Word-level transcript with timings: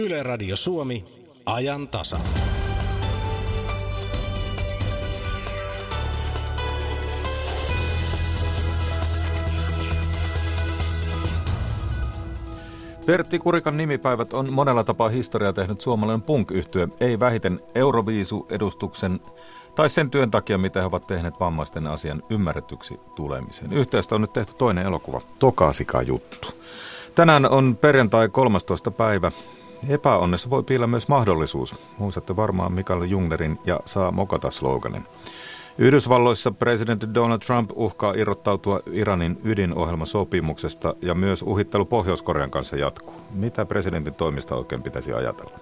Yle 0.00 0.22
Radio 0.22 0.56
Suomi, 0.56 1.04
ajan 1.46 1.88
tasa. 1.88 2.20
Pertti 13.06 13.38
Kurikan 13.38 13.76
nimipäivät 13.76 14.32
on 14.32 14.52
monella 14.52 14.84
tapaa 14.84 15.08
historiaa 15.08 15.52
tehnyt 15.52 15.80
suomalainen 15.80 16.22
punk 16.22 16.50
yhtye 16.50 16.88
ei 17.00 17.20
vähiten 17.20 17.60
Euroviisu-edustuksen 17.74 19.20
tai 19.74 19.90
sen 19.90 20.10
työn 20.10 20.30
takia, 20.30 20.58
mitä 20.58 20.80
he 20.80 20.86
ovat 20.86 21.06
tehneet 21.06 21.40
vammaisten 21.40 21.86
asian 21.86 22.22
ymmärretyksi 22.30 23.00
tulemiseen. 23.14 23.72
Yhteistä 23.72 24.14
on 24.14 24.20
nyt 24.20 24.32
tehty 24.32 24.52
toinen 24.58 24.86
elokuva, 24.86 25.20
Tokasika 25.38 26.02
juttu. 26.02 26.48
Tänään 27.14 27.50
on 27.50 27.78
perjantai 27.80 28.28
13. 28.28 28.90
päivä. 28.90 29.32
Epäonnessa 29.88 30.50
voi 30.50 30.62
piillä 30.62 30.86
myös 30.86 31.08
mahdollisuus. 31.08 31.74
Muistatte 31.98 32.36
varmaan 32.36 32.72
Mikael 32.72 33.02
Jungnerin 33.02 33.58
ja 33.64 33.80
saa 33.84 34.10
mokata 34.10 34.50
sloganin. 34.50 35.04
Yhdysvalloissa 35.78 36.50
presidentti 36.50 37.14
Donald 37.14 37.38
Trump 37.38 37.70
uhkaa 37.74 38.12
irrottautua 38.16 38.80
Iranin 38.92 39.38
ydinohjelmasopimuksesta 39.44 40.94
ja 41.02 41.14
myös 41.14 41.42
uhittelu 41.42 41.84
Pohjois-Korean 41.84 42.50
kanssa 42.50 42.76
jatkuu. 42.76 43.14
Mitä 43.30 43.64
presidentin 43.66 44.14
toimista 44.14 44.56
oikein 44.56 44.82
pitäisi 44.82 45.12
ajatella? 45.12 45.58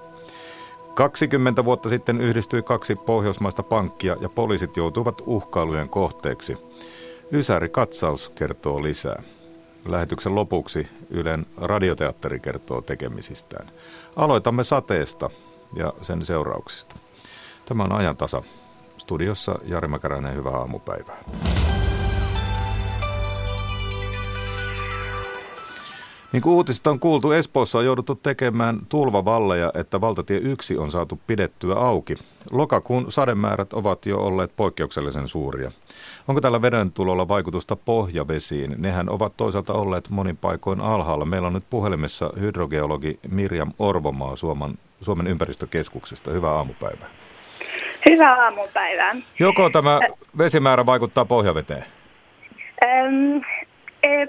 20 0.94 1.64
vuotta 1.64 1.88
sitten 1.88 2.20
yhdistyi 2.20 2.62
kaksi 2.62 2.96
pohjoismaista 2.96 3.62
pankkia 3.62 4.16
ja 4.20 4.28
poliisit 4.28 4.76
joutuivat 4.76 5.22
uhkailujen 5.26 5.88
kohteeksi. 5.88 6.58
Ysäri 7.32 7.68
katsaus 7.68 8.28
kertoo 8.28 8.82
lisää. 8.82 9.22
Lähetyksen 9.84 10.34
lopuksi 10.34 10.88
Ylen 11.10 11.46
radioteatteri 11.56 12.40
kertoo 12.40 12.80
tekemisistään. 12.80 13.66
Aloitamme 14.16 14.64
sateesta 14.64 15.30
ja 15.74 15.92
sen 16.02 16.24
seurauksista. 16.24 16.96
Tämä 17.66 17.82
on 17.84 17.92
ajan 17.92 18.16
tasa. 18.16 18.42
Studiossa 18.98 19.58
Jari 19.64 19.88
Mäkäräinen, 19.88 20.34
hyvää 20.34 20.52
aamupäivää. 20.52 21.18
Niin 26.34 26.42
kuin 26.42 26.54
uutisista 26.54 26.90
on 26.90 27.00
kuultu, 27.00 27.32
Espoossa 27.32 27.78
on 27.78 27.84
jouduttu 27.84 28.14
tekemään 28.14 28.78
tulvavalleja, 28.88 29.70
että 29.74 30.00
valtatie 30.00 30.38
1 30.38 30.76
on 30.78 30.90
saatu 30.90 31.20
pidettyä 31.26 31.74
auki. 31.74 32.16
Lokakuun 32.50 33.12
sademäärät 33.12 33.72
ovat 33.72 34.06
jo 34.06 34.18
olleet 34.18 34.50
poikkeuksellisen 34.56 35.28
suuria. 35.28 35.70
Onko 36.28 36.40
tällä 36.40 36.62
veden 36.62 36.92
tulolla 36.92 37.28
vaikutusta 37.28 37.76
pohjavesiin? 37.76 38.74
Nehän 38.78 39.10
ovat 39.10 39.36
toisaalta 39.36 39.72
olleet 39.72 40.10
monin 40.10 40.36
paikoin 40.36 40.80
alhaalla. 40.80 41.24
Meillä 41.24 41.46
on 41.46 41.54
nyt 41.54 41.64
puhelimessa 41.70 42.30
hydrogeologi 42.40 43.18
Mirjam 43.30 43.72
Orvomaa 43.78 44.36
Suomen, 44.36 44.78
Suomen 45.00 45.26
ympäristökeskuksesta. 45.26 46.30
Hyvää 46.30 46.52
aamupäivää. 46.52 47.08
Hyvää 48.06 48.44
aamupäivää. 48.44 49.16
Joko 49.38 49.70
tämä 49.70 50.00
vesimäärä 50.38 50.86
vaikuttaa 50.86 51.24
pohjaveteen? 51.24 51.84
Öm, 52.84 53.40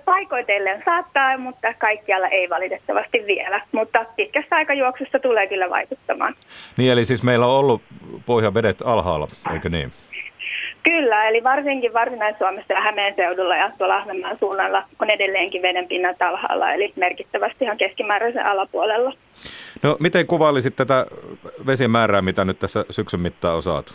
paikoitellen 0.06 0.82
saattaa, 0.86 1.38
mutta 1.38 1.74
kaikkialla 1.74 2.28
ei 2.28 2.50
valitettavasti 2.50 3.24
vielä. 3.28 3.62
Mutta 3.72 4.06
pitkässä 4.16 4.56
aikajuoksussa 4.56 5.20
tulee 5.20 5.48
kyllä 5.48 5.70
vaikuttamaan. 5.70 6.36
Niin, 6.78 6.92
eli 6.92 7.06
siis 7.06 7.24
meillä 7.24 7.46
on 7.46 7.60
ollut 7.60 7.82
pohjavedet 8.26 8.78
alhaalla, 8.86 9.28
eikö 9.54 9.70
niin? 9.70 9.92
Kyllä, 10.84 11.28
eli 11.28 11.44
varsinkin 11.44 11.94
Varsinais-Suomessa 11.94 12.74
ja 12.74 12.82
Hämeen 12.82 13.16
seudulla 13.16 13.56
ja 13.56 13.72
tuolla 13.78 13.98
Ahvenmaan 13.98 14.40
suunnalla 14.40 14.84
on 15.00 15.10
edelleenkin 15.10 15.62
vedenpinnat 15.62 16.22
alhaalla, 16.22 16.74
eli 16.74 16.94
merkittävästi 16.96 17.66
ihan 17.66 17.78
keskimääräisen 17.78 18.46
alapuolella. 18.46 19.14
No, 19.84 19.98
miten 20.00 20.28
kuvailisit 20.28 20.76
tätä 20.76 21.06
vesimäärää, 21.66 22.22
mitä 22.22 22.46
nyt 22.46 22.60
tässä 22.60 22.86
syksyn 22.90 23.20
mittaan 23.20 23.56
on 23.56 23.62
saatu? 23.62 23.94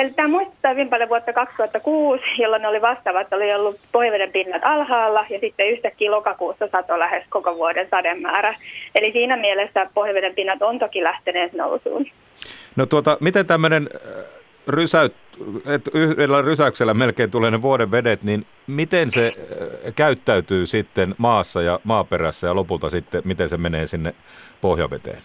Eli 0.00 0.10
tämä 0.10 0.28
muistuttaa 0.28 0.70
hyvin 0.70 0.88
paljon 0.88 1.08
vuotta 1.08 1.32
2006, 1.32 2.22
jolloin 2.38 2.66
oli 2.66 2.82
vastaavat, 2.82 3.32
oli 3.32 3.54
ollut 3.54 3.80
pohjaveden 3.92 4.32
pinnat 4.32 4.62
alhaalla 4.64 5.26
ja 5.30 5.40
sitten 5.40 5.68
yhtäkkiä 5.68 6.10
lokakuussa 6.10 6.68
sato 6.72 6.98
lähes 6.98 7.24
koko 7.28 7.56
vuoden 7.56 7.88
sademäärä. 7.90 8.54
Eli 8.94 9.12
siinä 9.12 9.36
mielessä 9.36 9.86
pohjaveden 9.94 10.34
pinnat 10.34 10.62
on 10.62 10.78
toki 10.78 11.02
lähteneet 11.02 11.52
nousuun. 11.52 12.06
No 12.76 12.86
tuota, 12.86 13.16
miten 13.20 13.46
tämmöinen 13.46 13.88
rysäyt, 14.68 15.14
että 15.66 15.90
yhdellä 15.94 16.42
rysäyksellä 16.42 16.94
melkein 16.94 17.30
tulee 17.30 17.50
ne 17.50 17.62
vuoden 17.62 17.90
vedet, 17.90 18.22
niin 18.22 18.46
miten 18.66 19.10
se 19.10 19.32
käyttäytyy 19.96 20.66
sitten 20.66 21.14
maassa 21.18 21.62
ja 21.62 21.80
maaperässä 21.84 22.46
ja 22.46 22.54
lopulta 22.54 22.90
sitten, 22.90 23.22
miten 23.24 23.48
se 23.48 23.56
menee 23.56 23.86
sinne 23.86 24.14
pohjaveteen? 24.60 25.18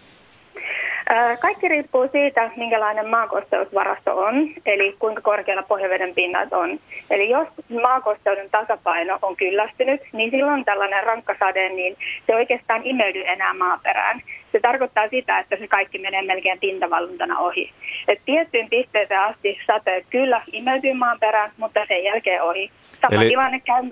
Kaikki 1.40 1.68
riippuu 1.68 2.08
siitä, 2.12 2.50
minkälainen 2.56 3.08
maakosteusvarasto 3.08 4.16
on, 4.16 4.48
eli 4.66 4.96
kuinka 4.98 5.20
korkealla 5.20 5.62
pohjaveden 5.62 6.14
pinnat 6.14 6.52
on. 6.52 6.80
Eli 7.10 7.30
jos 7.30 7.48
maakosteuden 7.82 8.50
tasapaino 8.50 9.18
on 9.22 9.36
kyllästynyt, 9.36 10.00
niin 10.12 10.30
silloin 10.30 10.64
tällainen 10.64 11.04
rankkasade, 11.04 11.68
niin 11.68 11.96
se 12.26 12.34
oikeastaan 12.34 12.80
imeydy 12.84 13.22
enää 13.26 13.54
maaperään. 13.54 14.22
Se 14.52 14.60
tarkoittaa 14.60 15.08
sitä, 15.08 15.38
että 15.38 15.56
se 15.56 15.68
kaikki 15.68 15.98
menee 15.98 16.22
melkein 16.22 16.60
pintavalluntana 16.60 17.38
ohi. 17.38 17.70
Et 18.08 18.20
tiettyyn 18.24 18.68
pisteeseen 18.70 19.20
asti 19.20 19.58
sateet 19.66 20.04
kyllä 20.10 20.42
imeytyy 20.52 20.94
maaperään, 20.94 21.50
mutta 21.56 21.80
sen 21.88 22.04
jälkeen 22.04 22.42
ohi. 22.42 22.70
Sama 23.00 23.20
Eli... 23.20 23.28
tilanne 23.28 23.60
käy, 23.60 23.82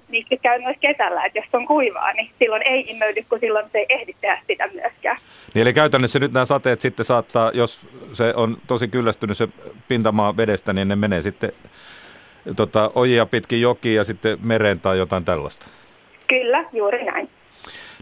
käy 0.42 0.62
myös 0.62 0.76
kesällä, 0.80 1.24
että 1.24 1.38
jos 1.38 1.48
on 1.52 1.66
kuivaa, 1.66 2.12
niin 2.12 2.30
silloin 2.38 2.62
ei 2.64 2.80
imeydy, 2.90 3.24
kun 3.28 3.40
silloin 3.40 3.66
se 3.72 3.78
ei 3.78 3.86
ehdi 3.88 4.14
tehdä 4.20 4.38
sitä 4.46 4.68
myöskään. 4.74 5.18
Niin 5.58 5.62
eli 5.62 5.72
käytännössä 5.72 6.18
nyt 6.18 6.32
nämä 6.32 6.44
sateet 6.44 6.80
sitten 6.80 7.04
saattaa, 7.04 7.50
jos 7.54 7.80
se 8.12 8.34
on 8.36 8.56
tosi 8.66 8.88
kyllästynyt 8.88 9.36
se 9.36 9.48
pintamaa 9.88 10.36
vedestä, 10.36 10.72
niin 10.72 10.88
ne 10.88 10.96
menee 10.96 11.22
sitten 11.22 11.52
tota, 12.56 12.90
ojia 12.94 13.26
pitkin 13.26 13.60
jokiin 13.60 13.96
ja 13.96 14.04
sitten 14.04 14.38
mereen 14.42 14.80
tai 14.80 14.98
jotain 14.98 15.24
tällaista. 15.24 15.66
Kyllä, 16.28 16.64
juuri 16.72 17.04
näin. 17.04 17.30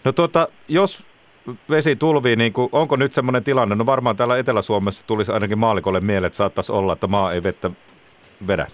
No 0.05 0.13
tuota, 0.13 0.49
jos 0.69 1.05
vesi 1.71 1.97
tulvii, 1.97 2.37
niin 2.37 2.53
kuin, 2.53 2.69
onko 2.73 2.97
nyt 2.97 3.13
semmoinen 3.13 3.45
tilanne, 3.45 3.75
no 3.75 3.87
varmaan 3.87 4.17
täällä 4.17 4.39
Etelä-Suomessa 4.39 5.07
tulisi 5.07 5.33
ainakin 5.33 5.59
maalikolle 5.59 6.01
mieleen, 6.01 6.27
että 6.27 6.37
saattaisi 6.37 6.73
olla, 6.73 6.93
että 6.93 7.07
maa 7.07 7.33
ei 7.33 7.43
vettä 7.43 7.71
vedä. 8.47 8.67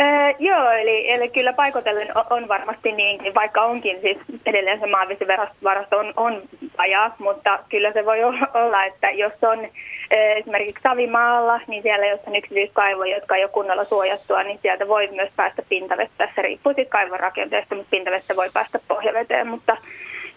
Öö, 0.00 0.32
joo, 0.38 0.70
eli, 0.70 1.10
eli 1.10 1.28
kyllä 1.28 1.52
paikotellen 1.52 2.08
on 2.30 2.48
varmasti 2.48 2.92
niin, 2.92 3.34
vaikka 3.34 3.62
onkin 3.62 4.00
siis 4.00 4.18
edelleen 4.46 4.80
se 4.80 4.86
maavesivarasto 4.86 5.98
on, 5.98 6.12
on 6.16 6.42
vajaa, 6.78 7.14
mutta 7.18 7.58
kyllä 7.68 7.92
se 7.92 8.04
voi 8.04 8.24
olla, 8.54 8.84
että 8.84 9.10
jos 9.10 9.32
on 9.42 9.68
esimerkiksi 10.10 10.82
Savimaalla, 10.82 11.60
niin 11.66 11.82
siellä 11.82 12.06
jos 12.06 12.20
on 12.26 12.36
yksityiskaivoja, 12.36 13.16
jotka 13.16 13.36
ei 13.36 13.44
ole 13.44 13.50
kunnolla 13.50 13.84
suojattua, 13.84 14.42
niin 14.42 14.58
sieltä 14.62 14.88
voi 14.88 15.08
myös 15.12 15.30
päästä 15.36 15.62
pintavettä. 15.68 16.28
Se 16.34 16.42
riippuu 16.42 16.72
sitten 16.72 16.90
kaivon 16.90 17.20
rakenteesta, 17.20 17.74
mutta 17.74 17.90
pintavettä 17.90 18.36
voi 18.36 18.50
päästä 18.52 18.80
pohjaveteen, 18.88 19.46
mutta 19.46 19.76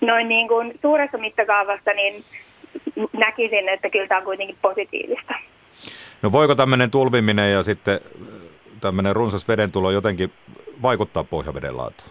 noin 0.01 0.28
niin 0.30 0.47
kuin 0.47 0.80
suuressa 0.81 1.18
mittakaavassa 1.18 1.94
niin 1.94 2.24
näkisin, 3.13 3.69
että 3.69 3.90
kyllä 3.90 4.07
tämä 4.07 4.19
on 4.19 4.25
kuitenkin 4.25 4.57
positiivista. 4.62 5.34
No 6.22 6.31
voiko 6.31 6.56
tämmöinen 6.56 6.91
tulviminen 6.91 7.51
ja 7.51 7.63
sitten 7.63 8.00
tämmöinen 8.83 9.16
runsas 9.16 9.47
vedentulo 9.47 9.91
jotenkin 9.91 10.31
vaikuttaa 10.81 11.23
pohjaveden 11.23 11.77
laatuun? 11.77 12.09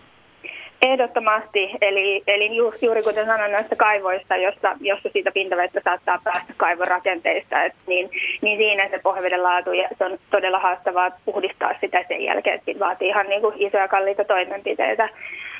Ehdottomasti, 0.82 1.70
eli, 1.80 2.22
eli 2.26 2.56
ju, 2.56 2.74
juuri 2.82 3.02
kuten 3.02 3.26
sanoin 3.26 3.52
noista 3.52 3.76
kaivoista, 3.76 4.36
jossa, 4.36 4.76
jossa 4.80 5.08
siitä 5.12 5.30
pintavettä 5.32 5.80
saattaa 5.84 6.20
päästä 6.24 6.52
kaivon 6.56 6.88
rakenteista, 6.88 7.62
et 7.62 7.74
niin, 7.86 8.10
niin 8.40 8.58
siinä 8.58 8.88
se 8.88 8.98
pohjaveden 8.98 9.42
laatu 9.42 9.72
ja 9.72 9.88
se 9.98 10.04
on 10.04 10.18
todella 10.30 10.58
haastavaa 10.58 11.10
puhdistaa 11.24 11.74
sitä 11.80 12.04
sen 12.08 12.22
jälkeen, 12.24 12.56
että 12.58 12.84
vaatii 12.84 13.08
ihan 13.08 13.28
niin 13.28 13.40
kuin 13.40 13.54
isoja 13.58 13.88
kalliita 13.88 14.24
toimenpiteitä. 14.24 15.08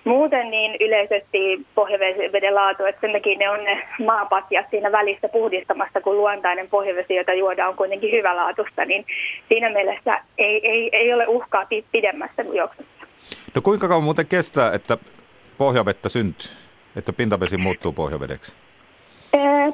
Muuten 0.04 0.50
niin 0.50 0.76
yleisesti 0.80 1.66
pohjaveden 1.74 2.54
laatu, 2.54 2.84
että 2.84 3.00
sen 3.00 3.12
takia 3.12 3.38
ne 3.38 3.50
on 3.50 3.64
ne 3.64 3.88
maapatjat 4.04 4.66
siinä 4.70 4.92
välissä 4.92 5.28
puhdistamassa, 5.28 6.00
kun 6.00 6.16
luontainen 6.16 6.68
pohjavesi, 6.68 7.14
jota 7.14 7.32
juodaan, 7.34 7.68
on 7.68 7.76
kuitenkin 7.76 8.12
hyvälaatusta, 8.12 8.84
niin 8.84 9.06
siinä 9.48 9.70
mielessä 9.70 10.20
ei, 10.38 10.68
ei, 10.68 10.90
ei 10.92 11.14
ole 11.14 11.26
uhkaa 11.26 11.66
pidemmässä 11.92 12.42
juoksussa. 12.42 13.06
No 13.54 13.62
kuinka 13.62 13.88
kauan 13.88 14.04
muuten 14.04 14.26
kestää, 14.26 14.72
että 14.72 14.98
pohjavettä 15.58 16.08
syntyy, 16.08 16.50
että 16.96 17.12
pintavesi 17.12 17.56
muuttuu 17.56 17.92
pohjavedeksi? 17.92 18.56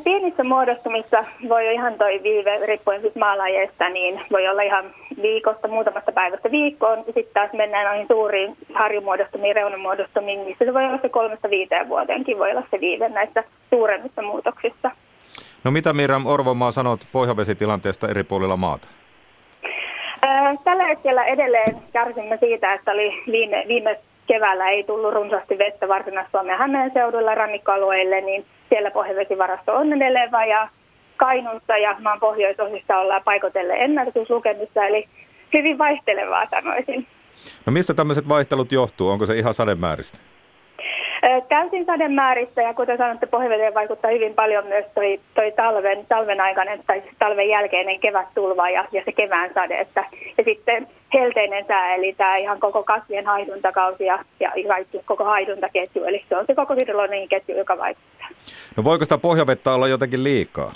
Pienissä 0.05 0.45
muodostumissa 0.45 1.25
voi 1.49 1.67
jo 1.67 1.73
ihan 1.73 1.95
toi 1.95 2.21
viive, 2.23 2.67
riippuen 2.67 3.01
siis 3.01 3.15
maalajeista, 3.15 3.89
niin 3.89 4.21
voi 4.33 4.49
olla 4.49 4.63
ihan 4.63 4.85
viikosta, 5.23 5.69
muutamasta 5.69 6.13
päivästä 6.13 6.51
viikkoon. 6.51 7.05
Sitten 7.05 7.35
taas 7.35 7.53
mennään 7.53 7.87
noihin 7.87 8.07
suuriin 8.09 8.57
harjumuodostumiin, 8.75 9.57
reunamuodostumiin, 9.57 10.41
missä 10.41 10.65
se 10.65 10.75
voi 10.75 10.85
olla 10.85 10.99
se 11.03 11.09
kolmesta 11.09 11.51
viiteen 11.51 11.89
vuoteenkin, 11.89 12.39
voi 12.39 12.51
olla 12.51 12.63
se 12.71 12.81
viive 12.81 13.09
näissä 13.09 13.45
suuremmissa 13.71 14.23
muutoksissa. 14.23 14.91
No 15.65 15.71
mitä 15.71 15.93
Miram 15.93 16.27
Orvomaa 16.27 16.73
sanot 16.73 17.01
pohjavesitilanteesta 17.13 18.09
eri 18.09 18.25
puolilla 18.25 18.57
maata? 18.57 18.89
Tällä 20.65 20.85
hetkellä 20.85 21.25
edelleen 21.25 21.77
kärsimme 21.93 22.37
siitä, 22.37 22.75
että 22.75 22.93
oli 22.93 23.23
viime, 23.33 23.65
viime 23.69 23.99
keväällä 24.29 24.69
ei 24.69 24.85
tullut 24.85 25.15
runsaasti 25.15 25.59
vettä 25.59 25.89
Varsinais-Suomen 25.89 26.59
Hämeen 26.59 26.91
seudulla 26.95 27.35
rannikkoalueille, 27.35 28.21
niin 28.21 28.45
siellä 28.69 28.91
pohjavesivarasto 28.91 29.77
on 29.77 29.93
edelleen 29.93 30.31
ja 30.49 30.69
Kainuussa 31.17 31.77
ja 31.77 31.97
maan 32.01 32.21
pohjoisosissa 32.21 32.99
ollaan 32.99 33.23
paikotelle 33.25 33.75
ennätyslukemissa, 33.75 34.85
eli 34.85 35.09
hyvin 35.55 35.79
vaihtelevaa 35.79 36.47
sanoisin. 36.51 37.07
No 37.67 37.73
mistä 37.73 37.95
tämmöiset 37.95 38.29
vaihtelut 38.29 38.73
johtuu? 38.73 39.09
Onko 39.11 39.27
se 39.27 39.39
ihan 39.39 39.55
sademääristä? 39.55 40.19
Täysin 41.49 41.87
sademääristä 41.87 42.63
ja 42.63 42.75
kuten 42.75 42.99
sanotte, 42.99 43.27
pohjaveteen 43.27 43.75
vaikuttaa 43.75 44.11
hyvin 44.11 44.35
paljon 44.35 44.67
myös 44.67 44.85
toi, 44.95 45.21
toi 45.35 45.53
talven, 45.53 46.07
talven 46.09 46.41
aikainen 46.41 46.81
tai 46.87 47.01
siis 47.01 47.15
talven 47.19 47.49
jälkeinen 47.49 48.01
kevättulva 48.01 48.71
ja, 48.71 48.85
ja 48.93 49.03
se 49.05 49.13
kevään 49.13 49.51
sade. 49.55 49.81
Että, 49.81 50.05
ja 50.39 50.45
sitten 50.45 50.89
helteinen 51.15 51.65
sää, 51.69 51.95
eli 51.95 52.15
tämä 52.19 52.37
ihan 52.37 52.61
koko 52.61 52.83
kasvien 52.83 53.27
haiduntakausi 53.27 54.05
ja, 54.05 54.25
ja 54.41 54.53
kaikki, 54.69 55.01
koko 55.05 55.25
haiduntaketju. 55.25 56.05
Eli 56.05 56.25
se 56.29 56.37
on 56.37 56.45
se 56.47 56.55
koko 56.55 56.75
hydrologinen 56.75 57.29
ketju, 57.29 57.57
joka 57.57 57.79
vaikuttaa. 57.79 58.29
No 58.77 58.85
voiko 58.85 59.05
sitä 59.05 59.19
pohjavettä 59.19 59.73
olla 59.73 59.89
jotenkin 59.89 60.25
liikaa? 60.25 60.73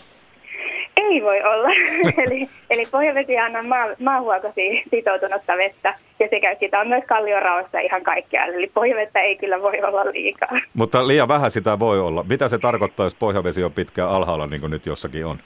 Ei 1.11 1.23
voi 1.23 1.43
olla. 1.43 1.69
eli, 2.25 2.49
eli 2.71 2.87
pohjavesi 2.91 3.33
on 3.57 3.67
maa, 3.67 3.87
maahuokosi 3.99 4.83
sitoutunutta 4.91 5.57
vettä 5.57 5.95
ja 6.19 6.29
se 6.31 6.41
käytetään 6.41 6.89
myös 6.89 7.05
kallioraossa 7.09 7.79
ihan 7.79 8.03
kaikkialla. 8.03 8.55
Eli 8.55 8.71
pohjavettä 8.75 9.21
ei 9.21 9.37
kyllä 9.37 9.63
voi 9.63 9.81
olla 9.83 10.13
liikaa. 10.13 10.61
Mutta 10.75 11.07
liian 11.07 11.29
vähän 11.29 11.51
sitä 11.51 11.79
voi 11.79 12.01
olla. 12.01 12.25
Mitä 12.29 12.49
se 12.49 12.59
tarkoittaa, 12.59 13.07
jos 13.07 13.15
pohjavesi 13.15 13.65
on 13.65 13.73
pitkään 13.73 14.09
alhaalla, 14.09 14.47
niin 14.47 14.61
kuin 14.61 14.71
nyt 14.71 14.87
jossakin 14.87 15.27
on? 15.27 15.39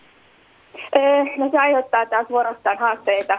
No 1.36 1.50
se 1.50 1.58
aiheuttaa 1.58 2.06
taas 2.06 2.26
vuorostaan 2.30 2.78
haasteita 2.78 3.38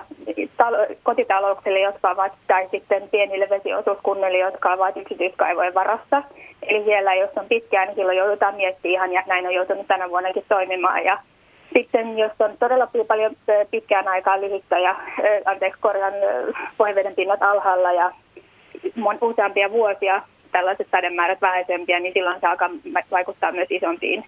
kotitalouksille, 1.04 1.80
jotka 1.80 2.10
ovat, 2.10 2.34
tai 2.48 2.68
sitten 2.72 3.10
pienille 3.10 3.50
vesiosuuskunnille, 3.50 4.38
jotka 4.38 4.74
ovat 4.74 4.98
yksityiskaivojen 4.98 5.74
varassa. 5.74 6.24
Eli 6.64 6.84
siellä, 6.84 7.14
jos 7.14 7.30
on 7.36 7.46
pitkään, 7.50 7.88
niin 7.88 7.96
silloin 7.96 8.18
joudutaan 8.18 8.56
miettimään 8.56 8.94
ihan, 8.94 9.14
ja 9.14 9.24
näin 9.28 9.48
on 9.48 9.54
joutunut 9.54 9.88
tänä 9.88 10.10
vuonnakin 10.10 10.46
toimimaan. 10.50 11.04
Ja 11.04 11.20
sitten 11.78 12.18
jos 12.18 12.32
on 12.40 12.58
todella 12.60 12.88
paljon 13.08 13.36
pitkään 13.72 14.08
aikaa 14.08 14.42
lyhyttä 14.42 14.80
ja 14.80 14.96
anteeksi, 15.46 15.82
korjan 15.82 16.14
pohjaveden 16.78 17.16
pinnat 17.16 17.44
alhaalla 17.44 17.92
ja 17.92 18.12
useampia 19.22 19.72
vuosia 19.72 20.22
tällaiset 20.52 20.88
sademäärät 20.92 21.42
vähäisempiä, 21.42 22.00
niin 22.00 22.14
silloin 22.14 22.40
se 22.40 22.48
alkaa 22.48 22.70
vaikuttaa 23.12 23.52
myös 23.52 23.68
isompiin 23.70 24.26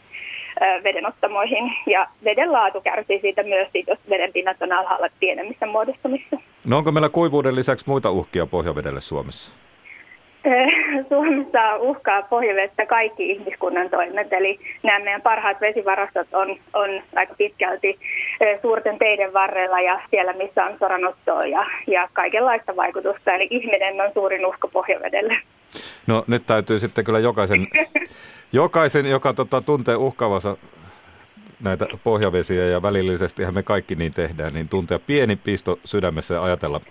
vedenottamoihin. 0.84 1.74
Ja 1.86 2.07
veden 2.24 2.51
laatu 2.51 2.81
kärsii 2.81 3.22
siitä 3.22 3.44
myös, 3.44 3.68
jos 3.88 4.00
veden 4.10 4.34
pinnat 4.34 4.62
on 4.62 4.72
alhaalla 4.72 5.07
pienemmissä 5.19 5.66
muodostumissa. 5.66 6.38
No 6.66 6.78
onko 6.78 6.92
meillä 6.92 7.10
kuivuuden 7.10 7.56
lisäksi 7.56 7.86
muita 7.88 8.12
uhkia 8.12 8.46
pohjavedelle 8.46 9.01
Suomessa? 9.01 9.69
Suomessa 11.09 11.77
uhkaa 11.77 12.21
pohjavettä 12.21 12.86
kaikki 12.86 13.31
ihmiskunnan 13.31 13.89
toimet, 13.89 14.33
eli 14.33 14.59
nämä 14.83 15.00
meidän 15.00 15.21
parhaat 15.21 15.62
vesivarastot 15.62 16.27
on, 16.33 16.56
on 16.74 16.89
aika 17.15 17.33
pitkälti 17.38 18.00
suurten 18.62 19.00
teiden 19.00 19.33
varrella 19.33 19.80
ja 19.81 20.01
siellä, 20.09 20.33
missä 20.33 20.65
on 20.65 20.75
soranottoa 20.80 21.44
ja, 21.44 21.65
ja 21.88 22.09
kaikenlaista 22.13 22.75
vaikutusta. 22.75 23.33
Eli 23.33 23.47
ihminen 23.50 24.01
on 24.01 24.12
suurin 24.13 24.45
uhka 24.45 24.68
pohjavedelle. 24.68 25.38
No 26.07 26.24
nyt 26.27 26.44
täytyy 26.45 26.80
sitten 26.80 27.06
kyllä 27.06 27.19
jokaisen, 27.19 27.68
jokaisen 28.53 29.06
joka 29.06 29.33
tota, 29.33 29.62
tuntee 29.62 29.95
uhkaavansa 29.95 30.57
näitä 31.63 31.88
pohjavesiä 32.03 32.65
ja 32.65 32.81
välillisesti 32.81 33.51
me 33.51 33.63
kaikki 33.63 33.95
niin 33.95 34.13
tehdään, 34.15 34.53
niin 34.53 34.69
tuntea 34.69 35.00
pieni 35.00 35.36
pisto 35.36 35.80
sydämessä 35.83 36.33
ja 36.33 36.44
ajatella 36.44 36.81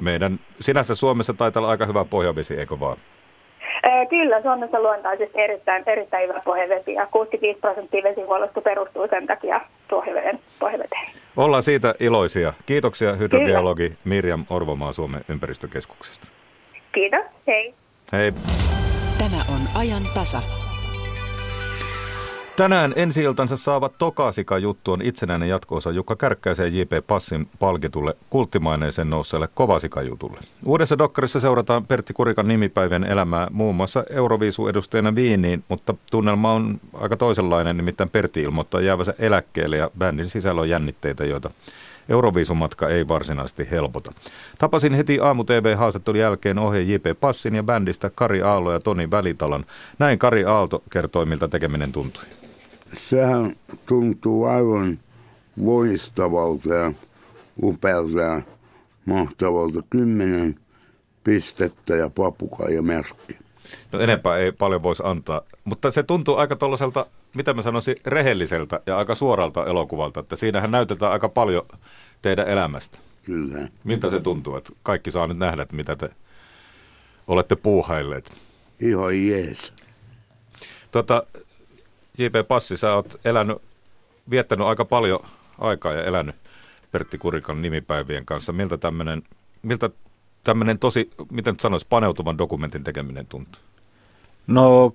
meidän, 0.00 0.40
sinänsä 0.60 0.94
Suomessa 0.94 1.34
taitaa 1.34 1.60
olla 1.60 1.70
aika 1.70 1.86
hyvä 1.86 2.04
pohjavesi, 2.04 2.54
eikö 2.54 2.80
vaan? 2.80 2.96
Kyllä, 4.10 4.42
Suomessa 4.42 4.80
luontaisesti 4.80 5.40
erittäin, 5.40 5.82
erittäin 5.86 6.28
hyvä 6.28 6.40
pohjavesi 6.44 6.92
ja 6.92 7.06
65 7.06 7.60
prosenttia 7.60 8.02
vesihuollosta 8.02 8.60
perustuu 8.60 9.06
sen 9.10 9.26
takia 9.26 9.60
pohjaveden, 9.90 10.38
pohjaveteen. 10.58 11.10
Ollaan 11.36 11.62
siitä 11.62 11.94
iloisia. 12.00 12.52
Kiitoksia 12.66 13.12
hydrobiologi 13.12 13.88
Kyllä. 13.88 14.00
Mirjam 14.04 14.46
Orvomaa 14.50 14.92
Suomen 14.92 15.20
ympäristökeskuksesta. 15.28 16.28
Kiitos, 16.92 17.24
hei. 17.46 17.74
Hei. 18.12 18.32
Tämä 19.18 19.36
on 19.54 19.80
ajan 19.80 20.02
tasa. 20.14 20.63
Tänään 22.56 22.92
ensi 22.96 23.22
iltansa 23.22 23.56
saavat 23.56 23.98
Tokasika 23.98 24.58
juttu 24.58 24.92
on 24.92 25.02
itsenäinen 25.02 25.48
jatkoosa 25.48 25.90
Jukka 25.90 26.16
Kärkkäisen 26.16 26.76
J.P. 26.76 27.06
Passin 27.06 27.48
palkitulle 27.58 28.16
kulttimaineeseen 28.30 29.10
nousseelle 29.10 29.48
Kovasika 29.54 30.02
jutulle. 30.02 30.38
Uudessa 30.64 30.98
dokkarissa 30.98 31.40
seurataan 31.40 31.86
Pertti 31.86 32.12
Kurikan 32.12 32.48
nimipäivän 32.48 33.04
elämää 33.04 33.48
muun 33.50 33.74
muassa 33.74 34.04
Euroviisu-edustajana 34.10 35.14
Viiniin, 35.14 35.64
mutta 35.68 35.94
tunnelma 36.10 36.52
on 36.52 36.80
aika 36.92 37.16
toisenlainen, 37.16 37.76
nimittäin 37.76 38.10
Pertti 38.10 38.42
ilmoittaa 38.42 38.80
jäävänsä 38.80 39.14
eläkkeelle 39.18 39.76
ja 39.76 39.90
bändin 39.98 40.28
sisällä 40.28 40.60
on 40.60 40.68
jännitteitä, 40.68 41.24
joita 41.24 41.50
Euroviisumatka 42.08 42.88
ei 42.88 43.08
varsinaisesti 43.08 43.70
helpota. 43.70 44.12
Tapasin 44.58 44.94
heti 44.94 45.20
aamu 45.20 45.44
TV-haastattelun 45.44 46.20
jälkeen 46.20 46.58
ohje 46.58 46.80
J.P. 46.80 47.20
Passin 47.20 47.54
ja 47.54 47.62
bändistä 47.62 48.10
Kari 48.14 48.42
Aallo 48.42 48.72
ja 48.72 48.80
Toni 48.80 49.10
Välitalon. 49.10 49.64
Näin 49.98 50.18
Kari 50.18 50.44
Aalto 50.44 50.82
kertoi, 50.90 51.26
miltä 51.26 51.48
tekeminen 51.48 51.92
tuntui 51.92 52.24
sehän 52.94 53.56
tuntuu 53.86 54.44
aivan 54.44 54.98
loistavalta 55.56 56.74
ja 56.74 56.92
upealta 57.62 58.20
ja 58.20 58.42
mahtavalta. 59.04 59.80
Kymmenen 59.90 60.60
pistettä 61.24 61.94
ja 61.94 62.10
papukaija 62.10 62.82
merkki. 62.82 63.38
No 63.92 64.00
enempää 64.00 64.38
ei 64.38 64.52
paljon 64.52 64.82
voisi 64.82 65.02
antaa, 65.06 65.40
mutta 65.64 65.90
se 65.90 66.02
tuntuu 66.02 66.36
aika 66.36 66.56
tuollaiselta, 66.56 67.06
mitä 67.34 67.54
mä 67.54 67.62
sanoisin, 67.62 67.96
rehelliseltä 68.06 68.80
ja 68.86 68.98
aika 68.98 69.14
suoralta 69.14 69.66
elokuvalta, 69.66 70.20
että 70.20 70.36
siinähän 70.36 70.70
näytetään 70.70 71.12
aika 71.12 71.28
paljon 71.28 71.66
teidän 72.22 72.48
elämästä. 72.48 72.98
Kyllä. 73.22 73.68
Miltä 73.84 74.10
se 74.10 74.20
tuntuu, 74.20 74.56
että 74.56 74.72
kaikki 74.82 75.10
saa 75.10 75.26
nyt 75.26 75.38
nähdä, 75.38 75.62
että 75.62 75.76
mitä 75.76 75.96
te 75.96 76.10
olette 77.26 77.56
puuhailleet? 77.56 78.32
Ihan 78.80 79.26
jees. 79.26 79.72
Tota, 80.90 81.26
J.P. 82.18 82.48
Passi, 82.48 82.76
sä 82.76 82.94
oot 82.94 83.20
elänyt, 83.24 83.58
viettänyt 84.30 84.66
aika 84.66 84.84
paljon 84.84 85.20
aikaa 85.58 85.92
ja 85.92 86.04
elänyt 86.04 86.36
Pertti 86.92 87.18
Kurikan 87.18 87.62
nimipäivien 87.62 88.26
kanssa. 88.26 88.52
Miltä 88.52 88.78
tämmöinen, 88.78 89.22
miltä 89.62 89.90
tämmöinen 90.44 90.78
tosi, 90.78 91.10
miten 91.30 91.54
sanoisi, 91.60 91.86
paneutuvan 91.88 92.38
dokumentin 92.38 92.84
tekeminen 92.84 93.26
tuntuu? 93.26 93.62
No 94.46 94.94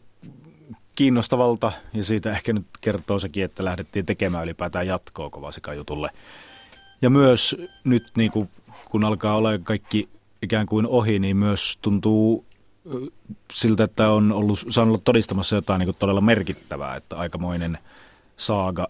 kiinnostavalta 0.96 1.72
ja 1.94 2.04
siitä 2.04 2.32
ehkä 2.32 2.54
nyt 2.54 2.66
kertoo 2.82 3.20
sekin, 3.20 3.44
että 3.44 3.66
lähdettiin 3.66 4.06
tekemään 4.06 4.44
ylipäätään 4.44 4.88
jatkoa 4.88 5.30
Kovasikan 5.30 5.78
jutulle. 5.78 6.10
Ja 7.02 7.10
myös 7.10 7.56
nyt 7.84 8.12
niin 8.18 8.32
kuin, 8.32 8.50
kun 8.86 9.04
alkaa 9.04 9.36
olla 9.36 9.50
kaikki 9.64 10.10
ikään 10.42 10.66
kuin 10.66 10.88
ohi, 10.88 11.20
niin 11.20 11.38
myös 11.38 11.78
tuntuu 11.82 12.46
siltä, 13.54 13.84
että 13.84 14.10
on 14.10 14.32
ollut, 14.32 14.60
saanut 14.70 14.94
olla 14.94 15.02
todistamassa 15.06 15.56
jotain 15.56 15.80
niin 15.80 15.96
todella 16.00 16.22
merkittävää, 16.22 16.96
että 16.96 17.18
aikamoinen 17.18 17.78
saaga, 18.38 18.88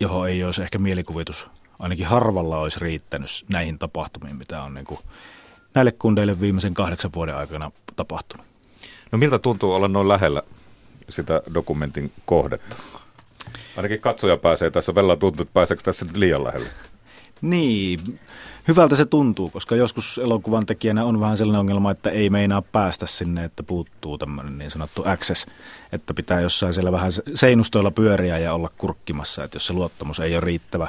johon 0.00 0.28
ei 0.28 0.44
olisi 0.44 0.62
ehkä 0.62 0.78
mielikuvitus, 0.78 1.48
ainakin 1.78 2.06
harvalla 2.06 2.58
olisi 2.58 2.80
riittänyt 2.80 3.30
näihin 3.48 3.78
tapahtumiin, 3.78 4.36
mitä 4.36 4.62
on 4.62 4.74
niin 4.74 4.84
kuin 4.86 5.00
näille 5.74 5.92
kundeille 5.92 6.40
viimeisen 6.40 6.74
kahdeksan 6.74 7.10
vuoden 7.14 7.36
aikana 7.36 7.70
tapahtunut. 7.96 8.46
No 9.12 9.18
miltä 9.18 9.38
tuntuu 9.38 9.74
olla 9.74 9.88
noin 9.88 10.08
lähellä 10.08 10.42
sitä 11.08 11.42
dokumentin 11.54 12.12
kohdetta? 12.26 12.76
Ainakin 13.76 14.00
katsoja 14.00 14.36
pääsee 14.36 14.70
tässä, 14.70 14.94
Vella 14.94 15.16
tuntuu, 15.16 15.42
että 15.42 15.54
pääseekö 15.54 15.82
tässä 15.82 16.06
liian 16.14 16.44
lähelle? 16.44 16.68
Niin, 17.40 18.20
hyvältä 18.68 18.96
se 18.96 19.04
tuntuu, 19.04 19.50
koska 19.50 19.76
joskus 19.76 20.18
elokuvan 20.18 20.66
tekijänä 20.66 21.04
on 21.04 21.20
vähän 21.20 21.36
sellainen 21.36 21.60
ongelma, 21.60 21.90
että 21.90 22.10
ei 22.10 22.30
meinaa 22.30 22.62
päästä 22.62 23.06
sinne, 23.06 23.44
että 23.44 23.62
puuttuu 23.62 24.18
tämmöinen 24.18 24.58
niin 24.58 24.70
sanottu 24.70 25.02
access, 25.06 25.46
että 25.92 26.14
pitää 26.14 26.40
jossain 26.40 26.74
siellä 26.74 26.92
vähän 26.92 27.10
seinustoilla 27.34 27.90
pyöriä 27.90 28.38
ja 28.38 28.54
olla 28.54 28.68
kurkkimassa, 28.78 29.44
että 29.44 29.56
jos 29.56 29.66
se 29.66 29.72
luottamus 29.72 30.20
ei 30.20 30.34
ole 30.34 30.40
riittävä 30.40 30.88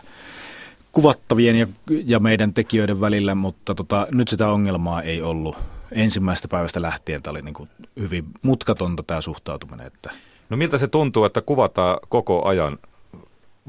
kuvattavien 0.91 1.55
ja, 1.55 1.67
ja 2.05 2.19
meidän 2.19 2.53
tekijöiden 2.53 3.01
välillä, 3.01 3.35
mutta 3.35 3.75
tota, 3.75 4.07
nyt 4.11 4.27
sitä 4.27 4.49
ongelmaa 4.49 5.01
ei 5.01 5.21
ollut. 5.21 5.57
Ensimmäistä 5.91 6.47
päivästä 6.47 6.81
lähtien 6.81 7.23
tämä 7.23 7.31
oli 7.31 7.41
niin 7.41 7.53
kuin 7.53 7.69
hyvin 7.99 8.25
mutkatonta 8.41 9.03
tämä 9.03 9.21
suhtautuminen. 9.21 9.87
Että... 9.87 10.11
No 10.49 10.57
miltä 10.57 10.77
se 10.77 10.87
tuntuu, 10.87 11.25
että 11.25 11.41
kuvataan 11.41 11.99
koko 12.09 12.47
ajan? 12.47 12.77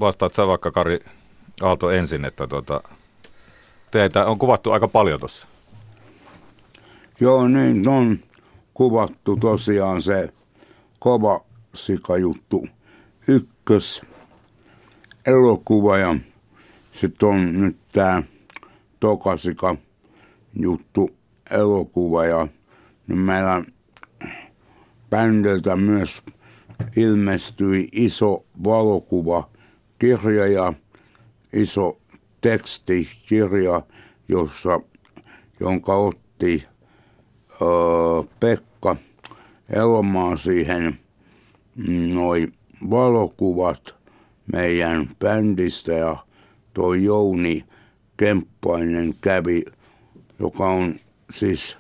Vastaat 0.01 0.35
sä 0.35 0.47
vaikka 0.47 0.71
Kari 0.71 1.01
Aalto 1.63 1.91
ensin, 1.91 2.25
että 2.25 2.47
tota, 2.47 2.83
teitä 3.91 4.27
on 4.27 4.39
kuvattu 4.39 4.73
aika 4.73 4.89
paljon 4.89 5.21
tuossa. 5.21 5.49
Joo, 7.21 7.49
niin 7.49 7.89
on 7.89 8.19
kuvattu 8.75 9.37
tosiaan 9.37 10.03
se 10.03 10.29
kova 10.99 11.41
sikajuttu 11.75 12.69
ykkös 13.29 14.03
elokuva 15.27 15.99
ja 15.99 16.17
sitten 16.93 17.29
on 17.29 17.61
nyt 17.61 17.77
tämä 17.93 18.23
tokasika 19.01 19.77
juttu 20.61 21.11
elokuva 21.51 22.25
ja 22.25 22.49
niin 23.07 23.19
meillä 23.19 23.65
bändiltä 25.11 25.77
myös 25.77 26.23
ilmestyi 26.97 27.89
iso 27.93 28.45
valokuva 28.65 29.49
kirja 29.99 30.47
ja 30.47 30.73
iso 31.53 32.01
tekstikirja, 32.41 33.83
jossa, 34.29 34.81
jonka 35.61 35.95
otti 35.95 36.65
ö, 37.63 37.65
Pekka 38.41 38.97
Elomaa 39.71 40.37
siihen 40.37 40.99
noin 42.15 42.55
valokuvat 42.91 43.95
meidän 44.53 45.11
bändistä 45.19 45.93
ja 45.93 46.17
toi 46.75 47.05
Jouni 47.05 47.65
Kemppainen 48.17 49.15
kävi, 49.21 49.63
joka 50.39 50.67
on 50.67 50.95
siis 51.31 51.79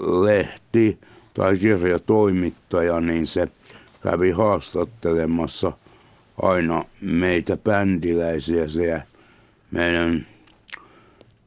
lehti 0.00 0.98
tai 1.34 1.58
kirjatoimittaja, 1.58 3.00
niin 3.00 3.26
se 3.26 3.48
kävi 4.02 4.30
haastattelemassa 4.30 5.72
aina 6.42 6.84
meitä 7.00 7.56
bändiläisiä 7.56 8.68
siellä 8.68 9.02
meidän 9.70 10.26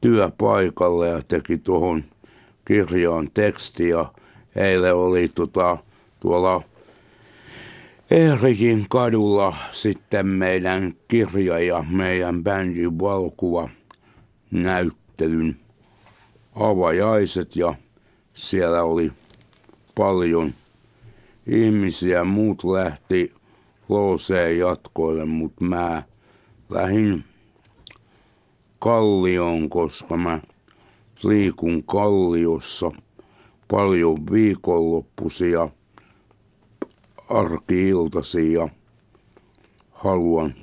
työpaikalle 0.01 1.09
ja 1.09 1.21
teki 1.21 1.57
tuohon 1.57 2.03
kirjaan 2.65 3.31
tekstiä. 3.33 4.05
Eilen 4.55 4.95
oli 4.95 5.27
tota, 5.27 5.77
tuolla 6.19 6.61
Ehrikin 8.11 8.85
kadulla 8.89 9.55
sitten 9.71 10.27
meidän 10.27 10.95
kirja 11.07 11.59
ja 11.59 11.83
meidän 11.89 12.43
bändin 12.43 12.99
valkuva 12.99 13.69
näyttelyn 14.51 15.57
avajaiset 16.55 17.55
ja 17.55 17.73
siellä 18.33 18.83
oli 18.83 19.11
paljon 19.95 20.53
ihmisiä. 21.47 22.23
Muut 22.23 22.63
lähti 22.63 23.33
Looseen 23.89 24.59
jatkoille, 24.59 25.25
mutta 25.25 25.65
mä 25.65 26.03
lähdin 26.69 27.23
Kallioon, 28.79 29.69
koska 29.69 30.17
mä 30.17 30.39
liikun 31.23 31.83
Kalliossa 31.83 32.91
paljon 33.71 34.17
viikonloppuisia 34.31 35.69
arkiiltasi 37.29 38.53
ja 38.53 38.69
haluan 39.91 40.55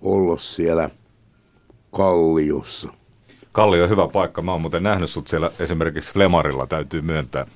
olla 0.00 0.36
siellä 0.36 0.90
Kalliossa. 1.90 2.92
Kallio 3.52 3.84
on 3.84 3.90
hyvä 3.90 4.08
paikka. 4.08 4.42
Mä 4.42 4.52
oon 4.52 4.60
muuten 4.60 4.82
nähnyt 4.82 5.10
sut 5.10 5.28
siellä 5.28 5.50
esimerkiksi 5.58 6.12
Flemarilla, 6.12 6.66
täytyy 6.66 7.02
myöntää. 7.02 7.46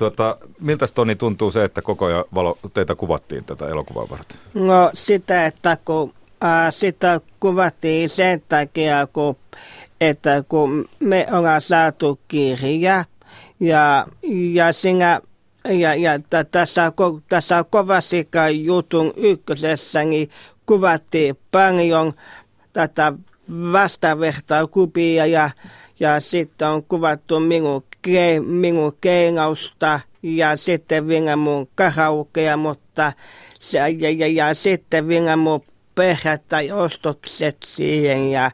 Tuota, 0.00 0.36
miltä 0.60 0.86
Toni 0.94 1.16
tuntuu 1.16 1.50
se, 1.50 1.64
että 1.64 1.82
koko 1.82 2.04
ajan 2.04 2.24
valo, 2.34 2.58
teitä 2.74 2.94
kuvattiin 2.94 3.44
tätä 3.44 3.68
elokuvaa 3.68 4.10
varten? 4.10 4.38
No 4.54 4.90
sitä, 4.94 5.46
että 5.46 5.76
kun 5.84 6.14
ää, 6.40 6.70
sitä 6.70 7.20
kuvattiin 7.40 8.08
sen 8.08 8.42
takia, 8.48 9.06
kun, 9.12 9.36
että 10.00 10.44
kun 10.48 10.88
me 11.00 11.26
ollaan 11.32 11.60
saatu 11.60 12.20
kirja 12.28 13.04
ja, 13.60 14.06
ja 14.52 14.72
siinä 14.72 15.20
ja, 15.68 15.94
ja 15.94 16.18
t- 16.18 16.50
tässä, 16.50 16.92
tässä 17.28 17.64
Kovasika 17.70 18.48
jutun 18.48 19.12
ykkösessä 19.16 20.04
niin 20.04 20.30
kuvattiin 20.66 21.38
paljon 21.50 22.12
tätä 22.72 23.12
vastavertaukuvia 23.72 25.26
ja, 25.26 25.50
ja 26.00 26.20
sitten 26.20 26.68
on 26.68 26.84
kuvattu 26.84 27.40
minun, 27.40 27.82
ke, 28.02 28.40
minun 28.40 28.96
keinausta 29.00 30.00
ja 30.22 30.56
sitten 30.56 31.08
vielä 31.08 31.36
mun 31.36 31.68
karaukea, 31.74 32.56
mutta 32.56 33.12
se, 33.58 33.78
ja, 33.78 34.10
ja, 34.10 34.26
ja 34.26 34.54
sitten 34.54 35.08
vielä 35.08 35.36
mun 35.36 35.62
perhe 35.94 36.38
tai 36.48 36.72
ostokset 36.72 37.56
siihen 37.64 38.30
ja, 38.30 38.50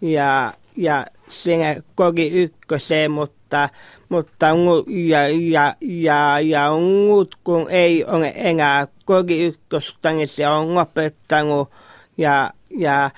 ja, 0.00 0.52
ja 0.76 1.06
sinne 1.28 1.82
kogi 1.94 2.30
ykköseen, 2.30 3.10
mutta, 3.10 3.68
mutta 4.08 4.46
ja, 4.86 5.28
ja, 5.28 5.74
ja, 5.80 6.40
ja 6.40 6.70
muut 6.70 7.34
kun 7.44 7.66
ei 7.70 8.04
ole 8.04 8.32
enää 8.36 8.86
kogi 9.04 9.44
ykköstä, 9.44 10.12
niin 10.12 10.28
se 10.28 10.48
on 10.48 10.74
lopettanut 10.74 11.70
ja, 12.18 12.50
ja, 12.70 13.10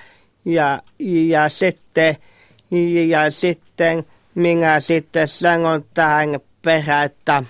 ja, 0.44 0.82
ja 1.28 1.48
sitten, 1.48 2.16
ja 3.08 3.30
sitten 3.30 4.04
minä 4.34 4.80
sitten 4.80 5.28
sanon 5.28 5.84
tähän 5.94 6.40
perään, 6.62 7.04
että, 7.04 7.42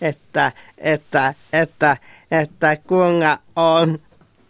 että, 0.00 0.52
että, 0.78 1.34
että, 1.52 1.96
että 2.30 2.76
kun 2.76 3.22
on 3.56 3.98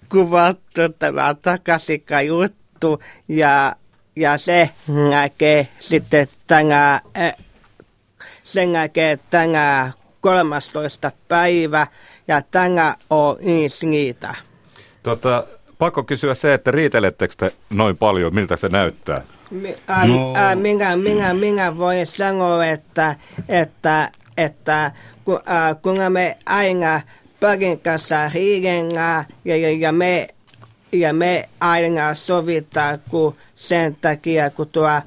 kuvattu 0.09 0.81
tämä 0.99 1.35
takaisinka 1.43 2.23
juttu 2.23 3.03
ja, 3.29 3.77
ja 4.17 4.39
se 4.39 4.71
näkee 5.11 5.69
sitten 5.79 6.29
tänä, 6.47 7.01
sen 8.43 8.73
näkee 8.73 9.19
tänä 9.31 9.93
13. 10.21 11.13
päivä 11.29 11.87
ja 12.29 12.43
tänä 12.43 12.97
on 13.11 13.37
niitä. 13.83 14.35
Tota, 15.03 15.47
pakko 15.79 16.03
kysyä 16.03 16.35
se, 16.35 16.55
että 16.55 16.71
riitelettekö 16.71 17.35
te 17.39 17.53
noin 17.71 17.97
paljon, 17.97 18.35
miltä 18.35 18.57
se 18.57 18.69
näyttää? 18.69 19.23
Mi, 19.53 19.77
ä, 19.91 20.07
no. 20.07 20.35
ä, 20.37 20.57
minä, 20.57 20.97
minä, 20.97 21.35
minä 21.35 21.79
voin 21.79 22.07
sanoa, 22.07 22.67
että, 22.67 23.17
että, 23.49 24.11
että 24.37 24.91
kun, 25.25 25.41
ä, 25.49 25.75
kun 25.75 26.13
me 26.13 26.39
aina 26.47 27.01
parin 27.41 27.81
kanssa 27.81 28.31
riidellään 28.35 29.25
ja, 29.45 29.57
ja, 29.57 29.71
ja, 29.71 29.93
me, 29.93 30.29
ja 30.93 31.13
me 31.13 31.49
aina 31.61 32.15
sovitaan 32.15 32.99
kun 33.09 33.37
sen 33.55 33.97
takia, 34.01 34.51
kun 34.51 34.69
tuo 34.69 34.87
ä, 34.87 35.03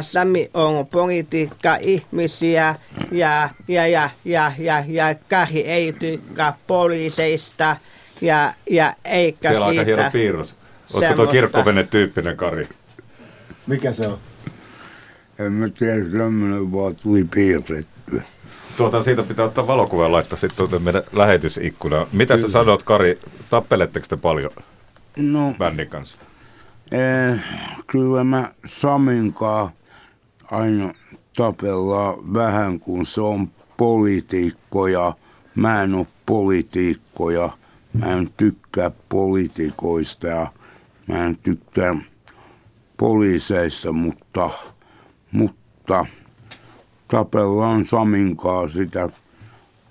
Sami 0.00 0.50
on 0.54 0.86
politiikka-ihmisiä 0.86 2.74
ja, 3.12 3.48
ja, 3.68 3.86
ja, 3.86 4.10
ja, 4.24 4.52
ja, 4.58 4.84
ja 4.88 5.14
Kari 5.28 5.60
ei 5.60 5.92
tykkää 5.92 6.56
poliiseista 6.66 7.76
ja, 8.20 8.54
ja 8.70 8.94
eikä 9.04 9.48
Siellä 9.48 9.66
siitä. 9.66 9.80
on 9.82 9.88
aika 9.88 9.96
hieno 9.96 10.10
piirros. 10.12 10.56
Olisiko 10.94 11.14
tuo 11.14 11.26
kirkkovene-tyyppinen 11.26 12.36
Kari? 12.36 12.68
Mikä 13.66 13.92
se 13.92 14.08
on? 14.08 14.18
En 15.38 15.52
mä 15.52 15.68
tiedä, 15.68 16.04
tämmöinen 16.18 16.72
vaan 16.72 16.96
tuli 16.96 17.24
piirrettyä. 17.24 18.22
Tuota, 18.76 19.02
siitä 19.02 19.22
pitää 19.22 19.44
ottaa 19.44 19.66
valokuva 19.66 20.02
ja 20.02 20.12
laittaa 20.12 20.38
sitten 20.38 20.56
tuota 20.56 20.78
meidän 20.78 21.02
lähetysikkuna. 21.12 22.06
Mitä 22.12 22.38
sä 22.38 22.48
sanot, 22.48 22.82
Kari, 22.82 23.20
tappeletteko 23.50 24.06
te 24.08 24.16
paljon 24.16 24.50
No, 25.16 25.54
bändin 25.58 25.88
kanssa? 25.88 26.16
eh, 26.92 27.40
kyllä 27.86 28.24
mä 28.24 28.50
Saminkaan 28.66 29.68
aina 30.50 30.92
tapellaan 31.36 32.34
vähän, 32.34 32.80
kun 32.80 33.06
se 33.06 33.20
on 33.20 33.50
poliitikko 33.76 34.86
ja 34.86 35.12
mä 35.54 35.82
en 35.82 35.94
ole 35.94 36.06
poliitikko 36.26 37.30
ja 37.30 37.50
mä 37.92 38.06
en 38.06 38.30
tykkää 38.36 38.90
poliitikoista 39.08 40.26
ja 40.26 40.46
mä 41.06 41.24
en 41.24 41.36
tykkää 41.36 41.94
poliiseista, 42.96 43.92
mutta, 43.92 44.50
mutta 45.32 46.06
tapellaan 47.08 47.84
Saminkaa 47.84 48.68
sitä 48.68 49.08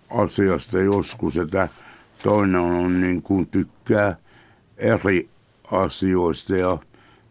asiasta 0.10 0.80
joskus, 0.80 1.38
että 1.38 1.70
toinen 2.24 2.62
on 2.62 3.02
niin 3.02 3.22
kuin 3.22 3.48
tykkää 3.48 4.16
eri 4.78 5.30
asioista 5.72 6.56
ja 6.56 6.78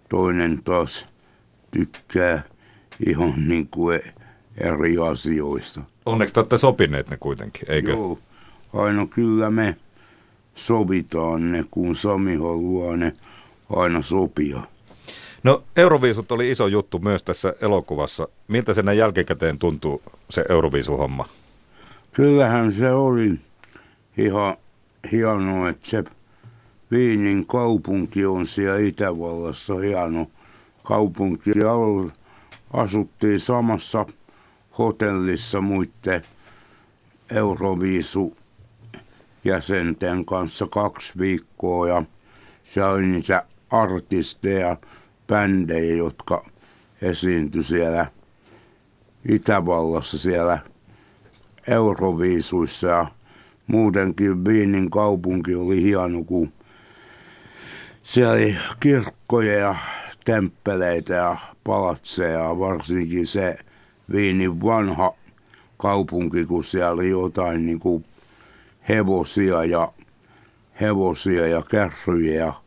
toinen 0.09 0.63
taas 0.65 1.07
tykkää 1.71 2.43
ihan 3.07 3.35
niin 3.49 3.69
kuin 3.69 4.01
eri 4.59 4.99
asioista. 5.11 5.83
Onneksi 6.07 6.35
te 6.35 6.41
olette 6.41 6.59
sopineet 6.59 7.11
ne 7.11 7.17
kuitenkin, 7.17 7.71
eikö? 7.71 7.91
Joo, 7.91 8.19
aina 8.75 9.07
kyllä 9.07 9.51
me 9.51 9.77
sovitaan 10.55 11.53
ne, 11.53 11.65
kun 11.71 11.97
Sami 11.97 12.35
haluaa 12.35 12.97
ne 12.97 13.13
aina 13.77 14.03
sopia. 14.03 14.61
No 15.43 15.65
Euroviisut 15.77 16.33
oli 16.33 16.51
iso 16.51 16.67
juttu 16.67 16.99
myös 16.99 17.23
tässä 17.23 17.55
elokuvassa. 17.61 18.29
Miltä 18.49 18.75
se 18.75 18.83
näin 18.83 18.99
jälkikäteen 18.99 19.59
tuntuu, 19.59 20.03
se 20.31 20.45
Euroviisuhomma? 20.49 21.29
Kyllähän 22.13 22.73
se 22.73 22.93
oli 22.93 23.35
ihan 24.19 24.57
hienoa, 25.13 25.69
että 25.69 25.91
se 25.91 26.05
Viinin 26.91 27.47
kaupunki 27.47 28.27
on 28.27 28.47
siellä 28.47 28.79
Itävallassa 28.79 29.75
hieno 29.75 30.27
kaupunki. 30.83 31.51
Ja 31.51 31.73
asuttiin 32.73 33.41
samassa 33.41 34.07
hotellissa 34.79 35.61
muiden 35.61 36.23
Euroviisu 37.31 38.37
jäsenten 39.45 40.25
kanssa 40.25 40.67
kaksi 40.71 41.19
viikkoa 41.19 41.89
ja 41.89 42.03
se 42.63 42.85
oli 42.85 43.07
niitä 43.07 43.43
artisteja, 43.71 44.77
bändejä, 45.33 45.95
jotka 45.95 46.45
esiintyi 47.03 47.63
siellä 47.63 48.07
Itävallassa 49.29 50.19
siellä 50.19 50.59
Euroviisuissa 51.69 52.87
ja 52.87 53.07
muutenkin 53.67 54.45
Viinin 54.45 54.91
kaupunki 54.91 55.55
oli 55.55 55.83
hieno, 55.83 56.25
kun 56.25 56.53
siellä 58.03 58.33
oli 58.33 58.57
kirkkoja 58.81 59.59
ja 59.59 59.75
temppeleitä 60.25 61.15
ja 61.15 61.37
palatseja, 61.65 62.59
varsinkin 62.59 63.27
se 63.27 63.57
Viinin 64.13 64.63
vanha 64.63 65.15
kaupunki, 65.77 66.45
kun 66.45 66.65
siellä 66.65 66.91
oli 66.91 67.11
jotain 67.11 67.67
niin 67.67 67.81
kuin 67.81 68.05
hevosia 68.89 69.65
ja 69.65 69.93
hevosia 70.81 71.47
ja 71.47 71.63
kärryjä 71.63 72.45
ja 72.45 72.62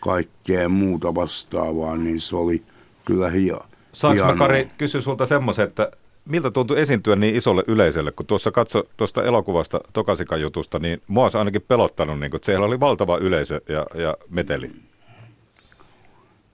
kaikkea 0.00 0.68
muuta 0.68 1.14
vastaavaa, 1.14 1.96
niin 1.96 2.20
se 2.20 2.36
oli 2.36 2.62
kyllä 3.04 3.30
hia, 3.30 3.56
Saanko 3.92 4.24
mä 4.24 4.34
Kari 4.34 4.68
kysyä 4.78 5.00
sulta 5.00 5.26
semmoisen, 5.26 5.64
että 5.68 5.90
miltä 6.24 6.50
tuntui 6.50 6.80
esiintyä 6.80 7.16
niin 7.16 7.36
isolle 7.36 7.64
yleisölle, 7.66 8.12
kun 8.12 8.26
tuossa 8.26 8.50
katso 8.50 8.84
tuosta 8.96 9.24
elokuvasta 9.24 9.80
Tokasikan 9.92 10.40
jutusta, 10.40 10.78
niin 10.78 11.02
mua 11.08 11.30
se 11.30 11.38
ainakin 11.38 11.62
pelottanut, 11.62 12.20
niin 12.20 12.30
kun, 12.30 12.36
että 12.38 12.46
siellä 12.46 12.66
oli 12.66 12.80
valtava 12.80 13.18
yleisö 13.18 13.60
ja, 13.68 13.86
ja 13.94 14.16
meteli. 14.30 14.70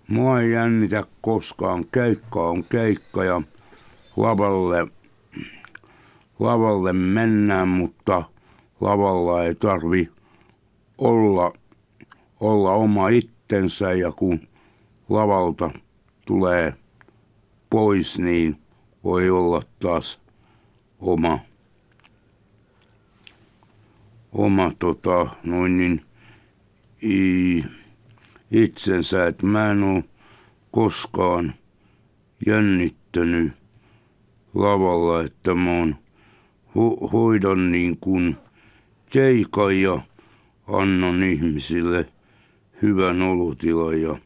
Mua 0.08 0.40
ei 0.40 0.50
jännitä 0.50 1.04
koskaan. 1.20 1.84
Keikka 1.92 2.42
on 2.48 2.64
keikka 2.64 3.24
ja 3.24 3.42
lavalle, 4.16 4.86
lavalle 6.38 6.92
mennään, 6.92 7.68
mutta 7.68 8.22
lavalla 8.80 9.42
ei 9.42 9.54
tarvi 9.54 10.08
olla, 10.98 11.52
olla 12.40 12.70
oma 12.70 13.08
itsensä 13.46 13.92
ja 13.92 14.12
kun 14.12 14.48
lavalta 15.08 15.70
tulee 16.26 16.74
pois, 17.70 18.18
niin 18.18 18.56
voi 19.04 19.30
olla 19.30 19.62
taas 19.80 20.20
oma, 20.98 21.38
oma 24.32 24.70
tota, 24.78 25.26
noin 25.44 25.76
niin, 25.78 26.06
i, 27.02 27.64
itsensä, 28.50 29.26
että 29.26 29.46
mä 29.46 29.70
en 29.70 29.82
ole 29.82 30.04
koskaan 30.70 31.54
jännittänyt 32.46 33.52
lavalla, 34.54 35.22
että 35.22 35.54
mä 35.54 35.70
oon 35.70 35.96
ho- 36.68 37.10
hoidan 37.12 37.72
niin 37.72 37.96
kuin 37.96 38.36
keikan 39.12 39.80
ja 39.80 40.00
annan 40.66 41.22
ihmisille 41.22 42.15
hyvän 42.83 43.23
olotilan 43.23 44.02
ja 44.02 44.16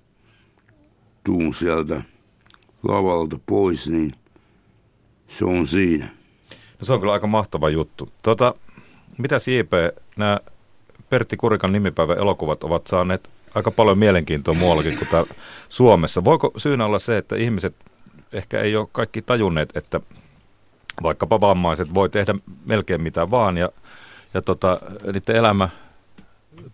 tuun 1.25 1.55
sieltä 1.55 2.03
lavalta 2.89 3.39
pois, 3.47 3.89
niin 3.89 4.13
se 5.29 5.45
on 5.45 5.67
siinä. 5.67 6.05
No 6.51 6.85
se 6.85 6.93
on 6.93 7.01
kyllä 7.01 7.13
aika 7.13 7.27
mahtava 7.27 7.69
juttu. 7.69 8.09
Tota, 8.23 8.55
mitäs 9.19 9.49
JP, 9.49 9.73
nämä 10.17 10.41
Pertti 11.11 11.37
Kurikan 11.37 11.73
nimipäivän 11.73 12.19
elokuvat 12.19 12.65
ovat 12.65 12.87
saaneet 12.87 13.31
aika 13.55 13.71
paljon 13.71 13.99
mielenkiintoa 13.99 14.55
muuallakin 14.55 14.99
kuin 14.99 15.09
täällä 15.09 15.35
Suomessa. 15.69 16.25
Voiko 16.25 16.53
syynä 16.57 16.87
olla 16.87 16.99
se, 16.99 17.19
että 17.19 17.37
ihmiset 17.37 17.75
ehkä 18.33 18.61
ei 18.61 18.77
ole 18.77 18.89
kaikki 18.93 19.23
tajunneet, 19.23 19.77
että 19.77 20.01
vaikkapa 21.03 21.41
vammaiset 21.41 21.95
voi 21.95 22.09
tehdä 22.09 22.35
melkein 22.67 23.03
mitä 23.03 23.31
vaan 23.31 23.57
ja, 23.57 23.69
ja 24.35 24.43
tota, 24.43 24.81
niiden 25.13 25.37
elämä, 25.37 25.69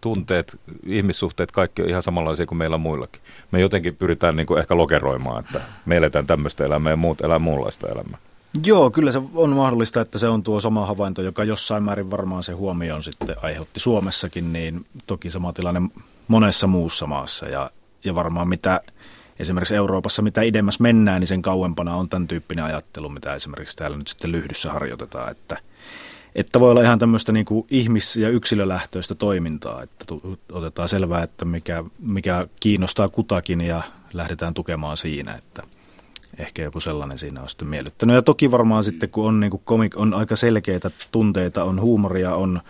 tunteet, 0.00 0.60
ihmissuhteet, 0.86 1.50
kaikki 1.50 1.82
on 1.82 1.88
ihan 1.88 2.02
samanlaisia 2.02 2.46
kuin 2.46 2.58
meillä 2.58 2.78
muillakin. 2.78 3.22
Me 3.52 3.60
jotenkin 3.60 3.96
pyritään 3.96 4.36
niin 4.36 4.46
kuin 4.46 4.60
ehkä 4.60 4.76
lokeroimaan, 4.76 5.44
että 5.44 5.60
me 5.86 5.96
eletään 5.96 6.26
tämmöistä 6.26 6.64
elämää 6.64 6.92
ja 6.92 6.96
muut 6.96 7.20
elää 7.20 7.38
muunlaista 7.38 7.88
elämää. 7.88 8.18
Joo, 8.64 8.90
kyllä 8.90 9.12
se 9.12 9.20
on 9.34 9.50
mahdollista, 9.50 10.00
että 10.00 10.18
se 10.18 10.28
on 10.28 10.42
tuo 10.42 10.60
sama 10.60 10.86
havainto, 10.86 11.22
joka 11.22 11.44
jossain 11.44 11.82
määrin 11.82 12.10
varmaan 12.10 12.42
se 12.42 12.52
huomioon 12.52 13.02
sitten 13.02 13.36
aiheutti 13.42 13.80
Suomessakin, 13.80 14.52
niin 14.52 14.86
toki 15.06 15.30
sama 15.30 15.52
tilanne 15.52 15.80
monessa 16.28 16.66
muussa 16.66 17.06
maassa. 17.06 17.48
Ja, 17.48 17.70
ja 18.04 18.14
varmaan 18.14 18.48
mitä 18.48 18.80
esimerkiksi 19.38 19.74
Euroopassa, 19.74 20.22
mitä 20.22 20.42
idemmäs 20.42 20.80
mennään, 20.80 21.20
niin 21.20 21.28
sen 21.28 21.42
kauempana 21.42 21.96
on 21.96 22.08
tämän 22.08 22.28
tyyppinen 22.28 22.64
ajattelu, 22.64 23.08
mitä 23.08 23.34
esimerkiksi 23.34 23.76
täällä 23.76 23.96
nyt 23.96 24.08
sitten 24.08 24.32
lyhdyssä 24.32 24.72
harjoitetaan, 24.72 25.30
että, 25.30 25.58
että 26.36 26.60
voi 26.60 26.70
olla 26.70 26.82
ihan 26.82 26.98
tämmöistä 26.98 27.32
niin 27.32 27.46
kuin 27.46 27.66
ihmis- 27.70 28.16
ja 28.16 28.28
yksilölähtöistä 28.28 29.14
toimintaa, 29.14 29.82
että 29.82 30.04
otetaan 30.52 30.88
selvää, 30.88 31.22
että 31.22 31.44
mikä, 31.44 31.84
mikä 31.98 32.46
kiinnostaa 32.60 33.08
kutakin 33.08 33.60
ja 33.60 33.82
lähdetään 34.12 34.54
tukemaan 34.54 34.96
siinä, 34.96 35.34
että 35.34 35.62
ehkä 36.38 36.62
joku 36.62 36.80
sellainen 36.80 37.18
siinä 37.18 37.42
on 37.42 37.48
sitten 37.48 37.68
miellyttänyt. 37.68 38.14
Ja 38.14 38.22
toki 38.22 38.50
varmaan 38.50 38.84
sitten, 38.84 39.08
kun 39.08 39.28
on, 39.28 39.40
niin 39.40 39.50
kuin 39.50 39.62
komik- 39.64 39.96
on 40.00 40.14
aika 40.14 40.36
selkeitä 40.36 40.90
tunteita, 41.12 41.64
on 41.64 41.80
huumoria, 41.80 42.34
on, 42.34 42.60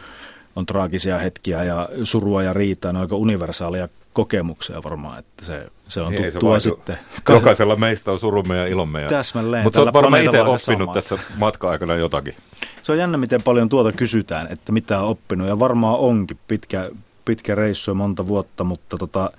on 0.56 0.66
traagisia 0.66 1.18
hetkiä 1.18 1.64
ja 1.64 1.88
surua 2.02 2.42
ja 2.42 2.52
riitaa, 2.52 2.92
ne 2.92 2.98
on 2.98 3.02
aika 3.02 3.16
universaaleja 3.16 3.88
kokemuksia 4.16 4.82
varmaan, 4.82 5.18
että 5.18 5.44
se, 5.44 5.66
se 5.88 6.00
on 6.00 6.10
Niin, 6.10 6.22
se 6.22 6.30
tuttua 6.30 6.50
vaihdu. 6.50 6.60
sitten. 6.60 6.98
Jokaisella 7.34 7.76
meistä 7.76 8.12
on 8.12 8.18
surumme 8.18 8.56
ja 8.56 8.66
ilomme. 8.66 9.02
Ja... 9.02 9.08
Täsmälleen. 9.08 9.64
Mutta 9.64 9.78
Tällä 9.78 9.92
varmaan 9.92 10.22
itse 10.22 10.40
oppinut 10.42 10.60
sama. 10.64 10.94
tässä 10.94 11.18
matka-aikana 11.36 11.94
jotakin. 11.94 12.36
Se 12.82 12.92
on 12.92 12.98
jännä, 12.98 13.18
miten 13.18 13.42
paljon 13.42 13.68
tuota 13.68 13.92
kysytään, 13.92 14.46
että 14.52 14.72
mitä 14.72 15.00
on 15.00 15.08
oppinut. 15.08 15.48
Ja 15.48 15.58
varmaan 15.58 15.98
onkin 15.98 16.38
pitkä, 16.48 16.90
pitkä 17.24 17.54
reissu 17.54 17.90
ja 17.90 17.94
monta 17.94 18.26
vuotta, 18.26 18.64
mutta 18.64 18.98
tota, 18.98 19.30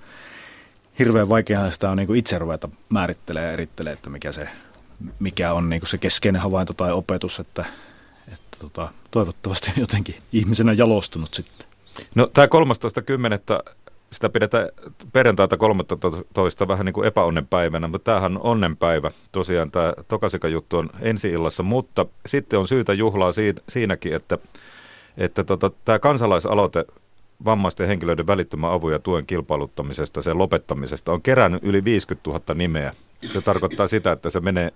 hirveän 0.99 1.29
vaikeaa 1.29 1.71
sitä 1.71 1.89
on 1.89 1.97
niin 1.97 2.07
kuin 2.07 2.19
itse 2.19 2.37
ruveta 2.39 2.69
määrittelemään 2.89 3.47
ja 3.47 3.53
erittelemään, 3.53 3.93
että 3.97 4.09
mikä, 4.09 4.31
se, 4.31 4.49
mikä 5.19 5.53
on 5.53 5.69
niin 5.69 5.79
kuin 5.79 5.89
se 5.89 5.97
keskeinen 5.97 6.41
havainto 6.41 6.73
tai 6.73 6.91
opetus. 6.91 7.39
Että, 7.39 7.65
että 8.33 8.57
tota, 8.59 8.89
toivottavasti 9.11 9.71
jotenkin 9.77 10.15
ihmisenä 10.33 10.73
jalostunut 10.73 11.33
sitten. 11.33 11.67
No 12.15 12.27
tämä 12.33 12.47
13.10. 12.47 13.73
sitä 14.11 14.29
pidetään 14.29 14.69
perjantaita 15.13 15.57
13. 15.57 16.67
vähän 16.67 16.85
niin 16.85 16.93
kuin 16.93 17.07
epäonnenpäivänä, 17.07 17.87
mutta 17.87 18.05
tämähän 18.05 18.37
on 18.37 18.43
onnenpäivä. 18.43 19.11
Tosiaan 19.31 19.71
tämä 19.71 19.93
Tokasikan 20.07 20.51
juttu 20.51 20.77
on 20.77 20.89
ensi 21.01 21.29
illassa, 21.29 21.63
mutta 21.63 22.05
sitten 22.25 22.59
on 22.59 22.67
syytä 22.67 22.93
juhlaa 22.93 23.31
siitä, 23.31 23.61
siinäkin, 23.69 24.13
että, 24.13 24.37
että 25.17 25.43
tota, 25.43 25.71
tämä 25.85 25.99
kansalaisaloite 25.99 26.85
vammaisten 27.45 27.87
henkilöiden 27.87 28.27
välittömän 28.27 28.71
avun 28.71 28.91
ja 28.91 28.99
tuen 28.99 29.25
kilpailuttamisesta, 29.25 30.21
sen 30.21 30.37
lopettamisesta, 30.37 31.11
on 31.11 31.21
kerännyt 31.21 31.63
yli 31.63 31.83
50 31.83 32.29
000 32.29 32.41
nimeä. 32.55 32.93
Se 33.21 33.41
tarkoittaa 33.41 33.87
sitä, 33.87 34.11
että 34.11 34.29
se 34.29 34.39
menee 34.39 34.71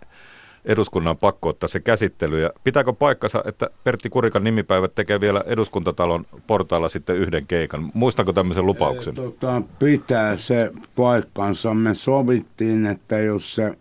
eduskunnan 0.65 1.17
pakko 1.17 1.49
ottaa 1.49 1.67
se 1.67 1.79
käsittely. 1.79 2.41
Ja 2.41 2.49
pitääkö 2.63 2.93
paikkansa, 2.93 3.43
että 3.45 3.69
Pertti 3.83 4.09
Kurikan 4.09 4.43
nimipäivät 4.43 4.95
tekee 4.95 5.21
vielä 5.21 5.43
eduskuntatalon 5.45 6.25
portailla 6.47 6.89
sitten 6.89 7.17
yhden 7.17 7.47
keikan? 7.47 7.91
Muistanko 7.93 8.33
tämmöisen 8.33 8.65
lupauksen? 8.65 9.15
Tota, 9.15 9.61
pitää 9.79 10.37
se 10.37 10.71
paikkansa. 10.95 11.73
Me 11.73 11.93
sovittiin, 11.93 12.85
että 12.85 13.19
jos 13.19 13.55
se 13.55 13.77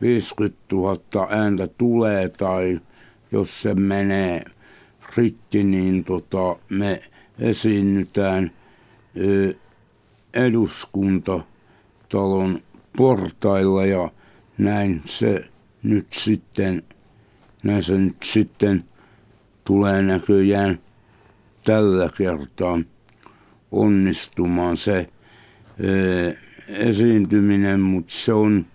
50 0.00 0.58
000 0.72 0.98
ääntä 1.30 1.68
tulee 1.78 2.28
tai 2.28 2.80
jos 3.32 3.62
se 3.62 3.74
menee 3.74 4.42
rikki, 5.16 5.64
niin 5.64 6.04
tota, 6.04 6.56
me 6.70 7.02
esiinnytään 7.38 8.50
eduskuntatalon 10.34 12.58
portailla 12.96 13.86
ja 13.86 14.10
näin 14.58 15.02
se 15.04 15.44
nyt 15.86 16.12
sitten, 16.12 16.82
näin 17.62 17.82
se 17.82 17.98
nyt 17.98 18.16
sitten 18.24 18.84
tulee 19.64 20.02
näköjään 20.02 20.78
tällä 21.64 22.10
kertaa 22.16 22.78
onnistumaan 23.72 24.76
se 24.76 25.08
ö, 25.84 26.34
esiintyminen, 26.68 27.80
mutta 27.80 28.12
se 28.14 28.32
on 28.32 28.66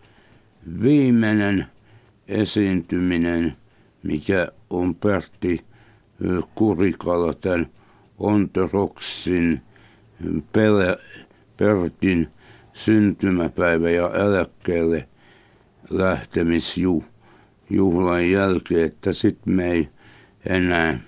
viimeinen 0.84 1.66
esiintyminen, 2.28 3.54
mikä 4.04 4.48
on 4.70 4.96
Pertti 4.96 5.66
ö, 6.26 6.42
Kurikalla 6.56 7.34
tämän 7.34 7.68
Onteroksin 8.20 9.62
Pele, 10.54 10.98
Pertin 11.58 12.28
syntymäpäivä 12.74 13.90
ja 13.90 14.12
eläkkeelle 14.14 15.08
lähtemisjuhlan 15.92 18.32
jälkeen, 18.32 18.86
että 18.86 19.14
sitten 19.14 19.54
me 19.54 19.72
ei 19.72 19.90
enää 20.46 21.00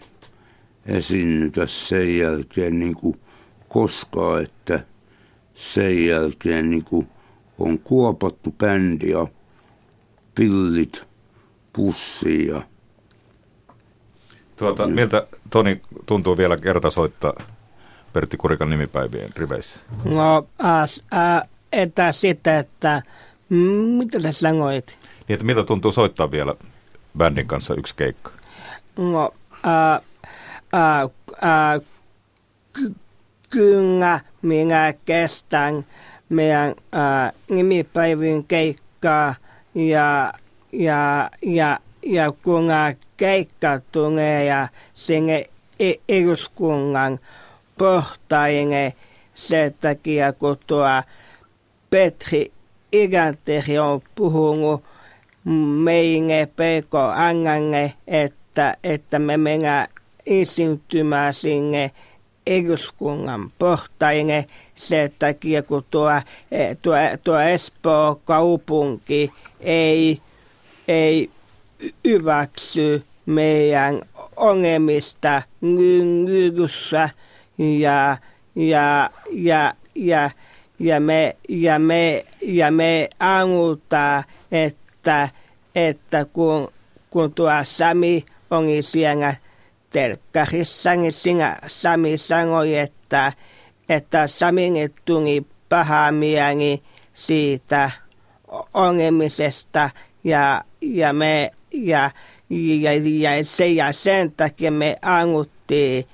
esiinnytä 0.86 1.68
sen 1.68 2.18
jälkeen 2.18 2.80
niin 2.80 2.96
kuin 2.96 3.20
koskaan, 3.70 4.44
että 4.44 4.86
sen 5.56 6.06
jälkeen 6.06 6.70
niin 6.70 6.84
kuin 6.84 7.08
on 7.60 7.80
kuopattu 7.80 8.52
bändi 8.52 9.10
ja 9.10 9.28
pillit 10.36 11.08
pussiin 11.74 12.48
ja 12.48 12.62
Tuota, 14.56 14.88
miltä 14.88 15.28
Toni 15.50 15.82
tuntuu 16.06 16.38
vielä 16.38 16.58
kerta 16.58 16.90
soittaa 16.90 17.34
Pertti 18.14 18.38
Kurikan 18.38 18.70
nimipäivien 18.70 19.30
riveissä? 19.36 19.80
No, 20.06 20.48
as, 20.60 21.04
ä, 21.14 21.42
että 21.72 22.12
sitten, 22.12 22.56
että 22.56 23.02
mm, 23.54 23.98
mitä 23.98 24.20
sä 24.20 24.32
sanoit? 24.32 24.98
Niin, 25.28 25.34
että 25.34 25.46
miltä 25.46 25.64
tuntuu 25.64 25.92
soittaa 25.92 26.32
vielä 26.32 26.56
bändin 27.18 27.48
kanssa 27.48 27.76
yksi 27.76 27.96
keikka? 27.96 28.32
No, 28.98 29.34
ää, 29.64 30.02
ää, 30.74 31.10
ää, 31.42 31.80
kyllä 33.50 34.20
minä 34.42 34.94
kestän 35.06 35.86
meidän 36.30 36.76
ää, 36.92 37.34
nimipäivin 37.50 38.44
keikkaa 38.44 39.36
ja, 39.76 40.34
ja, 40.72 41.30
ja, 41.42 41.80
ja 42.04 42.32
kun 42.44 42.68
keikka 43.18 43.80
tulee 43.92 44.46
ja 44.46 44.68
sinne 44.94 45.46
eduskunnan 46.10 47.20
pohtaine 47.78 48.94
se 49.36 49.74
takia, 49.82 50.34
kun 50.34 50.58
tuo 50.68 50.88
Petri 51.90 52.52
Iganteri 52.94 53.80
on 53.80 54.02
puhunut 54.16 54.84
meille 55.84 56.46
PK 56.46 56.96
Angange, 57.16 57.94
että, 58.08 58.78
että 58.84 59.20
me 59.20 59.38
mennään 59.38 59.88
esiintymään 60.26 61.34
sinne 61.34 61.92
eduskunnan 62.48 63.52
pohtaine 63.60 64.46
se 64.76 65.12
takia, 65.20 65.64
kun 65.64 65.86
tuo, 65.92 66.12
tuo, 66.82 66.96
tuo 67.24 67.40
Espoo 67.40 68.22
kaupunki 68.26 69.32
ei, 69.60 70.22
ei 70.88 71.30
hyväksy 72.08 73.04
meidän 73.26 74.02
ongelmista 74.36 75.42
nykyssä 76.26 77.10
ja, 77.58 78.18
ja, 78.56 79.10
ja, 79.32 79.74
ja, 79.96 80.30
ja 80.30 80.30
me, 81.00 81.36
ja 81.50 81.80
me, 81.80 82.26
ja 82.42 82.72
me 82.72 83.10
angutaan, 83.20 84.24
että, 84.52 85.30
että 85.76 86.26
kun, 86.26 86.72
kun 87.10 87.34
tuo 87.34 87.50
Sami 87.64 88.26
on 88.52 88.66
siellä 88.82 89.36
telkkarissa, 89.90 90.96
niin 90.96 91.12
sinä 91.12 91.58
Sami 91.68 92.18
sanoi, 92.18 92.78
että, 92.78 93.34
että 93.90 94.28
Samille 94.28 94.90
tuli 95.06 95.46
paha 95.70 96.12
mieli 96.12 96.84
siitä 97.14 97.92
ongelmisesta 98.74 99.90
ja, 100.24 100.64
ja 100.82 101.14
me 101.14 101.52
ja, 101.74 102.12
ja, 102.50 102.94
ja, 102.94 103.46
se, 103.46 103.68
ja 103.68 103.92
sen 103.92 104.32
takia 104.32 104.72
me 104.72 104.98
anguttiin 105.02 106.08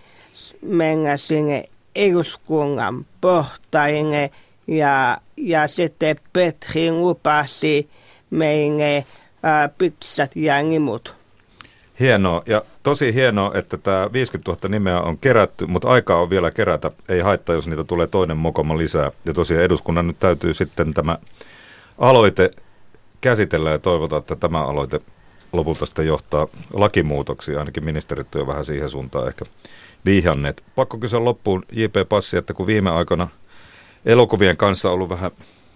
mennä 0.62 1.18
sinne 1.18 1.64
eduskunnan 1.96 3.06
pohtaille 3.22 4.32
ja, 4.70 5.18
ja 5.38 5.68
sitten 5.68 6.16
Petri 6.34 6.92
lupasi 6.92 7.90
meille 8.30 9.06
ää, 9.44 9.70
pizzat 9.70 10.36
ja 10.36 10.64
nimut. 10.64 11.16
Hienoa. 12.00 12.44
Ja 12.46 12.62
tosi 12.84 13.14
hienoa, 13.14 13.52
että 13.54 13.78
tämä 13.78 14.10
50 14.14 14.52
000 14.52 14.70
nimeä 14.70 15.00
on 15.00 15.18
kerätty, 15.18 15.66
mutta 15.66 15.88
aikaa 15.88 16.22
on 16.22 16.30
vielä 16.30 16.52
kerätä. 16.52 16.92
Ei 17.10 17.20
haittaa, 17.20 17.56
jos 17.56 17.68
niitä 17.68 17.84
tulee 17.84 18.08
toinen 18.08 18.38
mokoma 18.38 18.78
lisää. 18.78 19.12
Ja 19.26 19.34
tosiaan 19.34 19.64
eduskunnan 19.64 20.08
nyt 20.08 20.20
täytyy 20.20 20.54
sitten 20.54 20.94
tämä 20.94 21.18
aloite 21.98 22.52
käsitellä 23.22 23.72
ja 23.72 23.80
toivotaan, 23.80 24.20
että 24.20 24.36
tämä 24.36 24.66
aloite 24.66 25.00
lopulta 25.54 25.86
sitten 25.86 26.08
johtaa 26.08 26.48
lakimuutoksia. 26.74 27.60
Ainakin 27.60 27.86
ministerit 27.86 28.36
on 28.36 28.42
jo 28.42 28.48
vähän 28.48 28.66
siihen 28.66 28.90
suuntaan 28.90 29.28
ehkä 29.28 29.46
vihjanneet. 30.06 30.64
Pakko 30.76 30.98
kysyä 30.98 31.26
loppuun 31.26 31.66
J.P. 31.72 32.10
Passi, 32.10 32.38
että 32.38 32.54
kun 32.54 32.68
viime 32.68 32.90
aikoina 32.90 33.28
elokuvien 34.06 34.58
kanssa 34.58 34.92
ollut 34.92 35.10
vähän 35.10 35.32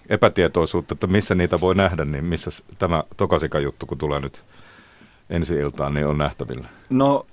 epätietoisuutta, 0.10 0.94
että 0.94 1.08
missä 1.08 1.36
niitä 1.36 1.62
voi 1.62 1.76
nähdä, 1.76 2.06
niin 2.06 2.26
missä 2.26 2.52
tämä 2.80 3.04
Tokasika-juttu, 3.18 3.86
kun 3.86 3.98
tulee 3.98 4.20
nyt 4.20 4.44
ensi 5.30 5.56
iltaan, 5.56 5.94
niin 5.94 6.08
on 6.08 6.18
nähtävillä? 6.18 6.68
No 6.90 7.26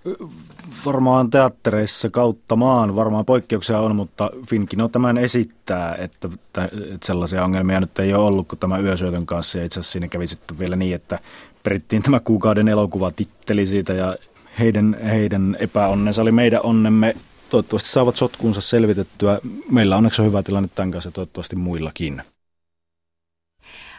varmaan 0.87 1.31
teattereissa 1.31 2.11
kautta 2.11 2.57
maan, 2.57 2.97
varmaan 2.97 3.25
poikkeuksia 3.25 3.79
on, 3.79 3.97
mutta 3.97 4.31
Finkino 4.47 4.89
tämän 4.89 5.19
esittää, 5.19 5.95
että, 5.95 6.29
että 6.35 6.71
sellaisia 7.05 7.45
ongelmia 7.45 7.81
nyt 7.81 7.99
ei 7.99 8.15
ole 8.15 8.25
ollut 8.27 8.49
kuin 8.49 8.59
tämä 8.59 8.79
yösyötön 8.79 9.27
kanssa. 9.27 9.59
Ja 9.59 9.65
itse 9.65 9.81
asiassa 9.81 9.93
siinä 9.93 10.09
kävi 10.09 10.27
sitten 10.27 10.59
vielä 10.59 10.77
niin, 10.77 10.95
että 10.95 11.19
perittiin 11.63 12.03
tämä 12.03 12.21
kuukauden 12.21 12.69
elokuva 12.69 13.11
titteli 13.11 13.67
siitä 13.67 13.93
ja 13.93 14.17
heidän, 14.59 14.97
heidän 15.05 15.57
epäonnensa 15.61 16.23
oli 16.23 16.33
meidän 16.33 16.61
onnemme. 16.63 17.17
Toivottavasti 17.51 17.89
saavat 17.89 18.17
sotkuunsa 18.17 18.61
selvitettyä. 18.61 19.41
Meillä 19.71 19.97
onneksi 19.97 20.23
on 20.23 20.29
hyvä 20.29 20.43
tilanne 20.43 20.69
tämän 20.75 20.91
kanssa 20.91 21.09
ja 21.09 21.13
toivottavasti 21.13 21.57
muillakin. 21.57 22.23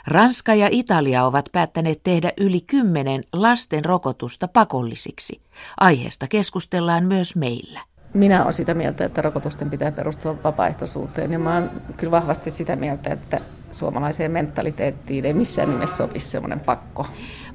Ranska 0.08 0.54
ja 0.56 0.68
Italia 0.72 1.26
ovat 1.26 1.46
päättäneet 1.52 2.00
tehdä 2.04 2.32
yli 2.38 2.62
kymmenen 2.62 3.24
lasten 3.34 3.86
rokotusta 3.86 4.48
pakollisiksi. 4.48 5.42
Aiheesta 5.80 6.28
keskustellaan 6.28 7.06
myös 7.06 7.36
meillä. 7.36 7.82
Minä 8.14 8.44
olen 8.44 8.54
sitä 8.54 8.74
mieltä, 8.74 9.06
että 9.06 9.22
rokotusten 9.22 9.70
pitää 9.70 9.92
perustua 9.92 10.44
vapaaehtoisuuteen 10.44 11.32
ja 11.32 11.40
mä 11.40 11.58
olen 11.58 11.72
kyllä 11.98 12.12
vahvasti 12.12 12.52
sitä 12.52 12.76
mieltä, 12.76 13.14
että 13.14 13.42
suomalaiseen 13.72 14.32
mentaliteettiin 14.32 15.26
ei 15.26 15.34
missään 15.34 15.70
nimessä 15.70 15.98
sopisi 15.98 16.30
semmoinen 16.30 16.60
pakko. 16.60 17.08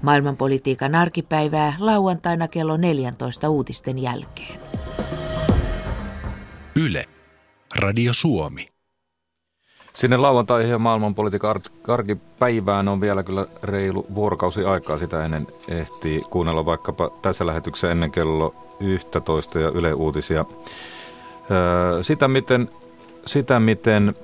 Maailmanpolitiikan 0.03 0.95
arkipäivää 0.95 1.75
lauantaina 1.79 2.49
kello 2.49 2.77
14 2.77 3.49
uutisten 3.49 3.99
jälkeen. 3.99 4.61
Yle. 6.77 7.05
Radio 7.79 8.13
Suomi. 8.15 8.69
Sinne 9.93 10.17
lauantaihin 10.17 10.71
ja 10.71 10.79
maailmanpolitiikan 10.79 11.61
arkipäivään 11.89 12.89
on 12.89 13.01
vielä 13.01 13.23
kyllä 13.23 13.47
reilu 13.63 14.07
vuorokausi 14.15 14.65
aikaa. 14.65 14.99
Sitä 14.99 15.25
ennen 15.25 15.47
ehtii 15.69 16.21
kuunnella 16.31 16.67
vaikkapa 16.67 17.11
tässä 17.23 17.47
lähetyksessä 17.47 17.91
ennen 17.91 18.11
kello 18.11 18.55
11 18.81 19.59
ja 19.59 19.69
Yle 19.69 19.95
Uutisia. 19.95 20.45
Sitä 22.01 22.29
miten, 22.29 22.69
sitä, 23.27 23.61
miten 23.61 24.15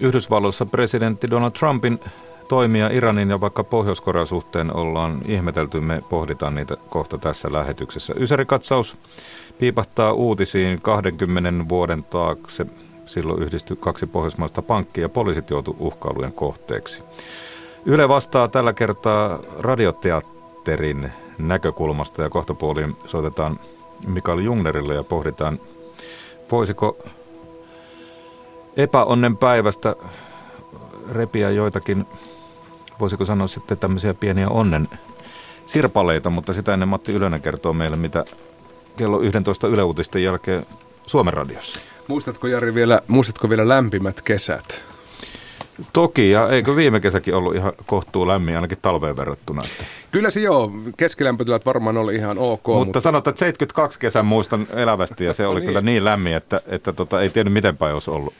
Yhdysvalloissa 0.00 0.66
presidentti 0.66 1.30
Donald 1.30 1.52
Trumpin 1.52 2.00
toimia 2.48 2.88
Iranin 2.88 3.30
ja 3.30 3.40
vaikka 3.40 3.64
Pohjois-Korean 3.64 4.26
suhteen 4.26 4.76
ollaan 4.76 5.20
ihmetelty. 5.24 5.80
Me 5.80 6.02
pohditaan 6.08 6.54
niitä 6.54 6.76
kohta 6.88 7.18
tässä 7.18 7.52
lähetyksessä. 7.52 8.14
Ysärikatsaus 8.16 8.96
piipahtaa 9.58 10.12
uutisiin 10.12 10.80
20 10.80 11.68
vuoden 11.68 12.04
taakse. 12.04 12.66
Silloin 13.06 13.42
yhdistyi 13.42 13.76
kaksi 13.80 14.06
pohjoismaista 14.06 14.62
pankkia 14.62 15.04
ja 15.04 15.08
poliisit 15.08 15.50
joutu 15.50 15.76
uhkailujen 15.78 16.32
kohteeksi. 16.32 17.02
Yle 17.86 18.08
vastaa 18.08 18.48
tällä 18.48 18.72
kertaa 18.72 19.38
radioteatterin 19.58 21.12
näkökulmasta 21.38 22.22
ja 22.22 22.30
kohtapuoliin 22.30 22.96
soitetaan 23.06 23.60
Mikael 24.06 24.38
Jungnerille 24.38 24.94
ja 24.94 25.04
pohditaan, 25.04 25.58
voisiko 26.52 26.98
epäonnen 28.76 29.36
päivästä 29.36 29.96
repiä 31.10 31.50
joitakin, 31.50 32.06
voisiko 33.00 33.24
sanoa 33.24 33.46
sitten 33.46 33.78
tämmöisiä 33.78 34.14
pieniä 34.14 34.48
onnen 34.48 34.88
sirpaleita, 35.66 36.30
mutta 36.30 36.52
sitä 36.52 36.72
ennen 36.72 36.88
Matti 36.88 37.12
Ylönen 37.12 37.42
kertoo 37.42 37.72
meille, 37.72 37.96
mitä 37.96 38.24
kello 38.96 39.20
11 39.20 39.68
yleuutisten 39.68 40.22
jälkeen 40.22 40.66
Suomen 41.06 41.34
radiossa. 41.34 41.80
Muistatko 42.08 42.46
Jari 42.46 42.74
vielä, 42.74 43.00
muistatko 43.08 43.50
vielä 43.50 43.68
lämpimät 43.68 44.20
kesät? 44.20 44.82
Toki, 45.92 46.30
ja 46.30 46.48
eikö 46.48 46.76
viime 46.76 47.00
kesäkin 47.00 47.34
ollut 47.34 47.54
ihan 47.54 47.72
kohtuu 47.86 48.28
lämmin, 48.28 48.56
ainakin 48.56 48.78
talveen 48.82 49.16
verrattuna? 49.16 49.62
Että. 49.64 49.84
Kyllä 50.10 50.30
se 50.30 50.40
joo, 50.40 50.72
keskilämpötilat 50.96 51.66
varmaan 51.66 51.96
oli 51.96 52.14
ihan 52.14 52.38
ok. 52.38 52.66
Mutta, 52.66 52.84
mutta... 52.84 53.00
sanotaan, 53.00 53.32
että 53.32 53.38
72 53.38 53.98
kesän 53.98 54.26
muistan 54.26 54.66
elävästi, 54.74 55.24
ja 55.24 55.32
se 55.32 55.46
oli 55.46 55.60
niin. 55.60 55.66
kyllä 55.66 55.80
niin 55.80 56.04
lämmin, 56.04 56.34
että, 56.34 56.60
että 56.66 56.92
tota, 56.92 57.20
ei 57.20 57.30
tiedä 57.30 57.50
miten 57.50 57.76
päin 57.76 57.94
olisi 57.94 58.10
ollut. 58.10 58.34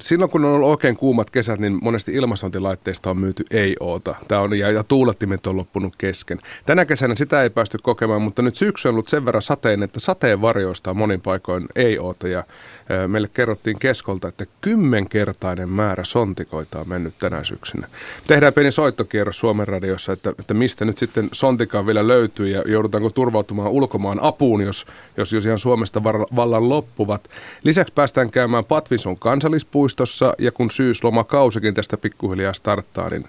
Silloin 0.00 0.30
kun 0.30 0.44
on 0.44 0.52
ollut 0.52 0.68
oikein 0.68 0.96
kuumat 0.96 1.30
kesät, 1.30 1.60
niin 1.60 1.78
monesti 1.82 2.14
ilmastointilaitteista 2.14 3.10
on 3.10 3.18
myyty 3.18 3.44
ei-oota. 3.50 4.14
Tämä 4.28 4.40
on, 4.40 4.58
ja, 4.58 4.70
ja 4.70 4.84
tuulettimet 4.84 5.46
on 5.46 5.56
loppunut 5.56 5.96
kesken. 5.96 6.38
Tänä 6.66 6.84
kesänä 6.84 7.14
sitä 7.14 7.42
ei 7.42 7.50
päästy 7.50 7.78
kokemaan, 7.82 8.22
mutta 8.22 8.42
nyt 8.42 8.56
syksy 8.56 8.88
on 8.88 8.94
ollut 8.94 9.08
sen 9.08 9.24
verran 9.24 9.42
sateen, 9.42 9.82
että 9.82 10.00
sateen 10.00 10.40
varjoista 10.40 10.90
on 10.90 10.96
monin 10.96 11.20
paikoin 11.20 11.66
ei-oota. 11.76 12.28
Ja 12.28 12.44
ää, 12.88 13.08
meille 13.08 13.28
kerrottiin 13.28 13.78
keskolta, 13.78 14.28
että 14.28 14.46
kymmenkertainen 14.60 15.68
määrä 15.68 16.04
sontikoita 16.04 16.80
on 16.80 16.88
mennyt 16.88 17.14
tänä 17.18 17.44
syksynä. 17.44 17.86
Tehdään 18.26 18.52
pieni 18.52 18.70
soittokierros 18.70 19.38
Suomen 19.38 19.68
radiossa, 19.68 20.12
että, 20.12 20.30
että 20.30 20.54
mistä 20.54 20.84
nyt 20.84 20.98
sitten 20.98 21.28
sontikaa 21.32 21.86
vielä 21.86 22.08
löytyy 22.08 22.48
ja 22.48 22.62
joudutaanko 22.66 23.10
turvautumaan 23.10 23.70
ulkomaan 23.70 24.18
apuun, 24.22 24.60
jos, 24.60 24.86
jos, 25.16 25.32
jos 25.32 25.46
ihan 25.46 25.58
Suomesta 25.58 26.02
vallan 26.04 26.68
loppuvat. 26.68 27.30
Lisäksi 27.64 27.94
päästään 27.94 28.30
käymään 28.30 28.64
Pat 28.64 28.91
Vatvinson 28.92 29.18
kansallispuistossa 29.18 30.34
ja 30.38 30.52
kun 30.52 30.70
syyslomakausikin 30.70 31.74
tästä 31.74 31.96
pikkuhiljaa 31.96 32.52
starttaa, 32.52 33.10
niin 33.10 33.24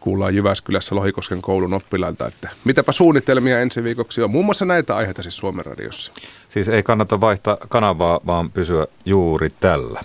kuullaan 0.00 0.34
Jyväskylässä 0.34 0.94
Lohikosken 0.94 1.42
koulun 1.42 1.74
oppilailta, 1.74 2.26
että 2.26 2.48
mitäpä 2.64 2.92
suunnitelmia 2.92 3.60
ensi 3.60 3.84
viikoksi 3.84 4.22
on. 4.22 4.30
Muun 4.30 4.44
muassa 4.44 4.64
näitä 4.64 4.96
aiheita 4.96 5.22
siis 5.22 5.36
Suomen 5.36 5.66
radiossa. 5.66 6.12
Siis 6.48 6.68
ei 6.68 6.82
kannata 6.82 7.20
vaihtaa 7.20 7.56
kanavaa, 7.68 8.20
vaan 8.26 8.50
pysyä 8.50 8.86
juuri 9.04 9.48
tällä. 9.60 10.00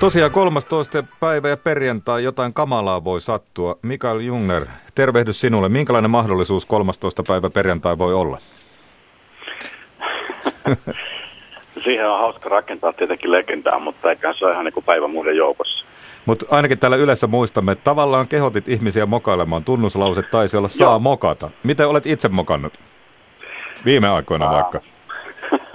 Tosiaan 0.00 0.30
13. 0.30 1.04
päivä 1.20 1.48
ja 1.48 1.56
perjantai 1.56 2.24
jotain 2.24 2.54
kamalaa 2.54 3.04
voi 3.04 3.20
sattua. 3.20 3.78
Mikael 3.82 4.20
Jungner, 4.20 4.66
tervehdys 4.94 5.40
sinulle. 5.40 5.68
Minkälainen 5.68 6.10
mahdollisuus 6.10 6.66
13. 6.66 7.22
päivä 7.22 7.50
perjantai 7.50 7.98
voi 7.98 8.14
olla? 8.14 8.38
Siihen 11.84 12.10
on 12.10 12.18
hauska 12.18 12.48
rakentaa 12.48 12.92
tietenkin 12.92 13.32
legendaa, 13.32 13.78
mutta 13.78 14.10
eikä 14.10 14.34
se 14.38 14.44
ole 14.44 14.52
ihan 14.52 14.64
niin 14.64 14.72
kuin 14.72 14.84
päivä 14.84 15.08
muiden 15.08 15.36
joukossa. 15.36 15.86
Mutta 16.26 16.46
ainakin 16.50 16.78
täällä 16.78 16.96
yleensä 16.96 17.26
muistamme, 17.26 17.72
että 17.72 17.84
tavallaan 17.84 18.28
kehotit 18.28 18.68
ihmisiä 18.68 19.06
mokailemaan. 19.06 19.64
Tunnuslause 19.64 20.22
taisi 20.22 20.56
olla 20.56 20.68
saa 20.68 20.90
Joo. 20.90 20.98
mokata. 20.98 21.50
Miten 21.62 21.88
olet 21.88 22.06
itse 22.06 22.28
mokannut? 22.28 22.72
Viime 23.84 24.08
aikoina 24.08 24.50
vaikka. 24.50 24.80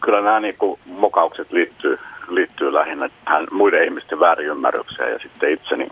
Kyllä 0.00 0.20
nämä 0.20 0.40
niin 0.40 0.56
kuin, 0.58 0.80
mokaukset 0.86 1.52
liittyy, 1.52 1.98
liittyy 2.28 2.72
lähinnä 2.72 3.10
tähän 3.24 3.46
muiden 3.50 3.84
ihmisten 3.84 4.20
väärinymmärrykseen 4.20 5.12
ja 5.12 5.18
sitten 5.18 5.52
itseni 5.52 5.86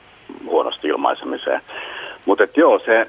huonosti 0.44 0.88
ilmaisemiseen. 0.88 1.60
Mutta 2.26 2.44
joo, 2.56 2.78
se 2.78 3.06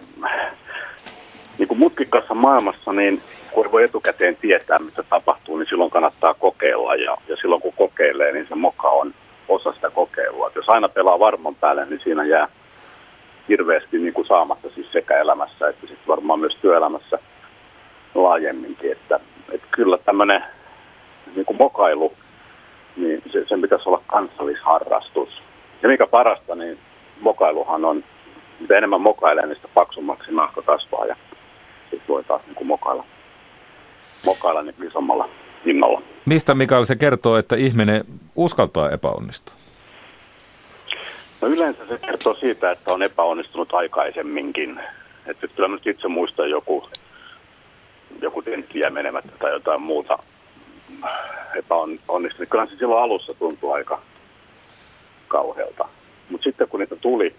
niin 1.57 1.67
kuin 1.67 1.79
mutkikassa 1.79 2.33
maailmassa, 2.33 2.93
niin 2.93 3.21
kun 3.51 3.71
voi 3.71 3.83
etukäteen 3.83 4.35
tietää, 4.35 4.79
mitä 4.79 5.03
tapahtuu, 5.03 5.57
niin 5.57 5.67
silloin 5.69 5.91
kannattaa 5.91 6.33
kokeilla. 6.33 6.95
Ja, 6.95 7.17
ja 7.27 7.35
silloin 7.35 7.61
kun 7.61 7.73
kokeilee, 7.73 8.31
niin 8.31 8.47
se 8.49 8.55
moka 8.55 8.89
on 8.89 9.13
osa 9.47 9.73
sitä 9.73 9.89
kokeilua. 9.89 10.47
Et 10.47 10.55
jos 10.55 10.69
aina 10.69 10.89
pelaa 10.89 11.19
varman 11.19 11.55
päälle, 11.55 11.85
niin 11.85 12.01
siinä 12.03 12.25
jää 12.25 12.47
hirveästi 13.49 13.97
niin 13.97 14.13
kuin 14.13 14.27
saamatta 14.27 14.69
siis 14.75 14.91
sekä 14.91 15.17
elämässä 15.17 15.69
että 15.69 15.87
sitten 15.87 16.07
varmaan 16.07 16.39
myös 16.39 16.57
työelämässä 16.61 17.19
laajemminkin. 18.15 18.91
Että, 18.91 19.19
että 19.51 19.67
kyllä 19.71 19.97
tämmöinen 19.97 20.43
niin 21.35 21.45
kuin 21.45 21.57
mokailu, 21.57 22.13
niin 22.95 23.21
se, 23.31 23.45
sen 23.47 23.61
pitäisi 23.61 23.89
olla 23.89 24.01
kansallisharrastus. 24.07 25.29
Ja 25.81 25.89
mikä 25.89 26.07
parasta, 26.07 26.55
niin 26.55 26.79
mokailuhan 27.21 27.85
on, 27.85 28.03
mitä 28.59 28.77
enemmän 28.77 29.01
mokailee, 29.01 29.45
niin 29.45 29.55
sitä 29.55 29.67
paksummaksi 29.73 30.31
nahka 30.31 30.61
kasvaa 30.61 31.05
ja 31.05 31.15
sitten 31.81 32.07
voi 32.07 32.23
taas 32.23 32.41
niin 32.45 32.55
kuin 32.55 32.67
mokailla, 32.67 33.05
mokailla 34.27 34.61
niin 34.61 34.87
isommalla 34.87 35.29
innolla. 35.65 36.01
Mistä 36.25 36.55
Mikael 36.55 36.85
se 36.85 36.95
kertoo, 36.95 37.37
että 37.37 37.55
ihminen 37.55 38.05
uskaltaa 38.35 38.89
epäonnistua? 38.91 39.55
No 41.41 41.47
yleensä 41.47 41.87
se 41.87 41.97
kertoo 41.97 42.33
siitä, 42.33 42.71
että 42.71 42.93
on 42.93 43.03
epäonnistunut 43.03 43.73
aikaisemminkin. 43.73 44.79
Että 45.25 45.47
kyllä 45.47 45.67
nyt 45.69 45.87
itse 45.87 46.07
muistan 46.07 46.49
joku, 46.49 46.89
joku 48.21 48.41
tenttiä 48.41 48.89
menemättä 48.89 49.31
tai 49.39 49.51
jotain 49.51 49.81
muuta 49.81 50.19
epäonnistunut. 51.55 52.49
Kyllä 52.49 52.65
se 52.65 52.75
silloin 52.75 53.03
alussa 53.03 53.33
tuntui 53.33 53.73
aika 53.73 54.01
kauhealta. 55.27 55.87
Mutta 56.29 56.43
sitten 56.43 56.67
kun 56.67 56.79
niitä 56.79 56.95
tuli, 56.95 57.35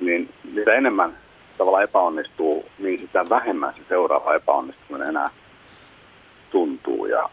niin 0.00 0.34
mitä 0.44 0.74
enemmän 0.74 1.18
tavalla 1.58 1.82
epäonnistuu, 1.82 2.68
niin 2.78 3.00
sitä 3.00 3.24
vähemmän 3.30 3.74
se 3.74 3.80
seuraava 3.88 4.34
epäonnistuminen 4.34 5.08
enää 5.08 5.30
tuntuu. 6.50 7.06
Ja 7.06 7.28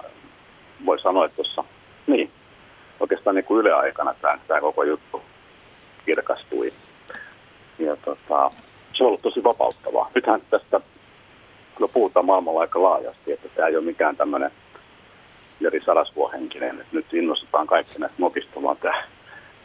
voi 0.85 0.99
sanoa, 0.99 1.25
että 1.25 1.35
tuossa, 1.35 1.63
niin, 2.07 2.31
oikeastaan 2.99 3.35
niin 3.35 3.45
kuin 3.45 3.59
Yle 3.59 3.73
aikana 3.73 4.13
tämä, 4.21 4.39
tämä 4.47 4.61
koko 4.61 4.83
juttu 4.83 5.21
kirkastui. 6.05 6.73
Ja 7.79 7.95
tota, 7.95 8.51
se 8.93 9.03
on 9.03 9.07
ollut 9.07 9.21
tosi 9.21 9.43
vapauttavaa. 9.43 10.11
Nythän 10.15 10.41
tästä 10.49 10.81
kyllä 11.75 11.91
puhutaan 11.93 12.25
maailmalla 12.25 12.61
aika 12.61 12.83
laajasti, 12.83 13.31
että 13.31 13.49
tämä 13.55 13.67
ei 13.67 13.75
ole 13.75 13.85
mikään 13.85 14.17
tämmöinen 14.17 14.51
Jari 15.59 15.81
Sarasvuohenkinen, 15.85 16.81
että 16.81 16.95
nyt 16.95 17.13
innostetaan 17.13 17.67
kaikki 17.67 17.99
näistä 17.99 18.21
mokista, 18.21 18.63
vaan 18.63 18.77
tämä, 18.77 19.03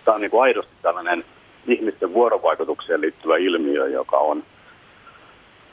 tämä 0.05 0.15
on 0.15 0.21
niin 0.21 0.31
kuin 0.31 0.43
aidosti 0.43 0.73
tällainen 0.83 1.25
ihmisten 1.67 2.15
vuorovaikutukseen 2.15 3.01
liittyvä 3.01 3.37
ilmiö, 3.37 3.89
joka 3.89 4.17
on 4.17 4.43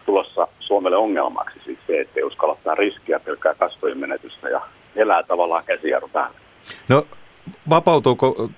tulossa 0.07 0.47
Suomelle 0.59 0.97
ongelmaksi. 0.97 1.59
Siis 1.65 1.79
se, 1.87 2.01
että 2.01 2.19
ei 2.19 2.23
uskalla 2.23 2.53
ottaa 2.53 2.75
riskiä, 2.75 3.19
pelkää 3.19 3.53
kasvojen 3.53 3.97
menetystä 3.97 4.49
ja 4.49 4.61
elää 4.95 5.23
tavallaan 5.23 5.63
käsijarru 5.65 6.09
päällä. 6.13 6.37
No 6.89 7.03
vapautuuko 7.69 8.49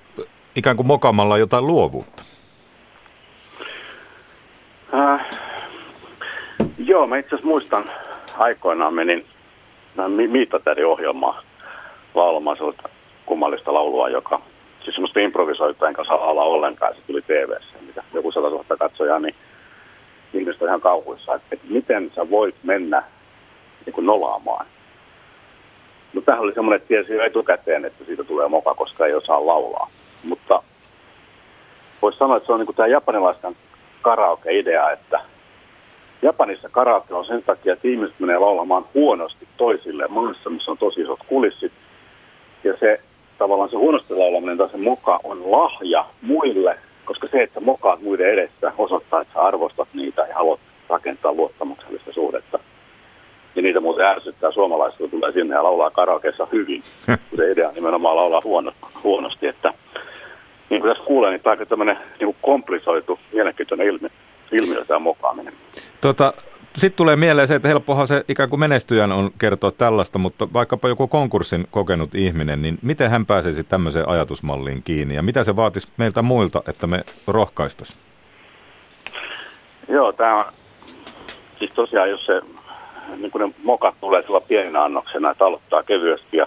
ikään 0.54 0.76
kuin 0.76 0.86
mokamalla 0.86 1.38
jotain 1.38 1.66
luovuutta? 1.66 2.22
Äh, 4.94 5.30
joo, 6.78 7.06
mä 7.06 7.18
itse 7.18 7.28
asiassa 7.28 7.48
muistan 7.48 7.84
aikoinaan 8.38 8.94
menin 8.94 9.26
Miittatäri-ohjelmaa 10.28 11.42
laulamaan 12.14 12.56
sellaista 12.56 12.88
kummallista 13.26 13.74
laulua, 13.74 14.08
joka 14.08 14.42
siis 14.84 14.94
semmoista 14.94 15.20
improvisoitua 15.20 15.88
enkä 15.88 16.04
saa 16.04 16.20
laulaa 16.20 16.44
ollenkaan, 16.44 16.94
se 16.94 17.00
tuli 17.06 17.22
tv 17.22 17.50
mitä 17.86 18.02
joku 18.14 18.32
100 18.32 18.48
000 18.48 18.64
katsojaa, 18.78 19.18
niin 19.18 19.34
ihmiset 20.34 20.62
on 20.62 20.68
ihan 20.68 20.80
kauhuissa, 20.80 21.34
että, 21.34 21.46
että 21.52 21.66
miten 21.68 22.12
sä 22.14 22.30
voit 22.30 22.54
mennä 22.62 23.02
niin 23.86 23.94
kuin 23.94 24.06
nolaamaan. 24.06 24.66
No 26.12 26.20
tämähän 26.20 26.44
oli 26.44 26.54
semmoinen, 26.54 26.76
että 26.76 26.88
tiesi 26.88 27.12
jo 27.12 27.24
etukäteen, 27.24 27.84
että 27.84 28.04
siitä 28.04 28.24
tulee 28.24 28.48
moka, 28.48 28.74
koska 28.74 29.06
ei 29.06 29.14
osaa 29.14 29.46
laulaa. 29.46 29.90
Mutta 30.24 30.62
voisi 32.02 32.18
sanoa, 32.18 32.36
että 32.36 32.46
se 32.46 32.52
on 32.52 32.58
niin 32.58 32.66
kuin 32.66 32.76
tämä 32.76 32.86
japanilaisten 32.86 33.56
karaoke-idea, 34.02 34.90
että 34.90 35.20
Japanissa 36.22 36.68
karaoke 36.68 37.14
on 37.14 37.24
sen 37.24 37.42
takia, 37.42 37.72
että 37.72 37.88
ihmiset 37.88 38.20
menee 38.20 38.38
laulamaan 38.38 38.84
huonosti 38.94 39.48
toisille 39.56 40.08
maassa, 40.08 40.50
missä 40.50 40.70
on 40.70 40.78
tosi 40.78 41.00
isot 41.00 41.20
kulissit. 41.26 41.72
Ja 42.64 42.76
se 42.80 43.00
tavallaan 43.38 43.70
se 43.70 43.76
huonosti 43.76 44.14
laulaminen 44.14 44.58
tai 44.58 44.68
se 44.68 44.76
moka 44.76 45.20
on 45.24 45.52
lahja 45.52 46.04
muille, 46.22 46.78
koska 47.10 47.28
se, 47.30 47.42
että 47.42 47.60
mokaat 47.60 48.02
muiden 48.02 48.32
edessä 48.32 48.72
osoittaa, 48.78 49.20
että 49.20 49.34
sä 49.34 49.40
arvostat 49.40 49.88
niitä 49.94 50.22
ja 50.22 50.34
haluat 50.34 50.60
rakentaa 50.88 51.32
luottamuksellista 51.32 52.12
suhdetta. 52.12 52.58
Ja 53.56 53.62
niitä 53.62 53.80
muuten 53.80 54.06
ärsyttää 54.06 54.52
suomalaiset, 54.52 54.98
kun 54.98 55.10
tulee 55.10 55.32
sinne 55.32 55.54
ja 55.54 55.62
laulaa 55.62 55.90
karaokeessa 55.90 56.46
hyvin. 56.52 56.82
Se 57.36 57.50
idea 57.52 57.68
on 57.68 57.74
nimenomaan 57.74 58.16
laulaa 58.16 58.40
huono, 58.44 58.72
huonosti, 59.04 59.46
että 59.46 59.74
niin 60.70 60.80
kuin 60.80 60.90
tässä 60.90 61.06
kuulee, 61.06 61.30
niin 61.30 61.40
tämä 61.40 61.56
on 61.60 61.66
tämmöinen 61.66 61.98
niin 62.20 62.36
komplisoitu, 62.42 63.18
mielenkiintoinen 63.32 63.86
ilmiö, 63.86 64.08
ilmiö 64.52 64.84
tämä 64.84 64.98
mokaaminen. 64.98 65.52
Tota, 66.00 66.32
sitten 66.74 66.96
tulee 66.96 67.16
mieleen 67.16 67.48
se, 67.48 67.54
että 67.54 67.68
helppohan 67.68 68.06
se 68.06 68.24
ikään 68.28 68.48
kuin 68.50 68.60
menestyjän 68.60 69.12
on 69.12 69.30
kertoa 69.38 69.70
tällaista, 69.70 70.18
mutta 70.18 70.48
vaikkapa 70.52 70.88
joku 70.88 71.08
konkurssin 71.08 71.66
kokenut 71.70 72.14
ihminen, 72.14 72.62
niin 72.62 72.78
miten 72.82 73.10
hän 73.10 73.26
pääsisi 73.26 73.64
tämmöiseen 73.64 74.08
ajatusmalliin 74.08 74.82
kiinni 74.82 75.14
ja 75.14 75.22
mitä 75.22 75.44
se 75.44 75.56
vaatisi 75.56 75.88
meiltä 75.96 76.22
muilta, 76.22 76.62
että 76.68 76.86
me 76.86 77.04
rohkaistaisiin? 77.26 78.00
Joo, 79.88 80.12
tämä 80.12 80.36
on 80.36 80.44
siis 81.58 81.70
tosiaan, 81.70 82.10
jos 82.10 82.26
se 82.26 82.42
niin 83.16 83.30
kun 83.30 83.40
ne 83.40 83.52
mokat 83.62 83.94
tulee 84.00 84.22
sillä 84.22 84.40
pieninä 84.40 84.84
annoksena, 84.84 85.30
että 85.30 85.44
aloittaa 85.44 85.82
kevyesti 85.82 86.36
ja 86.36 86.46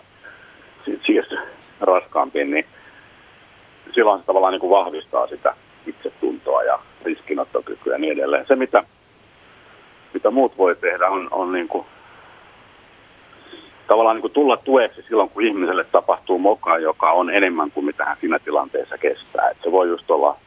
siirtyy 1.05 1.39
raskaampiin, 1.81 2.51
niin 2.51 2.65
silloin 3.93 4.19
se 4.19 4.25
tavallaan 4.25 4.51
niin 4.51 4.59
kuin 4.59 4.69
vahvistaa 4.69 5.27
sitä 5.27 5.55
itsetuntoa 5.87 6.63
ja 6.63 6.79
riskinottokykyä 7.03 7.93
ja 7.93 7.99
niin 7.99 8.13
edelleen. 8.13 8.45
Se, 8.47 8.55
mitä 8.55 8.83
mitä 10.13 10.31
muut 10.31 10.57
voi 10.57 10.75
tehdä, 10.75 11.07
on, 11.07 11.27
on 11.31 11.51
niin 11.51 11.67
kuin, 11.67 11.85
tavallaan 13.87 14.15
niin 14.15 14.21
kuin 14.21 14.33
tulla 14.33 14.57
tueksi 14.57 15.01
silloin, 15.01 15.29
kun 15.29 15.43
ihmiselle 15.43 15.83
tapahtuu 15.83 16.39
moka, 16.39 16.77
joka 16.77 17.11
on 17.11 17.29
enemmän 17.29 17.71
kuin 17.71 17.85
mitä 17.85 18.05
hän 18.05 18.17
siinä 18.19 18.39
tilanteessa 18.39 18.97
kestää. 18.97 19.49
Et 19.49 19.57
se 19.63 19.71
voi 19.71 19.87
just 19.87 20.11
olla, 20.11 20.37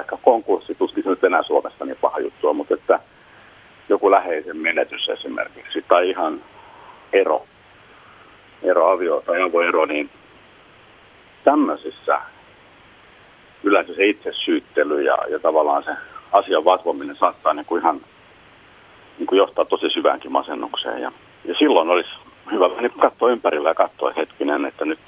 ehkä 0.00 0.16
konkurssi, 0.22 0.74
tuskin 0.74 1.02
se 1.02 1.10
nyt 1.10 1.24
enää 1.24 1.42
Suomessa 1.42 1.84
niin 1.84 1.98
paha 2.00 2.18
juttua, 2.18 2.52
mutta 2.52 2.74
että 2.74 3.00
joku 3.88 4.10
läheisen 4.10 4.56
menetys 4.56 5.08
esimerkiksi, 5.08 5.84
tai 5.88 6.10
ihan 6.10 6.40
ero, 7.12 7.46
ero 8.62 8.90
avio 8.90 9.22
tai 9.26 9.36
ero, 9.68 9.84
niin 9.86 10.10
tämmöisissä 11.44 12.20
yleensä 13.64 13.94
se 13.94 14.06
itsesyyttely 14.06 15.02
ja, 15.02 15.18
ja 15.28 15.38
tavallaan 15.38 15.84
se 15.84 15.90
asian 16.32 16.64
vatvominen 16.64 17.16
saattaa 17.16 17.54
niin 17.54 17.66
kuin 17.66 17.82
ihan 17.82 18.00
niin 19.18 19.26
kuin 19.26 19.36
johtaa 19.36 19.64
tosi 19.64 19.90
syväänkin 19.90 20.32
masennukseen. 20.32 21.02
Ja, 21.02 21.12
ja 21.44 21.54
silloin 21.58 21.90
olisi 21.90 22.10
hyvä 22.52 22.68
niin 22.80 22.92
katsoa 23.00 23.30
ympärillä 23.30 23.68
ja 23.68 23.74
katsoa 23.74 24.12
hetkinen, 24.16 24.64
että 24.64 24.84
nyt 24.84 24.98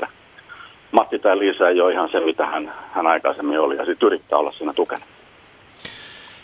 Matti 0.93 1.19
tai 1.19 1.39
Liisa 1.39 1.69
ei 1.69 1.81
ole 1.81 1.93
ihan 1.93 2.09
se, 2.13 2.21
mitä 2.21 2.47
hän, 2.47 2.73
hän 2.93 3.07
aikaisemmin 3.07 3.61
oli, 3.61 3.77
ja 3.77 3.85
sitten 3.85 4.07
yrittää 4.07 4.39
olla 4.39 4.53
siinä 4.53 4.73
tukena. 4.73 5.05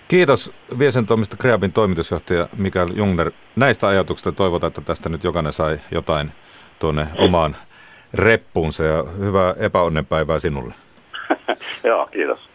Kiitos 0.09 0.53
Viesentoimista 0.79 1.37
Kreabin 1.37 1.72
toimitusjohtaja 1.72 2.48
Mikael 2.59 2.88
Jungner. 2.94 3.31
Näistä 3.57 3.88
ajatuksista 3.88 4.33
toivotaan, 4.33 4.68
että 4.68 4.81
tästä 4.81 5.09
nyt 5.09 5.25
jokainen 5.25 5.53
sai 5.53 5.79
jotain 5.90 6.33
tuonne 6.79 7.07
omaan 7.18 7.57
reppuunsa 8.14 8.85
ja 8.85 9.05
hyvää 9.18 9.55
epäonnenpäivää 9.59 10.38
sinulle. 10.38 10.75
Joo, 11.85 12.07
kiitos. 12.07 12.52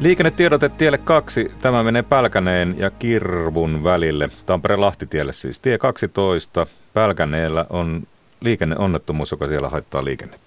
Liikennetiedote 0.00 0.68
tielle 0.68 0.98
2. 0.98 1.52
Tämä 1.60 1.82
menee 1.82 2.02
Pälkäneen 2.02 2.74
ja 2.78 2.90
Kirvun 2.90 3.84
välille. 3.84 4.28
Tampere-Lahtitielle 4.46 5.32
siis. 5.32 5.60
Tie 5.60 5.78
12. 5.78 6.66
Pälkäneellä 6.94 7.66
on 7.70 8.06
liikenneonnettomuus, 8.40 9.30
joka 9.30 9.48
siellä 9.48 9.68
haittaa 9.68 10.04
liikennettä. 10.04 10.45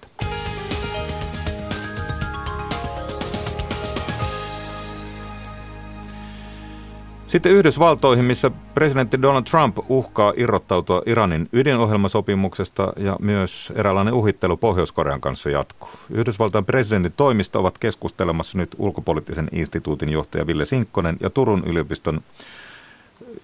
Sitten 7.30 7.52
Yhdysvaltoihin, 7.52 8.24
missä 8.24 8.50
presidentti 8.74 9.22
Donald 9.22 9.44
Trump 9.44 9.78
uhkaa 9.88 10.32
irrottautua 10.36 11.02
Iranin 11.06 11.48
ydinohjelmasopimuksesta 11.52 12.92
ja 12.96 13.16
myös 13.20 13.72
eräänlainen 13.76 14.14
uhittelu 14.14 14.56
Pohjois-Korean 14.56 15.20
kanssa 15.20 15.50
jatkuu. 15.50 15.90
Yhdysvaltain 16.10 16.64
presidentin 16.64 17.12
toimista 17.16 17.58
ovat 17.58 17.78
keskustelemassa 17.78 18.58
nyt 18.58 18.76
ulkopoliittisen 18.78 19.48
instituutin 19.52 20.08
johtaja 20.08 20.46
Ville 20.46 20.64
Sinkkonen 20.64 21.16
ja 21.20 21.30
Turun 21.30 21.62
yliopiston 21.66 22.20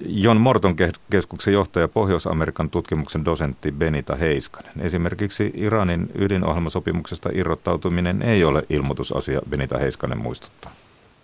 John 0.07 0.40
Morton 0.40 0.77
keskuksen 1.11 1.55
johtaja 1.55 1.88
Pohjois-Amerikan 1.88 2.70
tutkimuksen 2.70 3.25
dosentti 3.25 3.72
Benita 3.72 4.16
Heiskanen. 4.16 4.81
Esimerkiksi 4.81 5.53
Iranin 5.55 6.11
ydinohjelmasopimuksesta 6.14 7.31
irrottautuminen 7.33 8.22
ei 8.22 8.44
ole 8.44 8.62
ilmoitusasia, 8.70 9.40
Benita 9.51 9.79
Heiskanen 9.79 10.18
muistuttaa. 10.18 10.72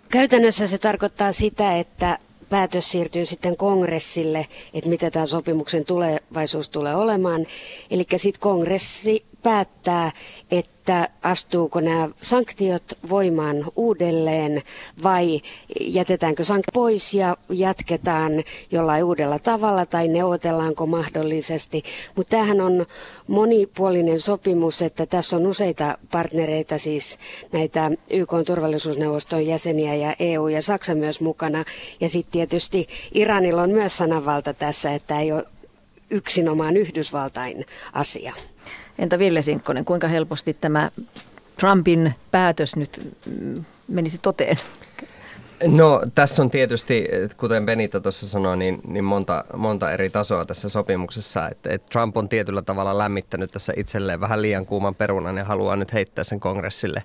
Käytännössä 0.09 0.67
se 0.67 0.77
tarkoittaa 0.77 1.31
sitä, 1.31 1.77
että 1.77 2.19
päätös 2.53 2.91
siirtyy 2.91 3.25
sitten 3.25 3.57
kongressille, 3.57 4.47
että 4.73 4.89
mitä 4.89 5.11
tämä 5.11 5.25
sopimuksen 5.25 5.85
tulevaisuus 5.85 6.69
tulee 6.69 6.95
olemaan. 6.95 7.45
Eli 7.91 8.05
sitten 8.15 8.39
kongressi 8.39 9.25
päättää, 9.43 10.11
että 10.51 11.09
astuuko 11.21 11.79
nämä 11.81 12.09
sanktiot 12.21 12.83
voimaan 13.09 13.65
uudelleen 13.75 14.61
vai 15.03 15.41
jätetäänkö 15.81 16.43
sanktiot 16.43 16.73
pois 16.73 17.13
ja 17.13 17.37
jatketaan 17.49 18.31
jollain 18.71 19.03
uudella 19.03 19.39
tavalla 19.39 19.85
tai 19.85 20.07
neuvotellaanko 20.07 20.85
mahdollisesti. 20.85 21.83
Mutta 22.15 22.29
tämähän 22.31 22.61
on 22.61 22.85
monipuolinen 23.27 24.19
sopimus, 24.19 24.81
että 24.81 25.05
tässä 25.05 25.35
on 25.37 25.47
useita 25.47 25.97
partnereita, 26.11 26.77
siis 26.77 27.17
näitä 27.51 27.91
YK 28.09 28.29
turvallisuusneuvoston 28.45 29.45
jäseniä 29.47 29.95
ja 29.95 30.15
EU 30.19 30.47
ja 30.47 30.61
Saksa 30.61 30.95
myös 30.95 31.21
mukana. 31.21 31.65
Ja 32.01 32.09
sitten 32.09 32.31
tietysti 32.31 32.87
Iranilla 33.13 33.61
on 33.61 33.69
myös 33.71 33.97
sananvalta 33.97 34.53
tässä, 34.53 34.93
että 34.93 35.19
ei 35.19 35.31
ole 35.31 35.45
yksinomaan 36.09 36.77
Yhdysvaltain 36.77 37.65
asia. 37.93 38.33
Entä 38.99 39.19
Ville 39.19 39.41
Sinkkonen, 39.41 39.85
kuinka 39.85 40.07
helposti 40.07 40.53
tämä 40.53 40.91
Trumpin 41.59 42.13
päätös 42.31 42.75
nyt 42.75 43.11
mm, 43.25 43.63
menisi 43.87 44.17
toteen? 44.17 44.57
No 45.67 46.01
tässä 46.15 46.41
on 46.41 46.49
tietysti, 46.49 47.07
kuten 47.37 47.65
Benita 47.65 48.01
tuossa 48.01 48.27
sanoi, 48.27 48.57
niin, 48.57 48.81
niin 48.87 49.03
monta, 49.03 49.45
monta 49.57 49.91
eri 49.91 50.09
tasoa 50.09 50.45
tässä 50.45 50.69
sopimuksessa. 50.69 51.49
Et, 51.49 51.57
et 51.67 51.85
Trump 51.85 52.17
on 52.17 52.29
tietyllä 52.29 52.61
tavalla 52.61 52.97
lämmittänyt 52.97 53.51
tässä 53.51 53.73
itselleen 53.77 54.19
vähän 54.19 54.41
liian 54.41 54.65
kuuman 54.65 54.95
perunan 54.95 55.37
ja 55.37 55.43
haluaa 55.43 55.75
nyt 55.75 55.93
heittää 55.93 56.23
sen 56.23 56.39
kongressille. 56.39 57.03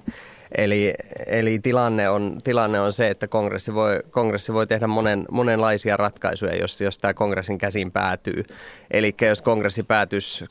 Eli, 0.57 0.95
eli 1.27 1.59
tilanne, 1.59 2.09
on, 2.09 2.37
tilanne 2.45 2.81
on 2.81 2.93
se, 2.93 3.11
että 3.11 3.29
kongressi 3.29 3.75
voi, 3.75 4.01
kongressi 4.11 4.53
voi 4.53 4.67
tehdä 4.67 4.87
monen, 4.87 5.25
monenlaisia 5.31 5.97
ratkaisuja, 5.97 6.57
jos, 6.57 6.81
jos 6.81 6.99
tämä 6.99 7.15
kongressin 7.15 7.59
käsiin 7.59 7.93
päätyy. 7.93 8.45
Eli 8.91 9.15
jos 9.21 9.43
kongressi 9.43 9.83
päätyisi 9.83 10.47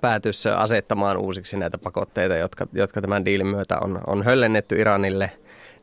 päätyisi 0.00 0.48
asettamaan 0.48 1.16
uusiksi 1.16 1.56
näitä 1.56 1.78
pakotteita, 1.78 2.36
jotka, 2.36 2.66
jotka 2.72 3.00
tämän 3.00 3.24
diilin 3.24 3.46
myötä 3.46 3.78
on, 3.80 4.00
on 4.06 4.24
höllennetty 4.24 4.76
Iranille, 4.76 5.30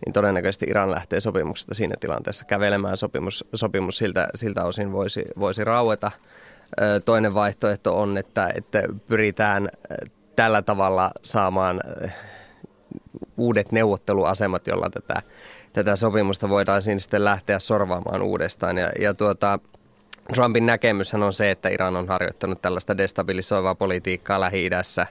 niin 0.05 0.13
todennäköisesti 0.13 0.65
Iran 0.69 0.91
lähtee 0.91 1.19
sopimuksesta 1.19 1.73
siinä 1.73 1.95
tilanteessa 1.99 2.45
kävelemään. 2.45 2.97
Sopimus, 2.97 3.45
sopimus 3.53 3.97
siltä, 3.97 4.27
siltä 4.35 4.63
osin 4.63 4.91
voisi, 4.91 5.25
voisi 5.39 5.63
raueta. 5.63 6.11
Toinen 7.05 7.33
vaihtoehto 7.33 7.99
on, 7.99 8.17
että, 8.17 8.51
että 8.55 8.83
pyritään 9.07 9.69
tällä 10.35 10.61
tavalla 10.61 11.11
saamaan 11.23 11.81
uudet 13.37 13.71
neuvotteluasemat, 13.71 14.67
jolla 14.67 14.89
tätä, 14.89 15.21
tätä 15.73 15.95
sopimusta 15.95 16.49
voidaan 16.49 16.81
sitten 16.81 17.25
lähteä 17.25 17.59
sorvaamaan 17.59 18.21
uudestaan. 18.21 18.77
Ja, 18.77 18.89
ja 18.99 19.13
tuota, 19.13 19.59
Trumpin 20.33 20.65
näkemyshän 20.65 21.23
on 21.23 21.33
se, 21.33 21.51
että 21.51 21.69
Iran 21.69 21.95
on 21.95 22.07
harjoittanut 22.07 22.61
tällaista 22.61 22.97
destabilisoivaa 22.97 23.75
politiikkaa 23.75 24.39
Lähi-idässä, 24.39 25.07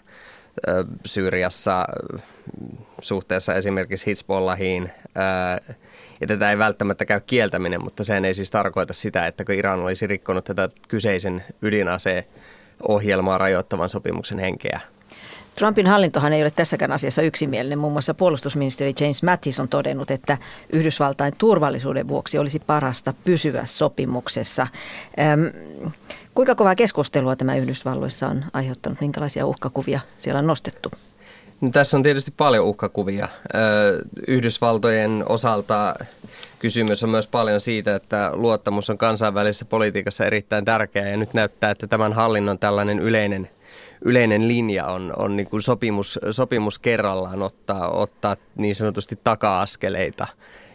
Syyriassa 1.06 1.84
suhteessa 3.00 3.54
esimerkiksi 3.54 4.06
Hezbollahiin. 4.06 4.90
Ja 6.20 6.26
tätä 6.26 6.50
ei 6.50 6.58
välttämättä 6.58 7.04
käy 7.04 7.20
kieltäminen, 7.20 7.84
mutta 7.84 8.04
sehän 8.04 8.24
ei 8.24 8.34
siis 8.34 8.50
tarkoita 8.50 8.92
sitä, 8.92 9.26
että 9.26 9.44
Iran 9.52 9.80
olisi 9.80 10.06
rikkonut 10.06 10.44
tätä 10.44 10.68
kyseisen 10.88 11.44
ydinaseen 11.62 12.24
ohjelmaa 12.88 13.38
rajoittavan 13.38 13.88
sopimuksen 13.88 14.38
henkeä. 14.38 14.80
Trumpin 15.54 15.86
hallintohan 15.86 16.32
ei 16.32 16.42
ole 16.42 16.50
tässäkään 16.50 16.92
asiassa 16.92 17.22
yksimielinen. 17.22 17.78
Muun 17.78 17.92
muassa 17.92 18.14
puolustusministeri 18.14 18.94
James 19.00 19.22
Mattis 19.22 19.60
on 19.60 19.68
todennut, 19.68 20.10
että 20.10 20.38
Yhdysvaltain 20.72 21.34
turvallisuuden 21.38 22.08
vuoksi 22.08 22.38
olisi 22.38 22.58
parasta 22.58 23.14
pysyä 23.24 23.64
sopimuksessa. 23.64 24.66
Ähm, 25.18 25.42
kuinka 26.34 26.54
kovaa 26.54 26.74
keskustelua 26.74 27.36
tämä 27.36 27.56
Yhdysvalloissa 27.56 28.28
on 28.28 28.44
aiheuttanut? 28.52 29.00
Minkälaisia 29.00 29.46
uhkakuvia 29.46 30.00
siellä 30.16 30.38
on 30.38 30.46
nostettu? 30.46 30.90
No, 31.60 31.70
tässä 31.70 31.96
on 31.96 32.02
tietysti 32.02 32.34
paljon 32.36 32.64
uhkakuvia. 32.64 33.28
Yhdysvaltojen 34.28 35.24
osalta 35.28 35.94
kysymys 36.58 37.02
on 37.02 37.10
myös 37.10 37.26
paljon 37.26 37.60
siitä, 37.60 37.94
että 37.94 38.30
luottamus 38.32 38.90
on 38.90 38.98
kansainvälisessä 38.98 39.64
politiikassa 39.64 40.24
erittäin 40.24 40.64
tärkeää 40.64 41.08
ja 41.08 41.16
nyt 41.16 41.34
näyttää, 41.34 41.70
että 41.70 41.86
tämän 41.86 42.12
hallinnon 42.12 42.58
tällainen 42.58 42.98
yleinen– 42.98 43.50
yleinen 44.04 44.48
linja 44.48 44.86
on, 44.86 45.12
on 45.16 45.36
niin 45.36 45.46
kuin 45.46 45.62
sopimus, 45.62 46.18
sopimus 46.30 46.78
kerrallaan 46.78 47.42
ottaa, 47.42 47.90
ottaa 47.90 48.36
niin 48.56 48.74
sanotusti 48.74 49.18
taka-askeleita. 49.24 50.26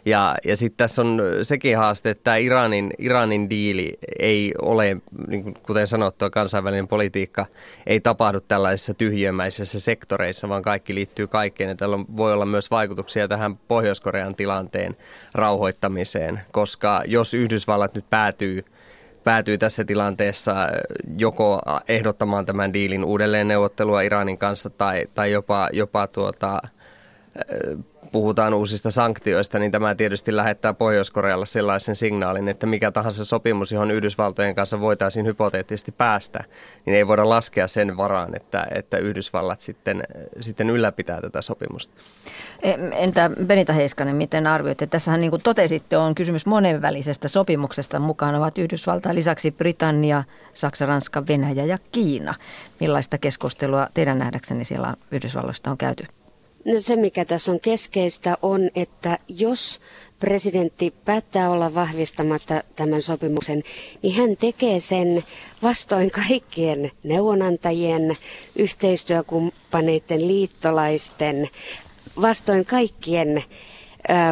Ja, 0.05 0.35
ja 0.45 0.57
sitten 0.57 0.77
tässä 0.77 1.01
on 1.01 1.21
sekin 1.41 1.77
haaste, 1.77 2.09
että 2.09 2.35
Iranin, 2.35 2.93
Iranin 2.97 3.49
diili 3.49 3.97
ei 4.19 4.53
ole, 4.61 4.97
niin 5.27 5.43
kuin 5.43 5.53
kuten 5.53 5.87
sanottua, 5.87 6.29
kansainvälinen 6.29 6.87
politiikka 6.87 7.45
ei 7.87 7.99
tapahdu 7.99 8.39
tällaisissa 8.39 8.93
tyhjömäisissä 8.93 9.79
sektoreissa, 9.79 10.49
vaan 10.49 10.61
kaikki 10.61 10.95
liittyy 10.95 11.27
kaikkeen. 11.27 11.69
Ja 11.69 11.75
tällä 11.75 11.99
voi 12.17 12.33
olla 12.33 12.45
myös 12.45 12.71
vaikutuksia 12.71 13.27
tähän 13.27 13.57
Pohjois-Korean 13.57 14.35
tilanteen 14.35 14.97
rauhoittamiseen, 15.33 16.41
koska 16.51 17.03
jos 17.05 17.33
Yhdysvallat 17.33 17.93
nyt 17.93 18.05
päätyy– 18.09 18.65
päätyy 19.23 19.57
tässä 19.57 19.83
tilanteessa 19.83 20.63
äh, 20.63 20.69
joko 21.17 21.61
ehdottamaan 21.87 22.45
tämän 22.45 22.73
diilin 22.73 23.05
uudelleen 23.05 23.47
neuvottelua 23.47 24.01
Iranin 24.01 24.37
kanssa 24.37 24.69
tai, 24.69 25.07
tai 25.13 25.31
jopa, 25.31 25.69
jopa 25.73 26.07
tuota, 26.07 26.61
äh, 26.63 27.83
puhutaan 28.11 28.53
uusista 28.53 28.91
sanktioista, 28.91 29.59
niin 29.59 29.71
tämä 29.71 29.95
tietysti 29.95 30.35
lähettää 30.35 30.73
Pohjois-Korealle 30.73 31.45
sellaisen 31.45 31.95
signaalin, 31.95 32.47
että 32.47 32.65
mikä 32.65 32.91
tahansa 32.91 33.25
sopimus, 33.25 33.71
johon 33.71 33.91
Yhdysvaltojen 33.91 34.55
kanssa 34.55 34.79
voitaisiin 34.79 35.25
hypoteettisesti 35.25 35.91
päästä, 35.91 36.43
niin 36.85 36.95
ei 36.95 37.07
voida 37.07 37.29
laskea 37.29 37.67
sen 37.67 37.97
varaan, 37.97 38.35
että, 38.35 38.67
että 38.75 38.97
Yhdysvallat 38.97 39.61
sitten, 39.61 40.03
sitten 40.39 40.69
ylläpitää 40.69 41.21
tätä 41.21 41.41
sopimusta. 41.41 41.93
Entä 42.91 43.31
Benita 43.45 43.73
Heiskanen, 43.73 44.15
miten 44.15 44.47
arvioitte? 44.47 44.87
Tässähän 44.87 45.19
niin 45.19 45.31
kuin 45.31 45.41
totesitte, 45.41 45.97
on 45.97 46.15
kysymys 46.15 46.45
monenvälisestä 46.45 47.27
sopimuksesta. 47.27 47.99
Mukaan 47.99 48.35
ovat 48.35 48.57
Yhdysvaltain 48.57 49.15
lisäksi 49.15 49.51
Britannia, 49.51 50.23
Saksa, 50.53 50.85
Ranska, 50.85 51.23
Venäjä 51.27 51.65
ja 51.65 51.77
Kiina. 51.91 52.33
Millaista 52.79 53.17
keskustelua 53.17 53.87
teidän 53.93 54.19
nähdäkseni 54.19 54.65
siellä 54.65 54.93
Yhdysvalloista 55.11 55.71
on 55.71 55.77
käyty? 55.77 56.05
No 56.65 56.73
se, 56.81 56.95
mikä 56.95 57.25
tässä 57.25 57.51
on 57.51 57.59
keskeistä, 57.59 58.37
on, 58.41 58.69
että 58.75 59.19
jos 59.27 59.79
presidentti 60.19 60.93
päättää 61.05 61.49
olla 61.51 61.73
vahvistamatta 61.73 62.63
tämän 62.75 63.01
sopimuksen, 63.01 63.63
niin 64.01 64.13
hän 64.13 64.37
tekee 64.37 64.79
sen 64.79 65.23
vastoin 65.63 66.11
kaikkien 66.11 66.91
neuvonantajien, 67.03 68.15
yhteistyökumppaneiden, 68.55 70.27
liittolaisten, 70.27 71.49
vastoin 72.21 72.65
kaikkien 72.65 73.43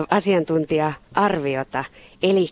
asiantuntija-arviota. 0.09 1.83
Eli 2.23 2.49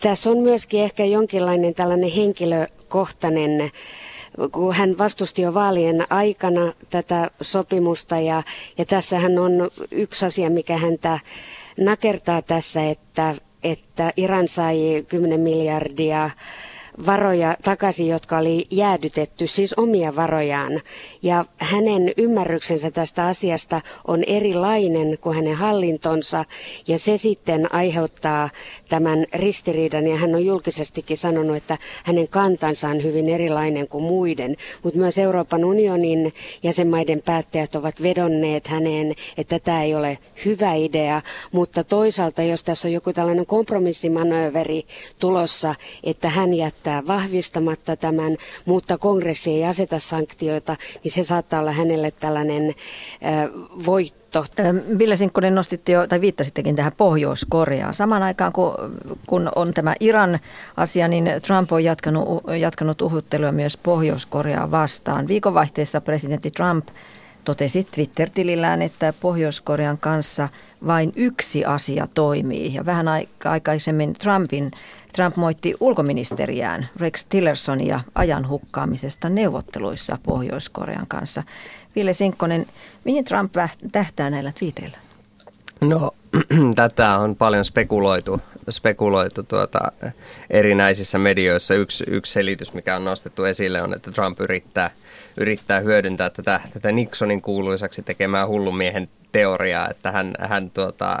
tässä 0.00 0.30
on 0.30 0.38
myöskin 0.38 0.80
ehkä 0.82 1.04
jonkinlainen 1.04 1.74
tällainen 1.74 2.10
henkilökohtainen 2.10 3.70
kun 4.52 4.74
hän 4.74 4.98
vastusti 4.98 5.42
jo 5.42 5.54
vaalien 5.54 6.06
aikana 6.12 6.72
tätä 6.90 7.30
sopimusta 7.40 8.18
ja, 8.18 8.42
ja 8.78 8.84
tässähän 8.84 9.38
on 9.38 9.70
yksi 9.90 10.26
asia, 10.26 10.50
mikä 10.50 10.76
häntä 10.78 11.18
nakertaa 11.80 12.42
tässä, 12.42 12.90
että, 12.90 13.34
että 13.62 14.12
Iran 14.16 14.48
sai 14.48 15.04
10 15.08 15.40
miljardia 15.40 16.30
varoja 17.06 17.56
takaisin, 17.62 18.08
jotka 18.08 18.38
oli 18.38 18.66
jäädytetty, 18.70 19.46
siis 19.46 19.74
omia 19.74 20.16
varojaan. 20.16 20.80
Ja 21.22 21.44
hänen 21.58 22.12
ymmärryksensä 22.16 22.90
tästä 22.90 23.26
asiasta 23.26 23.80
on 24.06 24.24
erilainen 24.24 25.18
kuin 25.20 25.36
hänen 25.36 25.54
hallintonsa 25.54 26.44
ja 26.88 26.98
se 26.98 27.16
sitten 27.16 27.74
aiheuttaa 27.74 28.50
tämän 28.88 29.26
ristiriidan 29.34 30.06
ja 30.06 30.16
hän 30.16 30.34
on 30.34 30.44
julkisestikin 30.46 31.16
sanonut, 31.16 31.56
että 31.56 31.78
hänen 32.04 32.28
kantansa 32.28 32.88
on 32.88 33.02
hyvin 33.02 33.28
erilainen 33.28 33.88
kuin 33.88 34.04
muiden. 34.04 34.56
Mutta 34.82 34.98
myös 35.00 35.18
Euroopan 35.18 35.64
unionin 35.64 36.32
jäsenmaiden 36.62 37.22
päättäjät 37.24 37.76
ovat 37.76 38.02
vedonneet 38.02 38.66
häneen, 38.66 39.14
että 39.36 39.58
tämä 39.58 39.82
ei 39.82 39.94
ole 39.94 40.18
hyvä 40.44 40.74
idea, 40.74 41.22
mutta 41.52 41.84
toisaalta 41.84 42.42
jos 42.42 42.64
tässä 42.64 42.88
on 42.88 42.92
joku 42.92 43.12
tällainen 43.12 43.46
kompromissimanööveri 43.46 44.86
tulossa, 45.18 45.74
että 46.04 46.28
hän 46.30 46.54
jättää 46.54 46.89
vahvistamatta 47.06 47.96
tämän, 47.96 48.36
mutta 48.64 48.98
kongressi 48.98 49.50
ei 49.50 49.64
aseta 49.64 49.98
sanktioita, 49.98 50.76
niin 51.04 51.12
se 51.12 51.24
saattaa 51.24 51.60
olla 51.60 51.72
hänelle 51.72 52.10
tällainen 52.10 52.74
voitto. 53.86 54.44
Ville 54.98 55.16
Sinkkonen 55.16 55.54
nostitte 55.54 55.92
jo, 55.92 56.06
tai 56.06 56.20
viittasittekin 56.20 56.76
tähän 56.76 56.92
Pohjois-Koreaan. 56.96 57.94
Samaan 57.94 58.22
aikaan 58.22 58.52
kun, 58.52 58.74
kun 59.26 59.52
on 59.56 59.74
tämä 59.74 59.94
Iran 60.00 60.38
asia, 60.76 61.08
niin 61.08 61.30
Trump 61.46 61.72
on 61.72 61.84
jatkanut, 61.84 62.42
jatkanut 62.60 63.02
uhuttelua 63.02 63.52
myös 63.52 63.76
Pohjois-Koreaa 63.76 64.70
vastaan. 64.70 65.28
Viikonvaihteessa 65.28 66.00
presidentti 66.00 66.50
Trump 66.50 66.88
totesi 67.44 67.86
Twitter-tilillään, 67.94 68.82
että 68.82 69.14
Pohjois-Korean 69.20 69.98
kanssa 69.98 70.48
vain 70.86 71.12
yksi 71.16 71.64
asia 71.64 72.08
toimii. 72.14 72.74
Ja 72.74 72.86
vähän 72.86 73.06
aikaisemmin 73.44 74.12
Trumpin, 74.12 74.70
Trump 75.12 75.36
moitti 75.36 75.74
ulkoministeriään 75.80 76.88
Rex 77.00 77.26
Tillersonia 77.28 78.00
ajan 78.14 78.48
hukkaamisesta 78.48 79.28
neuvotteluissa 79.28 80.18
Pohjois-Korean 80.22 81.06
kanssa. 81.08 81.42
Ville 81.96 82.12
Sinkkonen, 82.12 82.66
mihin 83.04 83.24
Trump 83.24 83.52
tähtää 83.92 84.30
näillä 84.30 84.52
twiiteillä? 84.58 84.98
No, 85.80 86.10
tätä 86.76 87.16
on 87.18 87.36
paljon 87.36 87.64
spekuloitu, 87.64 88.40
spekuloitu 88.70 89.42
tuota, 89.42 89.92
erinäisissä 90.50 91.18
medioissa. 91.18 91.74
Yksi, 91.74 92.04
yksi 92.08 92.32
selitys, 92.32 92.74
mikä 92.74 92.96
on 92.96 93.04
nostettu 93.04 93.44
esille, 93.44 93.82
on, 93.82 93.94
että 93.94 94.12
Trump 94.12 94.40
yrittää, 94.40 94.90
yrittää 95.36 95.80
hyödyntää 95.80 96.30
tätä, 96.30 96.60
tätä 96.72 96.92
Nixonin 96.92 97.42
kuuluisaksi 97.42 98.02
tekemää 98.02 98.46
hullumiehen 98.46 99.08
teoriaa, 99.32 99.88
että 99.88 100.12
hän, 100.12 100.34
hän 100.40 100.70
tuota, 100.70 101.18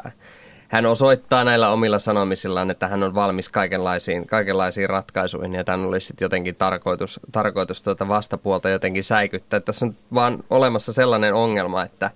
hän 0.70 0.86
osoittaa 0.86 1.44
näillä 1.44 1.70
omilla 1.70 1.98
sanomisillaan, 1.98 2.70
että 2.70 2.88
hän 2.88 3.02
on 3.02 3.14
valmis 3.14 3.48
kaikenlaisiin, 3.48 4.26
kaikenlaisiin 4.26 4.90
ratkaisuihin 4.90 5.54
ja 5.54 5.64
tämän 5.64 5.86
olisi 5.86 6.06
sitten 6.06 6.24
jotenkin 6.24 6.54
tarkoitus, 6.54 7.20
tarkoitus 7.32 7.82
tuota 7.82 8.08
vastapuolta 8.08 8.68
jotenkin 8.68 9.04
säikyttää. 9.04 9.60
Tässä 9.60 9.86
on 9.86 9.94
vaan 10.14 10.44
olemassa 10.50 10.92
sellainen 10.92 11.34
ongelma, 11.34 11.82
että 11.82 12.10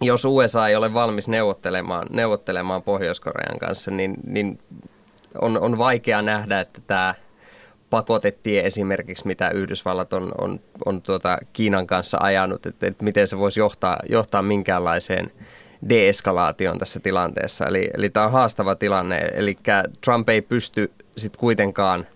jos 0.00 0.24
USA 0.24 0.68
ei 0.68 0.76
ole 0.76 0.94
valmis 0.94 1.28
neuvottelemaan, 1.28 2.06
neuvottelemaan 2.10 2.82
Pohjois-Korean 2.82 3.58
kanssa, 3.58 3.90
niin, 3.90 4.14
niin 4.26 4.58
on, 5.40 5.60
on 5.60 5.78
vaikea 5.78 6.22
nähdä, 6.22 6.60
että 6.60 6.80
tämä 6.86 7.14
pakotetie 7.90 8.66
esimerkiksi, 8.66 9.26
mitä 9.26 9.50
Yhdysvallat 9.50 10.12
on, 10.12 10.32
on, 10.38 10.60
on 10.84 11.02
tuota 11.02 11.38
Kiinan 11.52 11.86
kanssa 11.86 12.18
ajanut, 12.20 12.66
että, 12.66 12.86
että 12.86 13.04
miten 13.04 13.28
se 13.28 13.38
voisi 13.38 13.60
johtaa, 13.60 13.96
johtaa 14.08 14.42
minkäänlaiseen– 14.42 15.32
deeskalaation 15.88 16.78
tässä 16.78 17.00
tilanteessa. 17.00 17.66
Eli, 17.66 17.90
eli 17.94 18.10
tämä 18.10 18.26
on 18.26 18.32
haastava 18.32 18.74
tilanne, 18.74 19.18
eli 19.18 19.58
Trump 20.04 20.28
ei 20.28 20.42
pysty 20.42 20.92
sitten 21.16 21.40
kuitenkaan, 21.40 22.06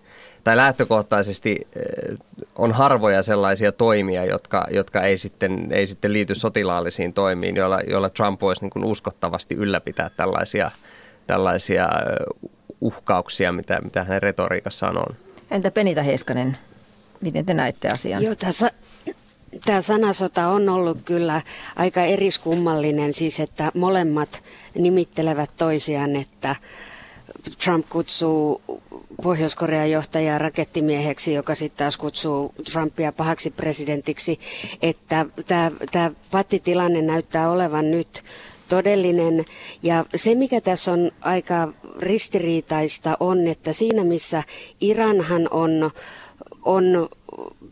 tai 0.43 0.57
lähtökohtaisesti 0.57 1.67
eh, 1.75 2.17
on 2.55 2.71
harvoja 2.71 3.21
sellaisia 3.21 3.71
toimia, 3.71 4.25
jotka, 4.25 4.67
jotka 4.71 5.01
ei, 5.01 5.17
sitten, 5.17 5.67
ei 5.71 5.87
sitten 5.87 6.13
liity 6.13 6.35
sotilaallisiin 6.35 7.13
toimiin, 7.13 7.55
joilla, 7.55 7.81
joilla 7.81 8.09
Trump 8.09 8.41
voisi 8.41 8.61
niin 8.61 8.69
kuin 8.69 8.85
uskottavasti 8.85 9.55
ylläpitää 9.55 10.09
tällaisia, 10.17 10.71
tällaisia 11.27 11.83
eh, 11.83 12.49
uhkauksia, 12.81 13.51
mitä, 13.51 13.81
mitä 13.81 14.03
hänen 14.03 14.21
retoriikassaan 14.21 14.97
on. 14.97 15.15
Entä 15.51 15.71
Penita 15.71 16.03
Heiskanen, 16.03 16.57
miten 17.21 17.45
te 17.45 17.53
näette 17.53 17.87
asian? 17.87 18.23
Joo, 18.23 18.35
tässä 18.35 18.71
Tämä 19.65 19.81
sanasota 19.81 20.47
on 20.47 20.69
ollut 20.69 20.97
kyllä 21.05 21.41
aika 21.75 22.01
eriskummallinen, 22.03 23.13
siis 23.13 23.39
että 23.39 23.71
molemmat 23.75 24.43
nimittelevät 24.75 25.49
toisiaan, 25.57 26.15
että 26.15 26.55
Trump 27.63 27.89
kutsuu 27.89 28.61
Pohjois-Korean 29.23 29.91
johtajaa 29.91 30.37
rakettimieheksi, 30.37 31.33
joka 31.33 31.55
sitten 31.55 31.77
taas 31.77 31.97
kutsuu 31.97 32.53
Trumpia 32.71 33.11
pahaksi 33.11 33.51
presidentiksi, 33.51 34.39
että 34.81 35.25
tämä, 35.47 35.71
tämä 35.91 36.11
pattitilanne 36.31 37.01
näyttää 37.01 37.51
olevan 37.51 37.91
nyt 37.91 38.23
todellinen. 38.69 39.45
Ja 39.83 40.05
se, 40.15 40.35
mikä 40.35 40.61
tässä 40.61 40.91
on 40.93 41.11
aika 41.21 41.73
ristiriitaista, 41.99 43.17
on, 43.19 43.47
että 43.47 43.73
siinä 43.73 44.03
missä 44.03 44.43
Iranhan 44.81 45.47
on, 45.51 45.91
on 46.65 47.09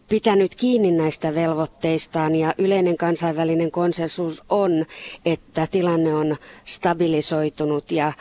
pitänyt 0.10 0.56
kiinni 0.56 0.92
näistä 0.92 1.36
velvoitteistaan. 1.36 2.36
Ja 2.36 2.54
yleinen 2.58 2.98
kansainvälinen 2.98 3.72
konsensus 3.72 4.44
on, 4.50 4.86
että 5.26 5.68
tilanne 5.72 6.16
on 6.16 6.36
stabilisoitunut 6.66 7.92
ja 7.92 8.14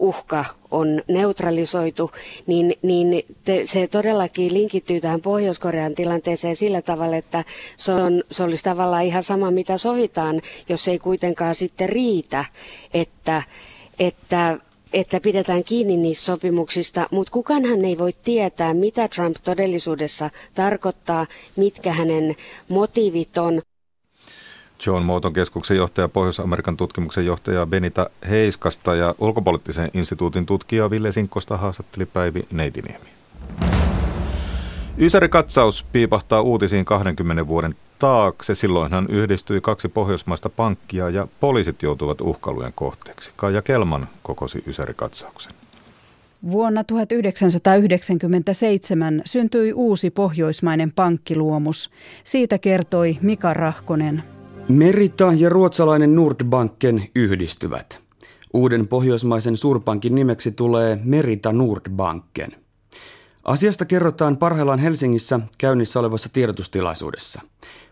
uhka 0.00 0.44
on 0.70 1.02
neutralisoitu, 1.08 2.10
niin, 2.46 2.74
niin 2.82 3.24
te, 3.44 3.66
se 3.66 3.86
todellakin 3.86 4.54
linkittyy 4.54 5.00
tähän 5.00 5.20
Pohjois-Korean 5.20 5.94
tilanteeseen 5.94 6.56
sillä 6.56 6.82
tavalla, 6.82 7.16
että 7.16 7.44
se, 7.76 7.92
on, 7.92 8.24
se 8.30 8.44
olisi 8.44 8.64
tavallaan 8.64 9.04
ihan 9.04 9.22
sama, 9.22 9.50
mitä 9.50 9.78
sovitaan, 9.78 10.42
jos 10.68 10.88
ei 10.88 10.98
kuitenkaan 10.98 11.54
sitten 11.54 11.88
riitä, 11.88 12.44
että, 12.94 13.42
että 13.98 14.58
että 14.92 15.20
pidetään 15.20 15.64
kiinni 15.64 15.96
niistä 15.96 16.24
sopimuksista, 16.24 17.06
mutta 17.10 17.32
kukaanhan 17.32 17.84
ei 17.84 17.98
voi 17.98 18.12
tietää, 18.24 18.74
mitä 18.74 19.08
Trump 19.08 19.36
todellisuudessa 19.44 20.30
tarkoittaa, 20.54 21.26
mitkä 21.56 21.92
hänen 21.92 22.36
motiivit 22.68 23.38
on. 23.38 23.62
John 24.86 25.02
Mooton 25.02 25.32
keskuksen 25.32 25.76
johtaja, 25.76 26.08
Pohjois-Amerikan 26.08 26.76
tutkimuksen 26.76 27.26
johtaja 27.26 27.66
Benita 27.66 28.10
Heiskasta 28.28 28.94
ja 28.94 29.14
ulkopoliittisen 29.18 29.90
instituutin 29.94 30.46
tutkija 30.46 30.90
Ville 30.90 31.12
Sinkkosta 31.12 31.56
haastatteli 31.56 32.06
Päivi 32.06 32.42
Neitiniemi. 32.52 33.04
Ysäri-katsaus 34.98 35.84
piipahtaa 35.92 36.40
uutisiin 36.40 36.84
20 36.84 37.46
vuoden 37.46 37.74
taakse. 38.00 38.54
Silloinhan 38.54 39.06
yhdistyi 39.08 39.60
kaksi 39.60 39.88
pohjoismaista 39.88 40.48
pankkia 40.48 41.10
ja 41.10 41.28
poliisit 41.40 41.82
joutuivat 41.82 42.20
uhkailujen 42.20 42.72
kohteeksi. 42.74 43.32
Kaija 43.36 43.62
Kelman 43.62 44.08
kokosi 44.22 44.64
Ysäri-katsauksen. 44.66 45.52
Vuonna 46.50 46.84
1997 46.84 49.22
syntyi 49.24 49.72
uusi 49.72 50.10
pohjoismainen 50.10 50.92
pankkiluomus. 50.92 51.90
Siitä 52.24 52.58
kertoi 52.58 53.18
Mika 53.22 53.54
Rahkonen. 53.54 54.22
Merita 54.68 55.32
ja 55.36 55.48
ruotsalainen 55.48 56.16
Nordbanken 56.16 57.02
yhdistyvät. 57.14 58.00
Uuden 58.54 58.88
pohjoismaisen 58.88 59.56
suurpankin 59.56 60.14
nimeksi 60.14 60.52
tulee 60.52 60.98
Merita 61.04 61.52
Nordbanken. 61.52 62.50
Asiasta 63.44 63.84
kerrotaan 63.84 64.36
parhaillaan 64.36 64.78
Helsingissä 64.78 65.40
käynnissä 65.58 66.00
olevassa 66.00 66.28
tiedotustilaisuudessa. 66.32 67.40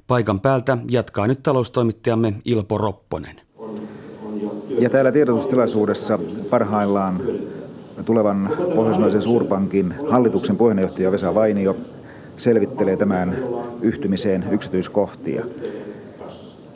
Paikan 0.08 0.38
päältä 0.42 0.78
jatkaa 0.90 1.26
nyt 1.26 1.42
taloustoimittajamme 1.42 2.34
Ilpo 2.44 2.78
Ropponen. 2.78 3.40
Ja 4.78 4.90
täällä 4.90 5.12
tiedotustilaisuudessa 5.12 6.18
parhaillaan 6.50 7.20
tulevan 8.04 8.50
Pohjoismaisen 8.74 9.22
suurpankin 9.22 9.94
hallituksen 10.10 10.56
puheenjohtaja 10.56 11.12
Vesa 11.12 11.34
Vainio 11.34 11.76
selvittelee 12.36 12.96
tämän 12.96 13.36
yhtymiseen 13.82 14.44
yksityiskohtia. 14.50 15.44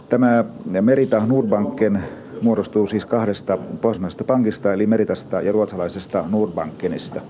Tämä 0.09 0.45
Merita 0.81 1.23
Nordbanken 1.27 2.03
muodostuu 2.43 2.87
siis 2.87 3.07
kahdesta 3.07 3.59
pohjoismaisesta 3.81 4.25
pankista, 4.25 4.73
eli 4.73 4.87
Meritasta 4.87 5.41
ja 5.41 5.53
ruotsalaisesta 5.53 6.25
Nordbankenista. 6.31 7.21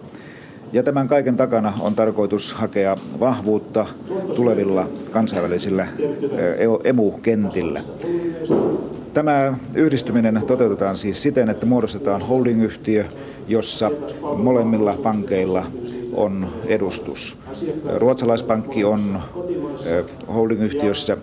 Ja 0.72 0.82
tämän 0.82 1.08
kaiken 1.08 1.36
takana 1.36 1.72
on 1.80 1.94
tarkoitus 1.94 2.54
hakea 2.54 2.96
vahvuutta 3.20 3.86
tulevilla 4.36 4.86
kansainvälisillä 5.10 5.86
emu-kentillä. 6.84 7.80
Tämä 9.14 9.54
yhdistyminen 9.74 10.42
toteutetaan 10.46 10.96
siis 10.96 11.22
siten, 11.22 11.48
että 11.48 11.66
muodostetaan 11.66 12.22
holdingyhtiö, 12.22 13.04
jossa 13.48 13.90
molemmilla 14.36 14.94
pankeilla 15.02 15.64
on 16.12 16.46
edustus. 16.66 17.36
Ruotsalaispankki 17.96 18.84
on 18.84 19.20
holdingyhtiössä 20.34 21.16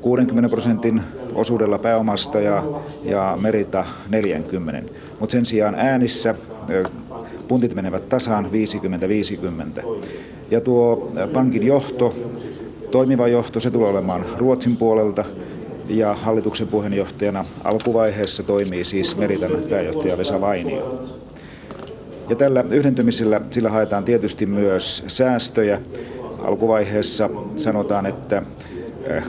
60 0.00 0.48
prosentin 0.48 1.02
osuudella 1.34 1.78
pääomasta 1.78 2.40
ja, 2.40 2.62
ja 3.04 3.38
Merita 3.40 3.84
40. 4.08 4.92
Mutta 5.20 5.32
sen 5.32 5.46
sijaan 5.46 5.74
äänissä 5.74 6.34
puntit 7.50 7.74
menevät 7.74 8.08
tasaan 8.08 8.50
50-50. 9.80 9.82
Ja 10.50 10.60
tuo 10.60 11.12
pankin 11.32 11.62
johto, 11.62 12.14
toimiva 12.90 13.28
johto, 13.28 13.60
se 13.60 13.70
tulee 13.70 13.90
olemaan 13.90 14.24
Ruotsin 14.36 14.76
puolelta 14.76 15.24
ja 15.88 16.14
hallituksen 16.14 16.68
puheenjohtajana 16.68 17.44
alkuvaiheessa 17.64 18.42
toimii 18.42 18.84
siis 18.84 19.16
Meritan 19.16 19.50
pääjohtaja 19.70 20.18
Vesa 20.18 20.40
Vainio. 20.40 21.04
Ja 22.28 22.36
tällä 22.36 22.64
yhdentymisellä 22.70 23.40
sillä 23.50 23.70
haetaan 23.70 24.04
tietysti 24.04 24.46
myös 24.46 25.04
säästöjä. 25.06 25.80
Alkuvaiheessa 26.42 27.30
sanotaan, 27.56 28.06
että 28.06 28.42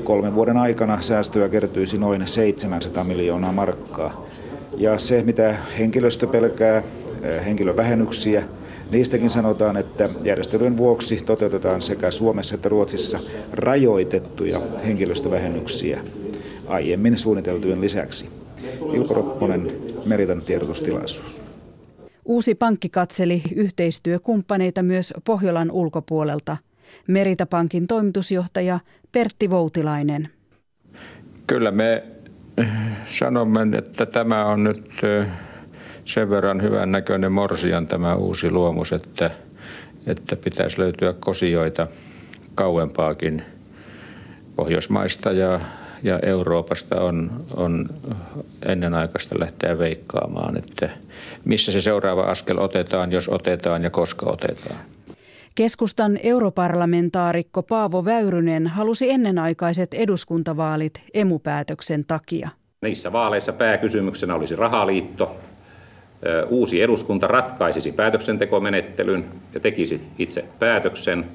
kolmen 0.04 0.36
vuoden 0.36 0.58
aikana 0.58 1.02
säästöä 1.02 1.50
kertyisi 1.50 1.98
noin 1.98 2.28
700 2.28 3.04
miljoonaa 3.04 3.52
markkaa. 3.52 4.26
Ja 4.78 5.00
se, 5.00 5.24
mitä 5.24 5.56
henkilöstö 5.78 6.28
pelkää, 6.28 6.84
henkilövähennyksiä, 7.46 8.44
niistäkin 8.92 9.30
sanotaan, 9.30 9.78
että 9.78 10.10
järjestelyjen 10.24 10.78
vuoksi 10.78 11.16
toteutetaan 11.26 11.82
sekä 11.82 12.12
Suomessa 12.12 12.56
että 12.56 12.70
Ruotsissa 12.70 13.20
rajoitettuja 13.54 14.62
henkilöstövähennyksiä 14.86 16.02
aiemmin 16.68 17.18
suunniteltujen 17.18 17.82
lisäksi. 17.82 18.30
Ilpo 18.94 19.14
Ropponen, 19.14 19.72
Meritan 20.06 20.42
tiedotustilaisuus. 20.42 21.42
Uusi 22.26 22.56
pankki 22.56 22.90
katseli 22.90 23.42
yhteistyökumppaneita 23.56 24.84
myös 24.84 25.14
Pohjolan 25.26 25.72
ulkopuolelta. 25.72 26.58
Meritapankin 27.08 27.88
toimitusjohtaja 27.88 28.80
Pertti 29.12 29.50
Voutilainen. 29.50 30.30
Kyllä 31.48 31.72
me 31.72 32.04
sanomme, 33.10 33.78
että 33.78 34.06
tämä 34.06 34.46
on 34.46 34.64
nyt 34.64 34.92
sen 36.06 36.30
verran 36.30 36.62
hyvän 36.62 36.92
näköinen 36.92 37.32
morsian 37.32 37.88
tämä 37.88 38.16
uusi 38.16 38.52
luomus, 38.52 38.94
että, 38.94 39.32
että 40.08 40.36
pitäisi 40.36 40.80
löytyä 40.80 41.14
kosioita 41.14 41.88
kauempaakin 42.56 43.44
Pohjoismaista 44.56 45.32
ja 45.32 45.60
ja 46.04 46.20
Euroopasta 46.24 47.02
on, 47.02 47.46
on 47.56 47.90
ennenaikaista 48.66 49.40
lähteä 49.40 49.78
veikkaamaan, 49.78 50.58
että 50.58 50.90
missä 51.46 51.72
se 51.72 51.82
seuraava 51.82 52.22
askel 52.22 52.58
otetaan, 52.58 53.12
jos 53.12 53.30
otetaan 53.30 53.84
ja 53.84 53.90
koska 53.90 54.26
otetaan. 54.30 54.80
Keskustan 55.56 56.20
europarlamentaarikko 56.24 57.64
Paavo 57.64 58.06
Väyrynen 58.06 58.68
halusi 58.68 59.12
ennenaikaiset 59.12 59.94
eduskuntavaalit 59.94 61.02
emupäätöksen 61.14 62.06
takia. 62.06 62.50
Niissä 62.82 63.12
vaaleissa 63.12 63.54
pääkysymyksenä 63.54 64.36
olisi 64.36 64.56
rahaliitto. 64.56 65.36
Uusi 66.50 66.82
eduskunta 66.82 67.28
ratkaisisi 67.28 67.92
päätöksentekomenettelyn 67.92 69.26
ja 69.54 69.60
tekisi 69.60 70.02
itse 70.20 70.46
päätöksen. 70.60 71.26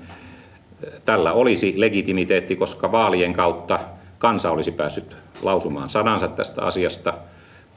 Tällä 1.05 1.32
olisi 1.32 1.74
legitimiteetti, 1.76 2.57
koska 2.57 2.93
vaalien 2.93 3.32
kautta 3.32 3.78
kansa 4.18 4.51
olisi 4.51 4.72
päässyt 4.72 5.16
lausumaan 5.43 5.91
sanansa 5.91 6.28
tästä 6.28 6.62
asiasta 6.62 7.14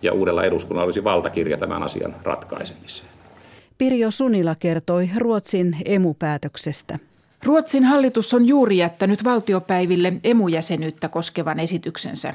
ja 0.01 0.13
uudella 0.13 0.43
eduskunnalla 0.43 0.85
olisi 0.85 1.03
valtakirja 1.03 1.57
tämän 1.57 1.83
asian 1.83 2.15
ratkaisemiseen. 2.23 3.09
Pirjo 3.77 4.11
Sunila 4.11 4.55
kertoi 4.55 5.09
Ruotsin 5.17 5.77
emupäätöksestä. 5.85 6.99
Ruotsin 7.43 7.83
hallitus 7.83 8.33
on 8.33 8.47
juuri 8.47 8.77
jättänyt 8.77 9.23
valtiopäiville 9.23 10.13
emujäsenyyttä 10.23 11.09
koskevan 11.09 11.59
esityksensä. 11.59 12.33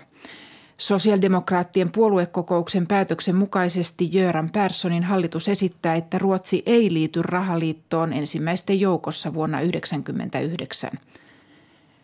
Sosialdemokraattien 0.79 1.93
puoluekokouksen 1.93 2.87
päätöksen 2.87 3.37
mukaisesti 3.37 4.09
Jöran 4.13 4.51
Perssonin 4.51 5.03
hallitus 5.03 5.49
esittää, 5.49 5.95
että 5.95 6.19
Ruotsi 6.19 6.63
ei 6.67 6.93
liity 6.93 7.23
rahaliittoon 7.23 8.13
ensimmäisten 8.13 8.81
joukossa 8.81 9.35
vuonna 9.35 9.59
1999. 9.59 10.91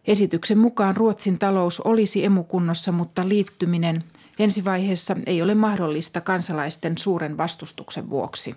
Esityksen 0.06 0.58
mukaan 0.58 0.96
Ruotsin 0.96 1.38
talous 1.38 1.80
olisi 1.80 2.24
emukunnossa, 2.24 2.92
mutta 2.92 3.28
liittyminen 3.28 4.04
ensivaiheessa 4.38 5.16
ei 5.26 5.42
ole 5.42 5.54
mahdollista 5.54 6.20
kansalaisten 6.20 6.98
suuren 6.98 7.36
vastustuksen 7.36 8.10
vuoksi. 8.10 8.54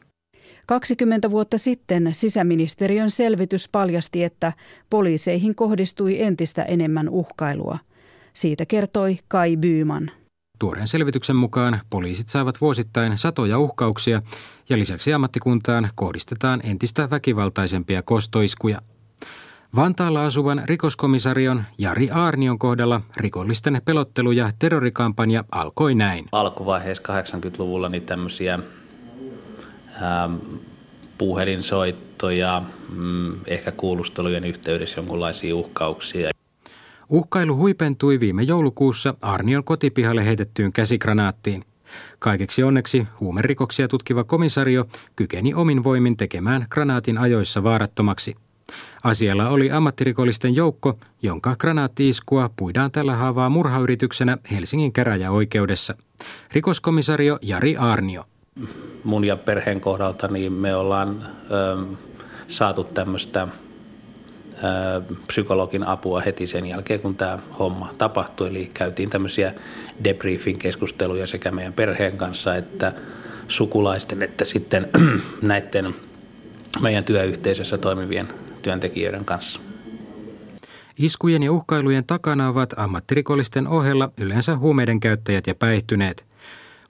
20 0.66 1.32
vuotta 1.32 1.58
sitten 1.58 2.10
sisäministeriön 2.12 3.12
selvitys 3.12 3.70
paljasti, 3.70 4.24
että 4.24 4.54
poliiseihin 4.90 5.56
kohdistui 5.56 6.22
entistä 6.22 6.64
enemmän 6.64 7.10
uhkailua. 7.10 7.78
Siitä 8.34 8.66
kertoi 8.66 9.18
Kai 9.28 9.58
Byyman. 9.58 10.12
Tuoreen 10.60 10.88
selvityksen 10.88 11.36
mukaan 11.36 11.82
poliisit 11.90 12.30
saavat 12.30 12.62
vuosittain 12.62 13.18
satoja 13.18 13.60
uhkauksia 13.60 14.22
ja 14.70 14.78
lisäksi 14.78 15.14
ammattikuntaan 15.14 15.90
kohdistetaan 15.96 16.62
entistä 16.64 17.10
väkivaltaisempia 17.10 18.02
kostoiskuja– 18.02 18.82
Vantaalla 19.76 20.26
asuvan 20.26 20.62
rikoskomissarion 20.66 21.64
Jari 21.78 22.10
Aarnion 22.12 22.60
kohdalla 22.60 23.02
rikollisten 23.18 23.82
pelottelu- 23.86 24.32
ja 24.32 24.52
terrorikampanja 24.60 25.44
alkoi 25.52 25.96
näin. 25.96 26.26
Alkuvaiheessa 26.32 27.04
80-luvulla 27.04 27.90
niin 27.90 28.04
tämmöisiä 28.04 28.60
ähm, 30.02 30.36
puhelinsoittoja, 31.18 32.62
mm, 32.90 33.34
ehkä 33.48 33.72
kuulustelujen 33.72 34.44
yhteydessä 34.46 35.00
jonkunlaisia 35.00 35.56
uhkauksia. 35.56 36.32
Uhkailu 37.14 37.56
huipentui 37.58 38.20
viime 38.20 38.44
joulukuussa 38.44 39.14
Arnion 39.22 39.64
kotipihalle 39.64 40.26
heitettyyn 40.26 40.74
käsikranaattiin. 40.74 41.66
Kaikeksi 42.20 42.64
onneksi 42.64 43.08
huumerikoksia 43.20 43.88
tutkiva 43.88 44.24
komisario 44.24 44.86
kykeni 45.16 45.54
omin 45.54 45.84
voimin 45.84 46.18
tekemään 46.18 46.66
granaatin 46.70 47.18
ajoissa 47.18 47.64
vaarattomaksi. 47.64 48.36
Asialla 49.04 49.50
oli 49.50 49.72
ammattirikollisten 49.72 50.56
joukko, 50.56 50.98
jonka 51.22 51.56
granaattiiskua 51.56 52.50
puidaan 52.56 52.92
tällä 52.92 53.16
haavaa 53.16 53.50
murhayrityksenä 53.50 54.38
Helsingin 54.52 54.94
käräjäoikeudessa. 54.94 55.96
Rikoskomisario 56.52 57.40
Jari 57.42 57.78
Arnio. 57.78 58.24
Mun 59.04 59.26
ja 59.26 59.38
perheen 59.38 59.82
kohdalta 59.82 60.28
niin 60.28 60.54
me 60.54 60.76
ollaan 60.76 61.24
ö, 61.52 61.96
saatu 62.48 62.84
tämmöistä 62.84 63.48
psykologin 65.28 65.84
apua 65.84 66.22
heti 66.22 66.48
sen 66.48 66.66
jälkeen, 66.66 67.00
kun 67.00 67.16
tämä 67.16 67.40
homma 67.60 67.94
tapahtui. 67.98 68.48
Eli 68.48 68.70
käytiin 68.74 69.10
tämmöisiä 69.10 69.54
debriefing 70.04 70.60
keskusteluja 70.60 71.28
sekä 71.28 71.52
meidän 71.52 71.74
perheen 71.74 72.18
kanssa 72.18 72.56
että 72.56 72.94
sukulaisten 73.48 74.24
että 74.24 74.46
sitten 74.46 74.90
näiden 75.42 75.96
meidän 76.82 77.04
työyhteisössä 77.04 77.78
toimivien 77.78 78.28
työntekijöiden 78.62 79.26
kanssa. 79.26 79.60
Iskujen 81.00 81.44
ja 81.44 81.52
uhkailujen 81.52 82.04
takana 82.06 82.50
ovat 82.50 82.74
ammattirikollisten 82.78 83.68
ohella 83.68 84.10
yleensä 84.18 84.58
huumeiden 84.58 85.00
käyttäjät 85.00 85.48
ja 85.48 85.56
päihtyneet. 85.56 86.26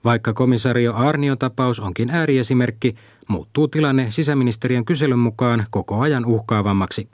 Vaikka 0.04 0.32
komisario 0.32 0.94
Arnion 0.94 1.38
tapaus 1.38 1.80
onkin 1.80 2.10
ääriesimerkki, 2.10 2.94
muuttuu 3.28 3.68
tilanne 3.68 4.06
sisäministeriön 4.08 4.84
kyselyn 4.84 5.18
mukaan 5.18 5.66
koko 5.70 6.00
ajan 6.00 6.26
uhkaavammaksi. 6.26 7.08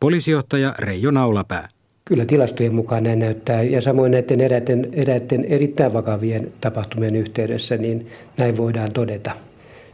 Poliisijohtaja 0.00 0.74
Reijo 0.78 1.10
Naulapää. 1.10 1.68
Kyllä 2.04 2.24
tilastojen 2.24 2.74
mukaan 2.74 3.02
näin 3.02 3.18
näyttää 3.18 3.62
ja 3.62 3.80
samoin 3.80 4.12
näiden 4.12 4.40
eräiden, 4.40 4.88
eräiden 4.92 5.44
erittäin 5.44 5.92
vakavien 5.92 6.52
tapahtumien 6.60 7.16
yhteydessä 7.16 7.76
niin 7.76 8.06
näin 8.36 8.56
voidaan 8.56 8.92
todeta. 8.92 9.30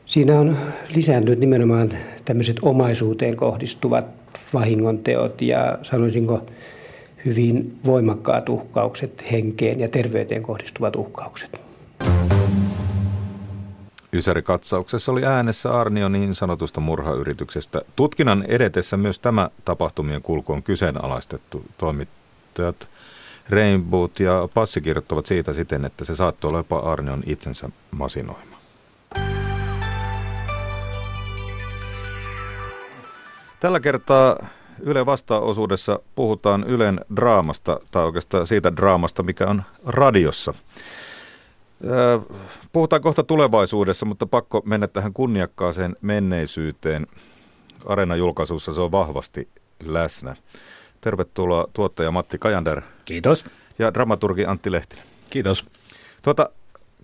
Siinä 0.07 0.41
on 0.41 0.57
lisääntynyt 0.95 1.39
nimenomaan 1.39 1.93
tämmöiset 2.25 2.57
omaisuuteen 2.63 3.37
kohdistuvat 3.37 4.07
vahingonteot 4.55 5.43
ja 5.43 5.79
sanoisinko 5.83 6.47
hyvin 7.25 7.77
voimakkaat 7.85 8.49
uhkaukset, 8.49 9.25
henkeen 9.33 9.81
ja 9.81 9.89
terveyteen 9.89 10.43
kohdistuvat 10.43 10.97
uhkaukset. 10.97 11.61
Ysäri-katsauksessa 14.13 15.13
oli 15.13 15.27
äänessä 15.27 15.81
Arnio 15.81 16.09
niin 16.09 16.35
sanotusta 16.35 16.81
murhayrityksestä. 16.81 17.81
Tutkinnan 17.97 18.45
edetessä 18.49 18.97
myös 18.97 19.19
tämä 19.21 19.51
tapahtumien 19.65 20.23
kulku 20.23 20.53
on 20.53 20.63
kyseenalaistettu. 20.63 21.65
Toimittajat 21.79 22.89
Rainbowt 23.51 24.21
ja 24.21 24.49
Passi 24.55 24.81
kirjoittavat 24.81 25.27
siitä 25.27 25.53
siten, 25.53 25.85
että 25.85 26.05
se 26.05 26.15
saattoi 26.15 26.49
olla 26.49 26.59
jopa 26.59 26.79
Arnion 26.79 27.23
itsensä 27.27 27.69
masinoima. 27.91 28.57
Tällä 33.61 33.81
kertaa 33.81 34.47
Yle 34.81 35.07
vastaosuudessa 35.07 35.99
puhutaan 36.15 36.65
Ylen 36.65 37.01
draamasta, 37.17 37.81
tai 37.91 38.05
oikeastaan 38.05 38.47
siitä 38.47 38.77
draamasta, 38.77 39.23
mikä 39.23 39.47
on 39.47 39.63
radiossa. 39.87 40.55
Puhutaan 42.73 43.03
kohta 43.03 43.23
tulevaisuudessa, 43.23 44.07
mutta 44.07 44.27
pakko 44.27 44.63
mennä 44.65 44.89
tähän 44.89 45.13
kunniakkaaseen 45.13 45.97
menneisyyteen. 46.01 47.07
Areena-julkaisussa 47.87 48.73
se 48.75 48.81
on 48.81 48.93
vahvasti 48.93 49.49
läsnä. 49.85 50.37
Tervetuloa 51.01 51.67
tuottaja 51.73 52.11
Matti 52.11 52.39
Kajander. 52.39 52.83
Kiitos. 53.05 53.45
Ja 53.79 53.95
dramaturgi 53.95 54.47
Antti 54.47 54.73
Lehtinen. 54.73 55.05
Kiitos. 55.31 55.65
Tuota, 56.23 56.51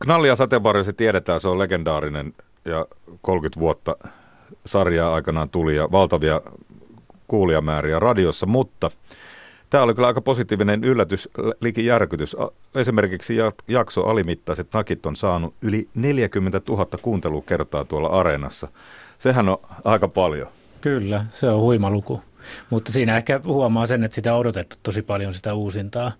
Knallia 0.02 0.36
sateenvarjo 0.36 0.84
se 0.84 0.92
tiedetään, 0.92 1.40
se 1.40 1.48
on 1.48 1.58
legendaarinen 1.58 2.34
ja 2.64 2.86
30 3.22 3.60
vuotta 3.60 3.96
sarjaa 4.66 5.14
aikanaan 5.14 5.50
tuli 5.50 5.76
ja 5.76 5.88
valtavia 5.92 6.40
kuulijamääriä 7.28 7.98
radiossa, 7.98 8.46
mutta 8.46 8.90
tämä 9.70 9.84
oli 9.84 9.94
kyllä 9.94 10.08
aika 10.08 10.20
positiivinen 10.20 10.84
yllätys, 10.84 11.28
liki 11.60 11.86
järkytys. 11.86 12.36
Esimerkiksi 12.74 13.36
jakso 13.68 14.06
Alimittaiset 14.06 14.68
nakit 14.74 15.06
on 15.06 15.16
saanut 15.16 15.54
yli 15.62 15.88
40 15.94 16.60
000 16.68 16.86
kuuntelukertaa 17.02 17.84
tuolla 17.84 18.08
areenassa. 18.08 18.68
Sehän 19.18 19.48
on 19.48 19.58
aika 19.84 20.08
paljon. 20.08 20.48
Kyllä, 20.80 21.24
se 21.32 21.50
on 21.50 21.60
huima 21.60 21.90
luku. 21.90 22.22
Mutta 22.70 22.92
siinä 22.92 23.16
ehkä 23.16 23.40
huomaa 23.44 23.86
sen, 23.86 24.04
että 24.04 24.14
sitä 24.14 24.34
on 24.34 24.40
odotettu 24.40 24.76
tosi 24.82 25.02
paljon 25.02 25.34
sitä 25.34 25.54
uusintaa. 25.54 26.12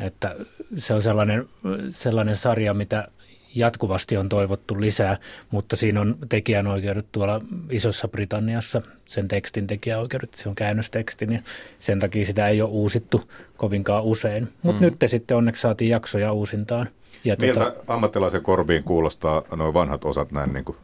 Että 0.00 0.36
se 0.76 0.94
on 0.94 1.02
sellainen, 1.02 1.48
sellainen 1.90 2.36
sarja, 2.36 2.74
mitä 2.74 3.08
jatkuvasti 3.54 4.16
on 4.16 4.28
toivottu 4.28 4.80
lisää, 4.80 5.16
mutta 5.50 5.76
siinä 5.76 6.00
on 6.00 6.16
tekijänoikeudet 6.28 7.06
tuolla 7.12 7.40
Isossa 7.70 8.08
Britanniassa, 8.08 8.82
sen 9.06 9.28
tekstin 9.28 9.66
tekijäoikeudet, 9.66 10.34
se 10.34 10.48
on 10.48 10.54
käännösteksti, 10.54 11.26
niin 11.26 11.44
sen 11.78 12.00
takia 12.00 12.24
sitä 12.24 12.48
ei 12.48 12.62
ole 12.62 12.70
uusittu 12.70 13.22
kovinkaan 13.56 14.04
usein. 14.04 14.48
Mutta 14.62 14.80
mm. 14.80 14.84
nyt 14.84 14.98
te 14.98 15.08
sitten 15.08 15.36
onneksi 15.36 15.62
saatiin 15.62 15.90
jaksoja 15.90 16.32
uusintaan. 16.32 16.88
Ja 17.24 17.36
Miltä 17.40 17.60
tota... 17.60 17.92
ammattilaisen 17.92 18.42
korviin 18.42 18.84
kuulostaa 18.84 19.42
nuo 19.56 19.74
vanhat 19.74 20.04
osat 20.04 20.32
näin 20.32 20.52
niin 20.52 20.64
kuin 20.64 20.78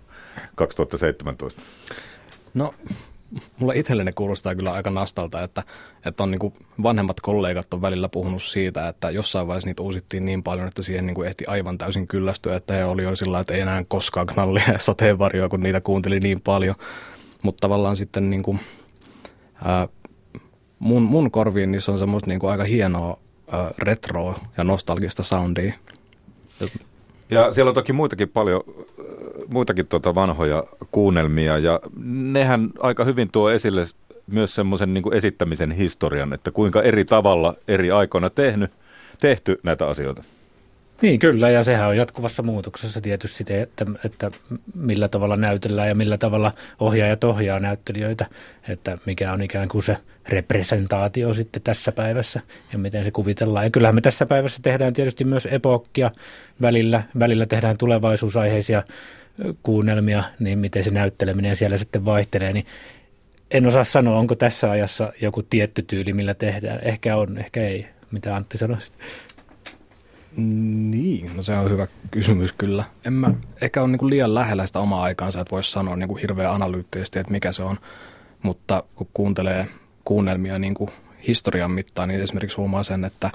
2017? 0.54 1.62
No 2.54 2.74
mulle 3.58 3.78
itselleni 3.78 4.12
kuulostaa 4.12 4.54
kyllä 4.54 4.72
aika 4.72 4.90
nastalta, 4.90 5.42
että, 5.42 5.62
että 6.06 6.22
on 6.22 6.30
niin 6.30 6.38
kuin 6.38 6.52
vanhemmat 6.82 7.20
kollegat 7.20 7.74
on 7.74 7.82
välillä 7.82 8.08
puhunut 8.08 8.42
siitä, 8.42 8.88
että 8.88 9.10
jossain 9.10 9.46
vaiheessa 9.46 9.68
niitä 9.68 9.82
uusittiin 9.82 10.24
niin 10.24 10.42
paljon, 10.42 10.68
että 10.68 10.82
siihen 10.82 11.06
niin 11.06 11.14
kuin 11.14 11.28
ehti 11.28 11.44
aivan 11.46 11.78
täysin 11.78 12.06
kyllästyä, 12.06 12.56
että 12.56 12.74
he 12.74 12.84
oli 12.84 13.02
jo 13.02 13.16
sillä 13.16 13.40
että 13.40 13.54
ei 13.54 13.60
enää 13.60 13.84
koskaan 13.88 14.26
knallia 14.26 14.72
ja 14.72 14.78
sateenvarjoa, 14.78 15.48
kun 15.48 15.60
niitä 15.60 15.80
kuunteli 15.80 16.20
niin 16.20 16.40
paljon. 16.40 16.74
Mutta 17.42 17.60
tavallaan 17.60 17.96
sitten 17.96 18.30
niin 18.30 18.42
kuin, 18.42 18.60
ää, 19.64 19.88
mun, 20.78 21.02
mun 21.02 21.30
korviin 21.30 21.72
niissä 21.72 21.92
on 21.92 21.98
semmoista 21.98 22.30
niin 22.30 22.38
kuin 22.38 22.50
aika 22.50 22.64
hienoa 22.64 23.18
ää, 23.50 23.70
retroa 23.78 24.38
ja 24.56 24.64
nostalgista 24.64 25.22
soundia. 25.22 25.74
Ja 27.30 27.52
siellä 27.52 27.68
on 27.68 27.74
toki 27.74 27.92
muitakin 27.92 28.28
paljon 28.28 28.62
muitakin 29.48 29.86
tuota 29.86 30.14
vanhoja 30.14 30.64
kuunnelmia 30.90 31.58
ja 31.58 31.80
nehän 32.06 32.70
aika 32.78 33.04
hyvin 33.04 33.28
tuo 33.32 33.50
esille 33.50 33.82
myös 34.26 34.54
semmoisen 34.54 34.94
niin 34.94 35.14
esittämisen 35.14 35.70
historian, 35.70 36.32
että 36.32 36.50
kuinka 36.50 36.82
eri 36.82 37.04
tavalla 37.04 37.54
eri 37.68 37.90
aikoina 37.90 38.30
tehnyt, 38.30 38.70
tehty 39.20 39.60
näitä 39.62 39.86
asioita. 39.86 40.24
Niin 41.04 41.18
kyllä, 41.18 41.50
ja 41.50 41.64
sehän 41.64 41.88
on 41.88 41.96
jatkuvassa 41.96 42.42
muutoksessa 42.42 43.00
tietysti 43.00 43.44
että, 43.52 43.86
että 44.04 44.30
millä 44.74 45.08
tavalla 45.08 45.36
näytellään 45.36 45.88
ja 45.88 45.94
millä 45.94 46.18
tavalla 46.18 46.52
ohjaajat 46.80 47.24
ohjaa 47.24 47.58
näyttelijöitä, 47.58 48.26
että 48.68 48.98
mikä 49.06 49.32
on 49.32 49.42
ikään 49.42 49.68
kuin 49.68 49.82
se 49.82 49.96
representaatio 50.28 51.34
sitten 51.34 51.62
tässä 51.62 51.92
päivässä 51.92 52.40
ja 52.72 52.78
miten 52.78 53.04
se 53.04 53.10
kuvitellaan. 53.10 53.66
Ja 53.66 53.70
kyllähän 53.70 53.94
me 53.94 54.00
tässä 54.00 54.26
päivässä 54.26 54.62
tehdään 54.62 54.92
tietysti 54.92 55.24
myös 55.24 55.48
epokkia 55.50 56.10
välillä, 56.62 57.02
välillä 57.18 57.46
tehdään 57.46 57.78
tulevaisuusaiheisia 57.78 58.82
kuunnelmia, 59.62 60.24
niin 60.38 60.58
miten 60.58 60.84
se 60.84 60.90
näytteleminen 60.90 61.56
siellä 61.56 61.76
sitten 61.76 62.04
vaihtelee, 62.04 62.52
niin 62.52 62.66
en 63.50 63.66
osaa 63.66 63.84
sanoa, 63.84 64.18
onko 64.18 64.34
tässä 64.34 64.70
ajassa 64.70 65.12
joku 65.20 65.42
tietty 65.42 65.82
tyyli, 65.82 66.12
millä 66.12 66.34
tehdään. 66.34 66.80
Ehkä 66.82 67.16
on, 67.16 67.38
ehkä 67.38 67.62
ei. 67.62 67.86
Mitä 68.10 68.36
Antti 68.36 68.58
sanoi? 68.58 68.78
Niin, 70.36 71.36
no 71.36 71.42
se 71.42 71.52
on 71.52 71.70
hyvä 71.70 71.86
kysymys 72.10 72.52
kyllä. 72.52 72.84
En 73.04 73.12
mä 73.12 73.34
ehkä 73.60 73.82
ole 73.82 73.88
niin 73.88 74.10
liian 74.10 74.34
lähellä 74.34 74.66
sitä 74.66 74.80
omaa 74.80 75.02
aikaansa, 75.02 75.40
että 75.40 75.50
voisi 75.50 75.70
sanoa 75.70 75.96
niin 75.96 76.08
kuin 76.08 76.20
hirveän 76.20 76.54
analyyttisesti, 76.54 77.18
että 77.18 77.32
mikä 77.32 77.52
se 77.52 77.62
on. 77.62 77.78
Mutta 78.42 78.82
kun 78.94 79.08
kuuntelee 79.14 79.68
kuunnelmia 80.04 80.58
niin 80.58 80.74
kuin 80.74 80.90
historian 81.26 81.70
mittaan, 81.70 82.08
niin 82.08 82.20
esimerkiksi 82.20 82.56
huomaa 82.56 82.82
sen, 82.82 83.04
että 83.04 83.30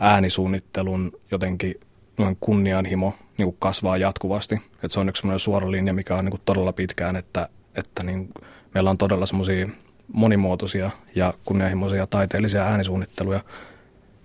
äänisuunnittelun 0.00 1.12
jotenkin 1.30 1.74
noin 2.18 2.36
kunnianhimo 2.40 3.14
niin 3.38 3.46
kuin 3.46 3.56
kasvaa 3.58 3.96
jatkuvasti. 3.96 4.60
Et 4.82 4.92
se 4.92 5.00
on 5.00 5.08
yksi 5.08 5.28
suora 5.36 5.70
linja, 5.70 5.92
mikä 5.92 6.14
on 6.14 6.24
niin 6.24 6.30
kuin 6.30 6.42
todella 6.44 6.72
pitkään, 6.72 7.16
että, 7.16 7.48
että 7.74 8.02
niin 8.02 8.28
meillä 8.74 8.90
on 8.90 8.98
todella 8.98 9.26
semmoisia 9.26 9.68
monimuotoisia 10.12 10.90
ja 11.14 11.34
kunnianhimoisia 11.44 12.06
taiteellisia 12.06 12.64
äänisuunnitteluja 12.64 13.40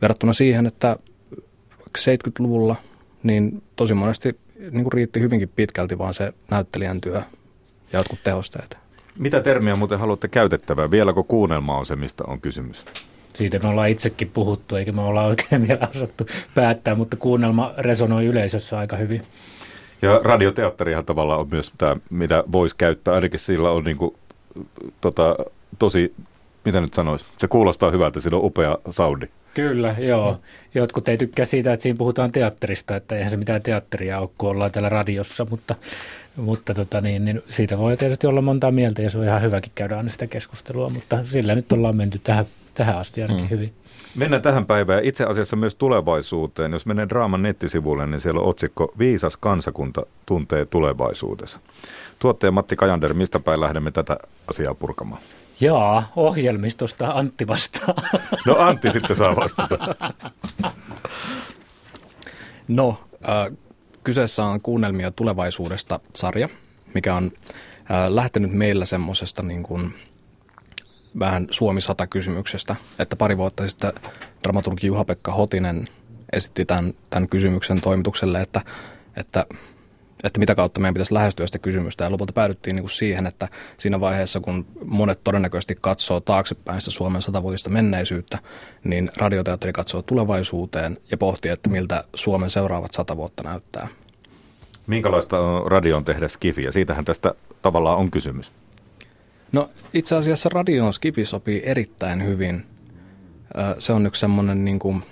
verrattuna 0.01 0.33
siihen, 0.33 0.65
että 0.65 0.97
70-luvulla 1.97 2.75
niin 3.23 3.63
tosi 3.75 3.93
monesti 3.93 4.39
niin 4.59 4.83
kuin 4.83 4.93
riitti 4.93 5.19
hyvinkin 5.19 5.49
pitkälti 5.55 5.97
vaan 5.97 6.13
se 6.13 6.33
näyttelijän 6.51 7.01
työ 7.01 7.21
ja 7.93 7.99
jotkut 7.99 8.19
tehosteet. 8.23 8.77
Mitä 9.17 9.41
termiä 9.41 9.75
muuten 9.75 9.99
haluatte 9.99 10.27
käytettävää? 10.27 10.91
Vieläkö 10.91 11.23
kuunnelma 11.23 11.77
on 11.77 11.85
se, 11.85 11.95
mistä 11.95 12.23
on 12.27 12.41
kysymys? 12.41 12.85
Siitä 13.33 13.59
me 13.59 13.69
ollaan 13.69 13.89
itsekin 13.89 14.29
puhuttu, 14.29 14.75
eikä 14.75 14.91
me 14.91 15.01
olla 15.01 15.25
oikein 15.25 15.61
vielä 15.67 15.87
osattu 15.95 16.27
päättää, 16.55 16.95
mutta 16.95 17.17
kuunnelma 17.17 17.73
resonoi 17.77 18.25
yleisössä 18.25 18.77
aika 18.77 18.95
hyvin. 18.95 19.21
Ja 20.01 20.21
radioteatterihan 20.23 21.05
tavallaan 21.05 21.39
on 21.39 21.47
myös 21.51 21.73
tämä, 21.77 21.95
mitä 22.09 22.43
voisi 22.51 22.75
käyttää, 22.77 23.13
ainakin 23.13 23.39
sillä 23.39 23.71
on 23.71 23.83
niin 23.83 23.97
kuin, 23.97 24.15
tota, 25.01 25.35
tosi, 25.79 26.13
mitä 26.69 26.81
nyt 26.81 26.93
sanoisi, 26.93 27.25
se 27.37 27.47
kuulostaa 27.47 27.91
hyvältä, 27.91 28.19
sillä 28.19 28.37
on 28.37 28.45
upea 28.45 28.77
soundi. 28.89 29.27
Kyllä, 29.53 29.95
joo. 29.99 30.37
Jotkut 30.75 31.07
ei 31.07 31.17
tykkää 31.17 31.45
siitä, 31.45 31.73
että 31.73 31.83
siinä 31.83 31.97
puhutaan 31.97 32.31
teatterista, 32.31 32.95
että 32.95 33.15
eihän 33.15 33.31
se 33.31 33.37
mitään 33.37 33.61
teatteria 33.61 34.19
ole, 34.19 34.29
kun 34.37 34.49
ollaan 34.49 34.71
täällä 34.71 34.89
radiossa, 34.89 35.47
mutta, 35.49 35.75
mutta 36.35 36.73
tota 36.73 37.01
niin, 37.01 37.25
niin 37.25 37.41
siitä 37.49 37.77
voi 37.77 37.97
tietysti 37.97 38.27
olla 38.27 38.41
montaa 38.41 38.71
mieltä 38.71 39.01
ja 39.01 39.09
se 39.09 39.17
on 39.17 39.23
ihan 39.23 39.41
hyväkin 39.41 39.71
käydä 39.75 39.97
aina 39.97 40.09
sitä 40.09 40.27
keskustelua, 40.27 40.89
mutta 40.89 41.17
sillä 41.25 41.55
nyt 41.55 41.71
ollaan 41.71 41.95
menty 41.95 42.19
tähän 42.23 42.45
tähän 42.79 42.97
asti 42.97 43.21
ainakin 43.21 43.43
mm. 43.43 43.49
hyvin. 43.49 43.73
Mennään 44.15 44.41
tähän 44.41 44.65
päivään 44.65 45.03
itse 45.03 45.23
asiassa 45.23 45.55
myös 45.55 45.75
tulevaisuuteen. 45.75 46.71
Jos 46.71 46.85
menee 46.85 47.09
Draaman 47.09 47.41
nettisivuille, 47.41 48.07
niin 48.07 48.21
siellä 48.21 48.41
on 48.41 48.47
otsikko 48.47 48.93
Viisas 48.99 49.37
kansakunta 49.37 50.05
tuntee 50.25 50.65
tulevaisuudessa. 50.65 51.59
Tuottaja 52.19 52.51
Matti 52.51 52.75
Kajander, 52.75 53.13
mistä 53.13 53.39
päin 53.39 53.61
lähdemme 53.61 53.91
tätä 53.91 54.17
asiaa 54.47 54.73
purkamaan? 54.73 55.21
Jaa, 55.61 56.11
ohjelmistosta 56.15 57.07
Antti 57.07 57.47
vastaa. 57.47 57.93
No 58.45 58.55
Antti 58.57 58.91
sitten 58.91 59.17
saa 59.17 59.35
vastata. 59.35 59.77
No, 62.67 63.03
äh, 63.29 63.57
kyseessä 64.03 64.45
on 64.45 64.61
Kuunnelmia 64.61 65.11
tulevaisuudesta 65.11 65.99
sarja, 66.15 66.49
mikä 66.93 67.15
on 67.15 67.31
äh, 67.91 68.09
lähtenyt 68.09 68.51
meillä 68.51 68.85
semmoisesta 68.85 69.43
niin 69.43 69.63
kuin– 69.63 69.93
vähän 71.19 71.47
Suomi 71.51 71.81
100 71.81 72.07
kysymyksestä, 72.07 72.75
että 72.99 73.15
pari 73.15 73.37
vuotta 73.37 73.67
sitten 73.67 73.93
dramaturgi 74.43 74.87
Juha-Pekka 74.87 75.31
Hotinen 75.31 75.87
esitti 76.33 76.65
tämän, 76.65 76.93
tämän 77.09 77.29
kysymyksen 77.29 77.81
toimitukselle, 77.81 78.41
että, 78.41 78.61
että, 79.17 79.45
että 80.23 80.39
mitä 80.39 80.55
kautta 80.55 80.79
meidän 80.79 80.93
pitäisi 80.93 81.13
lähestyä 81.13 81.45
sitä 81.45 81.59
kysymystä. 81.59 82.03
Ja 82.03 82.11
lopulta 82.11 82.33
päädyttiin 82.33 82.75
niin 82.75 82.83
kuin 82.83 82.91
siihen, 82.91 83.27
että 83.27 83.47
siinä 83.77 83.99
vaiheessa, 83.99 84.39
kun 84.39 84.65
monet 84.85 85.23
todennäköisesti 85.23 85.77
katsoo 85.81 86.19
taaksepäin 86.19 86.81
sitä 86.81 86.91
Suomen 86.91 87.21
satavuotista 87.21 87.69
menneisyyttä, 87.69 88.39
niin 88.83 89.11
radioteatteri 89.17 89.73
katsoo 89.73 90.01
tulevaisuuteen 90.01 90.97
ja 91.11 91.17
pohtii, 91.17 91.51
että 91.51 91.69
miltä 91.69 92.03
Suomen 92.15 92.49
seuraavat 92.49 92.93
sata 92.93 93.17
vuotta 93.17 93.43
näyttää. 93.43 93.87
Minkälaista 94.87 95.39
on 95.39 95.71
radion 95.71 96.05
tehdä 96.05 96.27
skifiä? 96.27 96.71
Siitähän 96.71 97.05
tästä 97.05 97.33
tavallaan 97.61 97.97
on 97.97 98.11
kysymys. 98.11 98.51
No 99.51 99.69
itse 99.93 100.15
asiassa 100.15 100.49
radion 100.53 100.93
skifi 100.93 101.25
sopii 101.25 101.61
erittäin 101.65 102.25
hyvin. 102.25 102.65
Se 103.79 103.93
on 103.93 104.05
yksi 104.05 104.19
semmoinen 104.19 104.65
niin 104.65 104.79
kuin, 104.79 105.03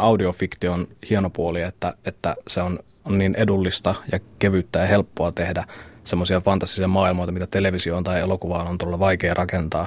audiofiktion 0.00 0.88
hieno 1.10 1.30
puoli, 1.30 1.62
että, 1.62 1.94
että 2.04 2.34
se 2.46 2.62
on, 2.62 2.78
on 3.08 3.18
niin 3.18 3.34
edullista 3.34 3.94
ja 4.12 4.18
kevyttä 4.38 4.78
ja 4.78 4.86
helppoa 4.86 5.32
tehdä 5.32 5.64
semmoisia 6.04 6.40
fantastisia 6.40 6.88
maailmoita, 6.88 7.32
mitä 7.32 7.46
televisioon 7.46 8.04
tai 8.04 8.20
elokuvaan 8.20 8.66
on 8.66 8.78
todella 8.78 8.98
vaikea 8.98 9.34
rakentaa. 9.34 9.86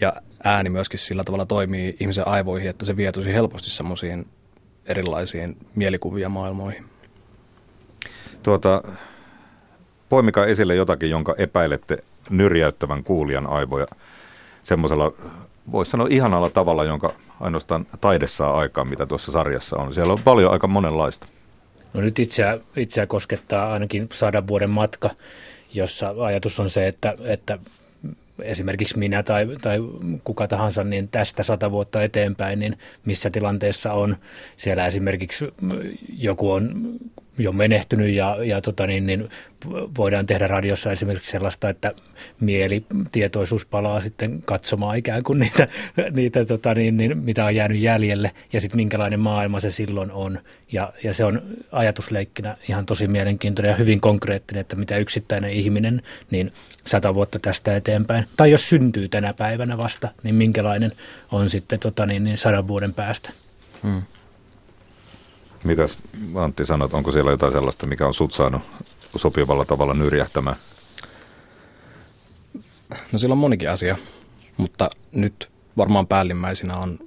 Ja 0.00 0.12
ääni 0.44 0.70
myöskin 0.70 0.98
sillä 0.98 1.24
tavalla 1.24 1.46
toimii 1.46 1.96
ihmisen 2.00 2.28
aivoihin, 2.28 2.70
että 2.70 2.84
se 2.84 2.96
vie 2.96 3.12
tosi 3.12 3.34
helposti 3.34 3.70
semmoisiin 3.70 4.26
erilaisiin 4.86 5.56
mielikuvia 5.74 6.28
maailmoihin. 6.28 6.84
Tuota, 8.42 8.82
poimikaa 10.08 10.46
esille 10.46 10.74
jotakin, 10.74 11.10
jonka 11.10 11.34
epäilette 11.38 11.98
nyrjäyttävän 12.30 13.04
kuulijan 13.04 13.46
aivoja 13.46 13.86
semmoisella, 14.62 15.12
voisi 15.72 15.90
sanoa 15.90 16.06
ihanalla 16.10 16.50
tavalla, 16.50 16.84
jonka 16.84 17.14
ainoastaan 17.40 17.86
taide 18.00 18.26
saa 18.26 18.58
aikaan, 18.58 18.88
mitä 18.88 19.06
tuossa 19.06 19.32
sarjassa 19.32 19.76
on. 19.76 19.94
Siellä 19.94 20.12
on 20.12 20.22
paljon 20.24 20.52
aika 20.52 20.66
monenlaista. 20.66 21.26
No 21.94 22.00
nyt 22.00 22.18
itseä, 22.18 22.58
itseä 22.76 23.06
koskettaa 23.06 23.72
ainakin 23.72 24.08
sadan 24.12 24.46
vuoden 24.46 24.70
matka, 24.70 25.10
jossa 25.74 26.14
ajatus 26.18 26.60
on 26.60 26.70
se, 26.70 26.88
että, 26.88 27.14
että 27.24 27.58
esimerkiksi 28.42 28.98
minä 28.98 29.22
tai, 29.22 29.46
tai 29.62 29.78
kuka 30.24 30.48
tahansa, 30.48 30.84
niin 30.84 31.08
tästä 31.08 31.42
sata 31.42 31.70
vuotta 31.70 32.02
eteenpäin, 32.02 32.58
niin 32.58 32.76
missä 33.04 33.30
tilanteessa 33.30 33.92
on. 33.92 34.16
Siellä 34.56 34.86
esimerkiksi 34.86 35.44
joku 36.18 36.50
on 36.50 36.94
jo 37.42 37.52
menehtynyt 37.52 38.10
ja, 38.10 38.36
ja 38.44 38.60
tota 38.60 38.86
niin, 38.86 39.06
niin 39.06 39.28
voidaan 39.96 40.26
tehdä 40.26 40.46
radiossa 40.46 40.92
esimerkiksi 40.92 41.30
sellaista, 41.30 41.68
että 41.68 41.92
mielitietoisuus 42.40 43.66
palaa 43.66 44.00
sitten 44.00 44.42
katsomaan 44.42 44.96
ikään 44.96 45.22
kuin 45.22 45.38
niitä, 45.38 45.68
niitä 46.10 46.44
tota 46.44 46.74
niin, 46.74 46.96
niin, 46.96 47.18
mitä 47.18 47.44
on 47.44 47.54
jäänyt 47.54 47.80
jäljelle 47.80 48.30
ja 48.52 48.60
sitten 48.60 48.76
minkälainen 48.76 49.20
maailma 49.20 49.60
se 49.60 49.70
silloin 49.70 50.10
on. 50.10 50.38
Ja, 50.72 50.92
ja 51.04 51.14
se 51.14 51.24
on 51.24 51.42
ajatusleikkinä 51.72 52.56
ihan 52.68 52.86
tosi 52.86 53.08
mielenkiintoinen 53.08 53.70
ja 53.70 53.76
hyvin 53.76 54.00
konkreettinen, 54.00 54.60
että 54.60 54.76
mitä 54.76 54.96
yksittäinen 54.96 55.50
ihminen 55.50 56.02
niin 56.30 56.50
sata 56.86 57.14
vuotta 57.14 57.38
tästä 57.38 57.76
eteenpäin, 57.76 58.24
tai 58.36 58.50
jos 58.50 58.68
syntyy 58.68 59.08
tänä 59.08 59.34
päivänä 59.34 59.78
vasta, 59.78 60.08
niin 60.22 60.34
minkälainen 60.34 60.92
on 61.32 61.50
sitten 61.50 61.80
tota 61.80 62.06
niin, 62.06 62.24
niin 62.24 62.38
sadan 62.38 62.68
vuoden 62.68 62.94
päästä. 62.94 63.30
Hmm. 63.82 64.02
Mitäs 65.64 65.98
Antti 66.34 66.64
sanot, 66.64 66.94
onko 66.94 67.12
siellä 67.12 67.30
jotain 67.30 67.52
sellaista, 67.52 67.86
mikä 67.86 68.06
on 68.06 68.14
sut 68.14 68.32
saanut 68.32 68.62
sopivalla 69.16 69.64
tavalla 69.64 69.94
nyrjähtämään? 69.94 70.56
No 73.12 73.18
sillä 73.18 73.32
on 73.32 73.38
monikin 73.38 73.70
asia, 73.70 73.96
mutta 74.56 74.90
nyt 75.12 75.50
varmaan 75.76 76.06
päällimmäisenä 76.06 76.76
on 76.76 76.98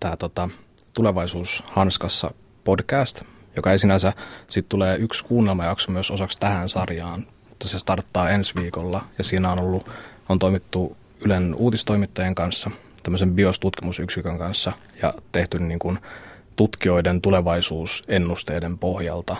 tämä 0.00 0.16
tota, 0.16 0.48
Tulevaisuus 0.94 1.64
Hanskassa 1.66 2.30
podcast, 2.64 3.22
joka 3.56 3.72
ei 3.72 3.78
sinänsä, 3.78 4.12
sitten 4.48 4.68
tulee 4.68 4.96
yksi 4.96 5.24
kuunnelmajakso 5.24 5.92
myös 5.92 6.10
osaksi 6.10 6.38
tähän 6.38 6.68
sarjaan, 6.68 7.26
mutta 7.48 7.68
se 7.68 7.78
starttaa 7.78 8.30
ensi 8.30 8.54
viikolla 8.54 9.04
ja 9.18 9.24
siinä 9.24 9.52
on 9.52 9.58
ollut, 9.58 9.90
on 10.28 10.38
toimittu 10.38 10.96
Ylen 11.20 11.54
uutistoimittajien 11.54 12.34
kanssa, 12.34 12.70
tämmöisen 13.02 13.34
biostutkimusyksikön 13.34 14.38
kanssa 14.38 14.72
ja 15.02 15.14
tehty 15.32 15.58
niin 15.58 15.78
kuin 15.78 15.98
tutkijoiden 16.56 17.20
tulevaisuusennusteiden 17.20 18.78
pohjalta 18.78 19.36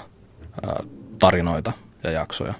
ää, 0.63 0.83
tarinoita 1.19 1.73
ja 2.05 2.11
jaksoja. 2.11 2.55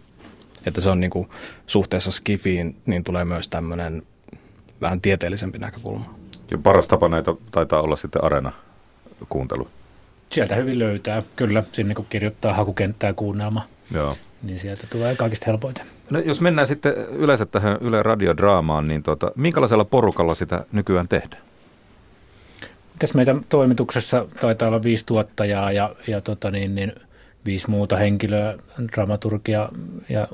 Että 0.67 0.81
se 0.81 0.89
on 0.91 1.01
niin 1.01 1.11
kuin, 1.11 1.29
suhteessa 1.67 2.11
Skifiin, 2.11 2.77
niin 2.87 3.05
tulee 3.05 3.25
myös 3.25 3.49
tämmöinen 3.49 4.03
vähän 4.81 5.01
tieteellisempi 5.01 5.59
näkökulma. 5.59 6.15
Ja 6.51 6.59
paras 6.59 6.89
tapa 6.89 7.09
näitä 7.09 7.35
taitaa 7.51 7.83
olla 7.83 7.97
sitten 7.97 8.25
Arena-kuuntelu. 8.25 9.69
Sieltä 10.29 10.55
hyvin 10.55 10.79
löytää, 10.79 11.23
kyllä. 11.37 11.63
Sinne 11.73 11.95
kun 11.95 12.07
kirjoittaa 12.11 12.55
hakukenttää 12.55 13.13
kuunnelma, 13.13 13.67
Joo. 13.95 14.17
niin 14.43 14.59
sieltä 14.59 14.87
tulee 14.91 15.17
kaikista 15.17 15.47
helpoiten. 15.47 15.87
No, 16.11 16.19
jos 16.19 16.41
mennään 16.41 16.67
sitten 16.67 16.93
yleensä 16.97 17.47
tähän 17.47 17.79
Yle 17.81 18.03
radiodraamaan, 18.03 18.89
niin 18.89 19.03
tota, 19.03 19.33
minkälaisella 19.37 19.85
porukalla 19.85 20.35
sitä 20.35 20.65
nykyään 20.73 21.09
tehdään? 21.09 21.43
Tässä 23.03 23.17
meitä 23.17 23.35
toimituksessa 23.49 24.27
taitaa 24.41 24.69
olla 24.69 24.83
viisi 24.83 25.07
tuottajaa 25.07 25.73
ja, 25.73 25.91
ja 26.07 26.21
tota 26.21 26.51
niin, 26.51 26.75
niin, 26.75 26.93
viisi 27.45 27.71
muuta 27.71 27.97
henkilöä, 27.97 28.55
dramaturgia 28.93 29.67
ja 30.09 30.29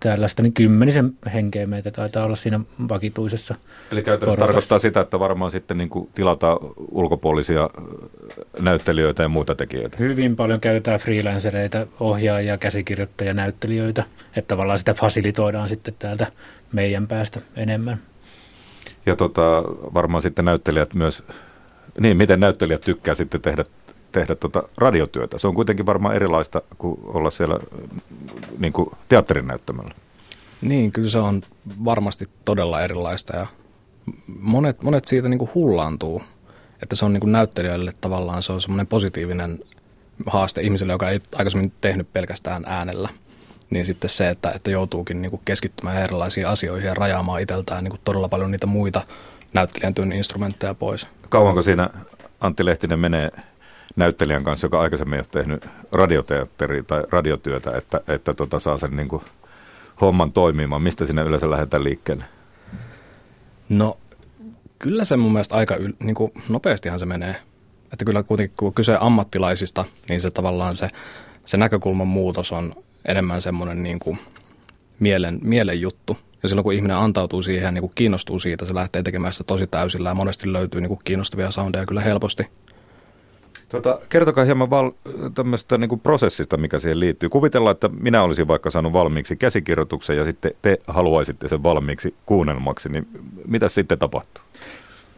tällaista, 0.00 0.42
niin 0.42 0.52
kymmenisen 0.52 1.12
henkeä 1.34 1.66
meitä 1.66 1.90
taitaa 1.90 2.24
olla 2.24 2.36
siinä 2.36 2.60
vakituisessa 2.88 3.54
Eli 3.92 4.02
käytännössä 4.02 4.24
porukassa. 4.24 4.46
tarkoittaa 4.46 4.78
sitä, 4.78 5.00
että 5.00 5.18
varmaan 5.18 5.50
sitten 5.50 5.78
niin 5.78 5.88
kuin 5.88 6.08
tilataan 6.14 6.58
ulkopuolisia 6.90 7.70
näyttelijöitä 8.60 9.22
ja 9.22 9.28
muita 9.28 9.54
tekijöitä. 9.54 9.96
Hyvin 9.98 10.36
paljon 10.36 10.60
käytetään 10.60 11.00
freelancereita, 11.00 11.86
ohjaajia, 12.00 12.58
käsikirjoittajia, 12.58 13.34
näyttelijöitä, 13.34 14.04
että 14.36 14.48
tavallaan 14.48 14.78
sitä 14.78 14.94
fasilitoidaan 14.94 15.68
sitten 15.68 15.94
täältä 15.98 16.26
meidän 16.72 17.06
päästä 17.06 17.40
enemmän. 17.56 17.98
Ja 19.06 19.16
tota, 19.16 19.62
varmaan 19.94 20.22
sitten 20.22 20.44
näyttelijät 20.44 20.94
myös 20.94 21.22
niin, 22.00 22.16
miten 22.16 22.40
näyttelijät 22.40 22.80
tykkää 22.80 23.14
sitten 23.14 23.40
tehdä, 23.40 23.64
tehdä 24.12 24.34
tota 24.34 24.62
radiotyötä. 24.76 25.38
Se 25.38 25.48
on 25.48 25.54
kuitenkin 25.54 25.86
varmaan 25.86 26.16
erilaista 26.16 26.62
kuin 26.78 27.00
olla 27.04 27.30
siellä 27.30 27.58
niin 28.58 28.72
kuin 28.72 28.90
teatterin 29.08 29.46
näyttämällä. 29.46 29.94
Niin, 30.60 30.90
kyllä 30.92 31.10
se 31.10 31.18
on 31.18 31.42
varmasti 31.84 32.24
todella 32.44 32.82
erilaista 32.82 33.36
ja 33.36 33.46
monet, 34.40 34.82
monet 34.82 35.04
siitä 35.04 35.28
niin 35.28 35.38
kuin 35.38 35.50
hullaantuu. 35.54 36.22
Että 36.82 36.96
se 36.96 37.04
on 37.04 37.12
niin 37.12 37.20
kuin 37.20 37.32
näyttelijöille 37.32 37.92
tavallaan 38.00 38.42
se 38.42 38.52
on 38.52 38.60
semmoinen 38.60 38.86
positiivinen 38.86 39.58
haaste 40.26 40.60
ihmiselle, 40.60 40.92
joka 40.92 41.10
ei 41.10 41.20
aikaisemmin 41.34 41.72
tehnyt 41.80 42.12
pelkästään 42.12 42.62
äänellä. 42.66 43.08
Niin 43.70 43.86
sitten 43.86 44.10
se, 44.10 44.28
että, 44.28 44.50
että 44.50 44.70
joutuukin 44.70 45.22
niin 45.22 45.30
kuin 45.30 45.42
keskittymään 45.44 46.02
erilaisiin 46.02 46.46
asioihin 46.46 46.86
ja 46.86 46.94
rajaamaan 46.94 47.42
itseltään 47.42 47.84
niin 47.84 47.90
kuin 47.90 48.00
todella 48.04 48.28
paljon 48.28 48.50
niitä 48.50 48.66
muita 48.66 49.06
näyttelijän 49.52 49.94
työn 49.94 50.12
instrumentteja 50.12 50.74
pois. 50.74 51.06
Kauanko 51.28 51.62
siinä 51.62 51.90
Antti 52.40 52.64
Lehtinen 52.64 52.98
menee 52.98 53.30
näyttelijän 53.96 54.44
kanssa, 54.44 54.66
joka 54.66 54.80
aikaisemmin 54.80 55.14
ei 55.14 55.20
ole 55.20 55.26
tehnyt 55.30 55.66
radioteatteria 55.92 56.82
tai 56.82 57.02
radiotyötä, 57.10 57.76
että, 57.76 58.00
että 58.08 58.34
tota 58.34 58.60
saa 58.60 58.78
sen 58.78 58.96
niin 58.96 59.08
kuin 59.08 59.22
homman 60.00 60.32
toimimaan? 60.32 60.82
Mistä 60.82 61.06
sinne 61.06 61.22
yleensä 61.22 61.50
lähdetään 61.50 61.84
liikkeelle? 61.84 62.24
No 63.68 63.98
kyllä 64.78 65.04
se 65.04 65.16
mun 65.16 65.32
mielestä 65.32 65.56
aika 65.56 65.76
yl, 65.76 65.92
niin 65.98 66.14
kuin 66.14 66.32
nopeastihan 66.48 66.98
se 66.98 67.06
menee. 67.06 67.36
Että 67.92 68.04
kyllä 68.04 68.22
kuitenkin 68.22 68.56
kun 68.56 68.74
kyse 68.74 68.96
ammattilaisista, 69.00 69.84
niin 70.08 70.20
se 70.20 70.30
tavallaan 70.30 70.76
se, 70.76 70.88
se 71.44 71.56
näkökulman 71.56 72.06
muutos 72.06 72.52
on 72.52 72.74
enemmän 73.04 73.40
semmoinen 73.40 73.82
niin 73.82 73.98
kuin 73.98 74.18
mielen, 75.00 75.38
mielen 75.42 75.80
juttu. 75.80 76.18
Ja 76.46 76.48
silloin 76.48 76.62
kun 76.64 76.72
ihminen 76.72 76.96
antautuu 76.96 77.42
siihen 77.42 77.64
ja 77.64 77.72
niin 77.72 77.82
kuin 77.82 77.92
kiinnostuu 77.94 78.38
siitä, 78.38 78.66
se 78.66 78.74
lähtee 78.74 79.02
tekemään 79.02 79.32
sitä 79.32 79.44
tosi 79.44 79.66
täysillä 79.66 80.08
ja 80.08 80.14
monesti 80.14 80.52
löytyy 80.52 80.80
niin 80.80 80.88
kuin 80.88 81.00
kiinnostavia 81.04 81.50
soundeja 81.50 81.86
kyllä 81.86 82.00
helposti. 82.00 82.46
Tota, 83.68 83.98
kertokaa 84.08 84.44
hieman 84.44 84.70
val- 84.70 84.90
tämmöistä 85.34 85.78
niin 85.78 86.00
prosessista, 86.00 86.56
mikä 86.56 86.78
siihen 86.78 87.00
liittyy. 87.00 87.28
Kuvitellaan, 87.28 87.74
että 87.74 87.88
minä 87.88 88.22
olisin 88.22 88.48
vaikka 88.48 88.70
saanut 88.70 88.92
valmiiksi 88.92 89.36
käsikirjoituksen 89.36 90.16
ja 90.16 90.24
sitten 90.24 90.52
te 90.62 90.78
haluaisitte 90.86 91.48
sen 91.48 91.62
valmiiksi 91.62 92.14
kuunnelmaksi, 92.26 92.88
niin 92.88 93.06
mitä 93.48 93.68
sitten 93.68 93.98
tapahtuu? 93.98 94.44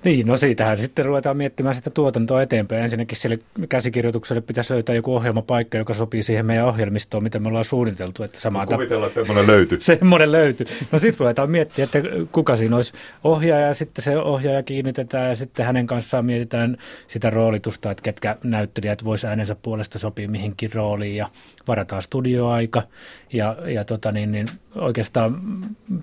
Niin, 0.05 0.27
no 0.27 0.37
siitähän 0.37 0.79
sitten 0.79 1.05
ruvetaan 1.05 1.37
miettimään 1.37 1.75
sitä 1.75 1.91
tuotantoa 1.91 2.43
eteenpäin. 2.43 2.83
Ensinnäkin 2.83 3.19
sille 3.19 3.39
käsikirjoitukselle 3.69 4.41
pitäisi 4.41 4.73
löytää 4.73 4.95
joku 4.95 5.15
ohjelmapaikka, 5.15 5.79
joka 5.79 5.95
sopii 5.95 6.23
siihen 6.23 6.47
meidän 6.47 6.67
ohjelmistoon, 6.67 7.23
mitä 7.23 7.39
me 7.39 7.49
ollaan 7.49 7.65
suunniteltu. 7.65 8.23
Että 8.23 8.41
samaa 8.41 8.65
no, 8.65 8.71
kuvitellaan, 8.71 9.09
että 9.09 9.21
semmoinen 9.21 9.47
löytyy. 9.47 9.81
semmoinen 9.99 10.33
löytyy. 10.33 10.67
No 10.93 10.99
sitten 10.99 11.21
ruvetaan 11.21 11.51
miettiä, 11.51 11.85
että 11.85 11.99
kuka 12.33 12.57
siinä 12.57 12.77
olisi 12.77 12.93
ohjaaja, 13.25 13.67
ja 13.67 13.75
sitten 13.75 14.05
se 14.05 14.19
ohjaaja 14.19 14.63
kiinnitetään, 14.63 15.29
ja 15.29 15.37
sitten 15.37 15.67
hänen 15.67 15.87
kanssaan 15.87 16.25
mietitään 16.25 16.77
sitä 17.07 17.31
roolitusta, 17.31 17.91
että 17.91 18.03
ketkä 18.03 18.37
näyttelijät 18.45 19.05
vois 19.05 19.25
äänensä 19.25 19.57
puolesta 19.63 19.99
sopia 19.99 20.29
mihinkin 20.29 20.73
rooliin, 20.73 21.17
ja 21.17 21.27
varataan 21.69 22.03
studioaika, 22.03 22.83
ja, 23.33 23.57
ja 23.67 23.85
tota 23.85 24.13
niin, 24.13 24.33
niin 24.33 24.49
oikeastaan 24.75 25.41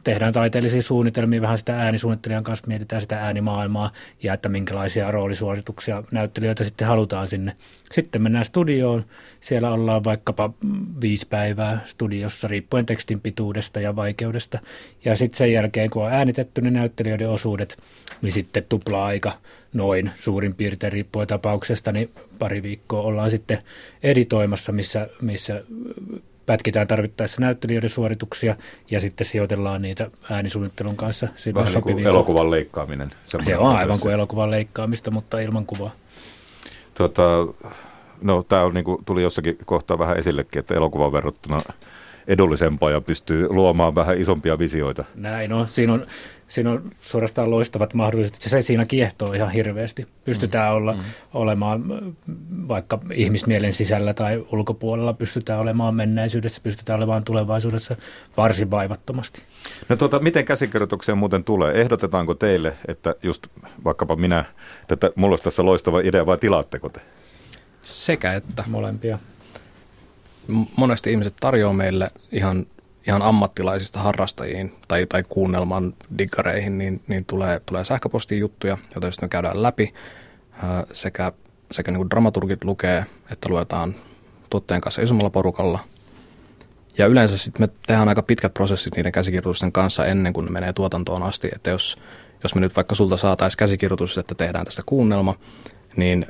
tehdään 0.03 0.33
taiteellisia 0.33 0.81
suunnitelmia, 0.81 1.41
vähän 1.41 1.57
sitä 1.57 1.79
äänisuunnittelijan 1.79 2.43
kanssa 2.43 2.67
mietitään 2.67 3.01
sitä 3.01 3.19
äänimaailmaa, 3.19 3.84
ja 4.23 4.33
että 4.33 4.49
minkälaisia 4.49 5.11
roolisuorituksia 5.11 6.03
näyttelijöitä 6.11 6.63
sitten 6.63 6.87
halutaan 6.87 7.27
sinne. 7.27 7.55
Sitten 7.91 8.21
mennään 8.21 8.45
studioon, 8.45 9.05
siellä 9.39 9.71
ollaan 9.71 10.03
vaikkapa 10.03 10.53
viisi 11.01 11.27
päivää 11.27 11.79
studiossa, 11.85 12.47
riippuen 12.47 12.85
tekstin 12.85 13.21
pituudesta 13.21 13.79
ja 13.79 13.95
vaikeudesta. 13.95 14.59
Ja 15.05 15.15
sitten 15.15 15.37
sen 15.37 15.51
jälkeen, 15.51 15.89
kun 15.89 16.05
on 16.05 16.13
äänitetty 16.13 16.61
ne 16.61 16.71
näyttelijöiden 16.71 17.29
osuudet, 17.29 17.77
niin 18.21 18.31
sitten 18.31 18.63
tupla-aika 18.69 19.33
noin 19.73 20.11
suurin 20.15 20.55
piirtein 20.55 20.93
riippuen 20.93 21.27
tapauksesta, 21.27 21.91
niin 21.91 22.09
pari 22.39 22.63
viikkoa 22.63 23.01
ollaan 23.01 23.31
sitten 23.31 23.59
editoimassa, 24.03 24.71
missä, 24.71 25.09
missä 25.21 25.63
pätkitään 26.45 26.87
tarvittaessa 26.87 27.41
näyttelijöiden 27.41 27.89
suorituksia 27.89 28.55
ja 28.91 28.99
sitten 28.99 29.27
sijoitellaan 29.27 29.81
niitä 29.81 30.11
äänisuunnittelun 30.31 30.97
kanssa. 30.97 31.27
Vähän 31.55 31.73
niin 31.73 31.83
kuin 31.83 31.99
elokuvan 31.99 32.51
leikkaaminen. 32.51 33.09
Se 33.25 33.57
on 33.57 33.75
aivan 33.75 33.99
kuin 33.99 34.13
elokuvan 34.13 34.51
leikkaamista, 34.51 35.11
mutta 35.11 35.39
ilman 35.39 35.65
kuvaa. 35.65 35.91
Tota, 36.93 37.23
no 38.21 38.43
tämä 38.43 38.61
on, 38.61 38.73
niin 38.73 38.85
tuli 39.05 39.23
jossakin 39.23 39.57
kohtaa 39.65 39.99
vähän 39.99 40.17
esillekin, 40.17 40.59
että 40.59 40.75
elokuvan 40.75 41.11
verrattuna 41.11 41.61
edullisempaa 42.27 42.91
ja 42.91 43.01
pystyy 43.01 43.47
luomaan 43.49 43.95
vähän 43.95 44.17
isompia 44.17 44.59
visioita. 44.59 45.03
Näin 45.15 45.53
on. 45.53 45.67
Siinä 45.67 45.93
on, 45.93 46.07
siinä 46.47 46.71
on 46.71 46.91
suorastaan 47.01 47.51
loistavat 47.51 47.93
mahdollisuudet. 47.93 48.41
Se 48.41 48.61
siinä 48.61 48.85
kiehtoo 48.85 49.33
ihan 49.33 49.51
hirveästi. 49.51 50.05
Pystytään 50.25 50.71
mm. 50.71 50.75
olla, 50.75 50.93
mm. 50.93 50.99
olemaan 51.33 51.83
vaikka 52.67 52.99
ihmismielen 53.13 53.73
sisällä 53.73 54.13
tai 54.13 54.45
ulkopuolella, 54.51 55.13
pystytään 55.13 55.59
olemaan 55.59 55.95
menneisyydessä, 55.95 56.61
pystytään 56.63 56.97
olemaan 56.97 57.23
tulevaisuudessa 57.23 57.95
varsin 58.37 58.71
vaivattomasti. 58.71 59.41
No 59.89 59.95
tuota, 59.95 60.19
miten 60.19 60.45
käsikirjoitukseen 60.45 61.17
muuten 61.17 61.43
tulee? 61.43 61.81
Ehdotetaanko 61.81 62.33
teille, 62.33 62.77
että 62.87 63.15
just 63.23 63.47
vaikkapa 63.83 64.15
minä, 64.15 64.45
että 64.91 65.11
mulla 65.15 65.33
olisi 65.33 65.43
tässä 65.43 65.65
loistava 65.65 65.99
idea 65.99 66.25
vai 66.25 66.37
tilaatteko 66.37 66.89
te? 66.89 67.01
Sekä 67.81 68.33
että. 68.33 68.63
Molempia 68.67 69.19
monesti 70.77 71.11
ihmiset 71.11 71.35
tarjoaa 71.39 71.73
meille 71.73 72.09
ihan, 72.31 72.65
ihan 73.07 73.21
ammattilaisista 73.21 73.99
harrastajiin 73.99 74.75
tai, 74.87 75.05
tai 75.09 75.23
kuunnelman 75.29 75.93
diggareihin, 76.17 76.77
niin, 76.77 77.03
niin 77.07 77.25
tulee, 77.25 77.61
tulee 77.65 77.83
sähköpostiin 77.83 78.39
juttuja, 78.39 78.77
joita 78.95 79.11
sitten 79.11 79.27
me 79.27 79.29
käydään 79.29 79.63
läpi. 79.63 79.93
Sekä, 80.93 81.31
sekä 81.71 81.91
niin 81.91 81.99
kuin 81.99 82.09
dramaturgit 82.09 82.63
lukee, 82.63 83.05
että 83.31 83.49
luetaan 83.49 83.95
tuottajan 84.49 84.81
kanssa 84.81 85.01
isommalla 85.01 85.29
porukalla. 85.29 85.79
Ja 86.97 87.07
yleensä 87.07 87.37
sitten 87.37 87.61
me 87.61 87.69
tehdään 87.87 88.09
aika 88.09 88.23
pitkät 88.23 88.53
prosessit 88.53 88.95
niiden 88.95 89.11
käsikirjoitusten 89.11 89.71
kanssa 89.71 90.05
ennen 90.05 90.33
kuin 90.33 90.45
ne 90.45 90.51
menee 90.51 90.73
tuotantoon 90.73 91.23
asti. 91.23 91.49
Että 91.55 91.69
jos, 91.69 91.97
jos 92.43 92.55
me 92.55 92.61
nyt 92.61 92.75
vaikka 92.75 92.95
sulta 92.95 93.17
saataisiin 93.17 93.57
käsikirjoitus, 93.57 94.17
että 94.17 94.35
tehdään 94.35 94.65
tästä 94.65 94.83
kuunnelma, 94.85 95.35
niin 95.95 96.25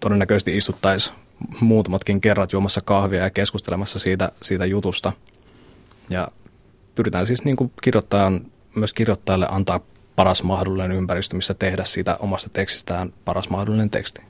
todennäköisesti 0.00 0.56
istuttaisiin 0.56 1.16
muutamatkin 1.60 2.20
kerrat 2.20 2.52
juomassa 2.52 2.80
kahvia 2.80 3.22
ja 3.22 3.30
keskustelemassa 3.30 3.98
siitä, 3.98 4.32
siitä 4.42 4.66
jutusta. 4.66 5.12
Ja 6.10 6.28
pyritään 6.94 7.26
siis 7.26 7.44
niin 7.44 7.56
kuin 7.56 7.72
kirjoittajan, 7.82 8.46
myös 8.74 8.92
kirjoittajalle 8.92 9.46
antaa 9.50 9.80
paras 10.16 10.42
mahdollinen 10.42 10.92
ympäristö, 10.92 11.36
missä 11.36 11.54
tehdä 11.54 11.84
siitä 11.84 12.16
omasta 12.20 12.50
tekstistään 12.52 13.12
paras 13.24 13.48
mahdollinen 13.50 13.90
teksti. 13.90 14.22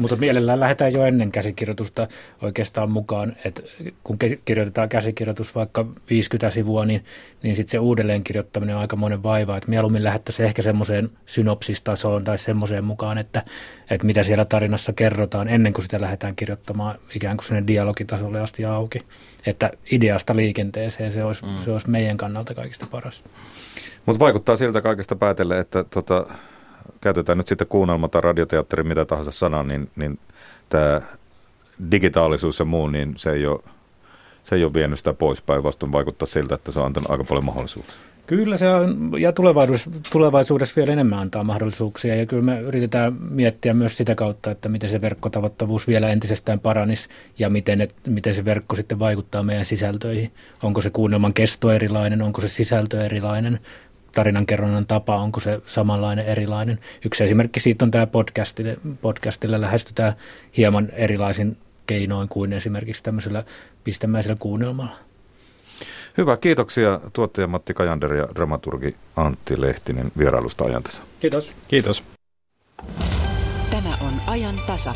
Mutta 0.00 0.16
mielellään 0.16 0.60
lähdetään 0.60 0.92
jo 0.92 1.04
ennen 1.04 1.32
käsikirjoitusta 1.32 2.08
oikeastaan 2.42 2.92
mukaan, 2.92 3.36
että 3.44 3.62
kun 4.04 4.18
kirjoitetaan 4.44 4.88
käsikirjoitus 4.88 5.54
vaikka 5.54 5.86
50 6.10 6.50
sivua, 6.50 6.84
niin, 6.84 7.04
niin 7.42 7.56
sitten 7.56 7.70
se 7.70 7.78
uudelleenkirjoittaminen 7.78 8.74
on 8.74 8.80
aika 8.80 8.96
monen 8.96 9.22
vaiva. 9.22 9.56
Että 9.56 9.70
mieluummin 9.70 10.04
lähettäisiin 10.04 10.46
ehkä 10.46 10.62
semmoiseen 10.62 11.10
synopsistasoon 11.26 12.24
tai 12.24 12.38
semmoiseen 12.38 12.84
mukaan, 12.84 13.18
että, 13.18 13.42
että 13.90 14.06
mitä 14.06 14.22
siellä 14.22 14.44
tarinassa 14.44 14.92
kerrotaan 14.92 15.48
ennen 15.48 15.72
kuin 15.72 15.82
sitä 15.82 16.00
lähdetään 16.00 16.36
kirjoittamaan 16.36 16.98
ikään 17.14 17.36
kuin 17.36 17.46
sinne 17.46 17.66
dialogitasolle 17.66 18.40
asti 18.40 18.64
auki. 18.64 19.02
Että 19.46 19.70
ideasta 19.92 20.36
liikenteeseen 20.36 21.12
se 21.12 21.24
olisi, 21.24 21.44
mm. 21.44 21.64
se 21.64 21.70
olisi 21.70 21.90
meidän 21.90 22.16
kannalta 22.16 22.54
kaikista 22.54 22.86
paras. 22.90 23.24
Mutta 24.06 24.20
vaikuttaa 24.20 24.56
siltä 24.56 24.80
kaikesta 24.80 25.16
päätelle, 25.16 25.58
että 25.58 25.84
tota, 25.84 26.26
käytetään 27.00 27.38
nyt 27.38 27.48
sitten 27.48 27.66
kuunnelma 27.66 28.08
tai 28.08 28.20
radioteatteri, 28.20 28.82
mitä 28.82 29.04
tahansa 29.04 29.30
sana, 29.30 29.62
niin, 29.62 29.90
niin 29.96 30.18
tämä 30.68 31.00
digitaalisuus 31.90 32.58
ja 32.58 32.64
muu, 32.64 32.88
niin 32.88 33.14
se 33.16 33.32
ei 33.32 33.46
ole, 33.46 33.60
se 34.44 34.56
ei 34.56 34.64
ole 34.64 34.74
vienyt 34.74 34.98
sitä 34.98 35.12
poispäin, 35.12 35.62
vastoin 35.62 35.92
vaikuttaa 35.92 36.26
siltä, 36.26 36.54
että 36.54 36.72
se 36.72 36.80
on 36.80 36.86
antanut 36.86 37.10
aika 37.10 37.24
paljon 37.24 37.44
mahdollisuuksia. 37.44 37.98
Kyllä 38.26 38.56
se 38.56 38.68
on, 38.68 39.10
ja 39.18 39.32
tulevaisuudessa, 39.32 39.90
tulevaisuudessa 40.12 40.76
vielä 40.76 40.92
enemmän 40.92 41.18
antaa 41.18 41.44
mahdollisuuksia, 41.44 42.14
ja 42.14 42.26
kyllä 42.26 42.42
me 42.42 42.60
yritetään 42.60 43.16
miettiä 43.30 43.74
myös 43.74 43.96
sitä 43.96 44.14
kautta, 44.14 44.50
että 44.50 44.68
miten 44.68 44.90
se 44.90 45.00
verkkotavoittavuus 45.00 45.88
vielä 45.88 46.08
entisestään 46.08 46.60
paranisi, 46.60 47.08
ja 47.38 47.50
miten, 47.50 47.80
et, 47.80 47.94
miten 48.06 48.34
se 48.34 48.44
verkko 48.44 48.76
sitten 48.76 48.98
vaikuttaa 48.98 49.42
meidän 49.42 49.64
sisältöihin. 49.64 50.30
Onko 50.62 50.80
se 50.80 50.90
kuunnelman 50.90 51.34
kesto 51.34 51.70
erilainen, 51.70 52.22
onko 52.22 52.40
se 52.40 52.48
sisältö 52.48 53.04
erilainen, 53.04 53.60
tarinankerronnan 54.12 54.86
tapa, 54.86 55.16
onko 55.16 55.40
se 55.40 55.60
samanlainen, 55.66 56.26
erilainen. 56.26 56.78
Yksi 57.04 57.24
esimerkki 57.24 57.60
siitä 57.60 57.84
on 57.84 57.90
tämä 57.90 58.06
podcastille, 58.06 58.76
podcastille 59.00 59.60
lähestytään 59.60 60.12
hieman 60.56 60.90
erilaisin 60.90 61.56
keinoin 61.86 62.28
kuin 62.28 62.52
esimerkiksi 62.52 63.02
tämmöisellä 63.02 63.44
pistemäisellä 63.84 64.36
kuunnelmalla. 64.38 64.96
Hyvä, 66.16 66.36
kiitoksia 66.36 67.00
tuottaja 67.12 67.46
Matti 67.46 67.74
Kajander 67.74 68.14
ja 68.14 68.28
dramaturgi 68.34 68.96
Antti 69.16 69.60
Lehtinen 69.60 70.12
vierailusta 70.18 70.64
ajantasa. 70.64 71.02
Kiitos. 71.20 71.52
Kiitos. 71.68 72.02
Tämä 73.70 73.94
on 74.00 74.12
ajan 74.26 74.54
tasa. 74.66 74.94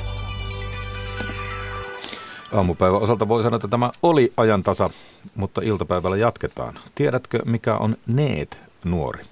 Aamupäivän 2.53 3.01
osalta 3.01 3.29
voi 3.29 3.43
sanoa, 3.43 3.57
että 3.57 3.69
tämä 3.69 3.91
oli 4.03 4.33
ajan 4.37 4.63
tasa, 4.63 4.91
mutta 5.35 5.61
iltapäivällä 5.65 6.17
jatketaan. 6.17 6.79
Tiedätkö, 6.95 7.41
mikä 7.45 7.77
on 7.77 7.97
NEET 8.07 8.59
nuori. 8.85 9.25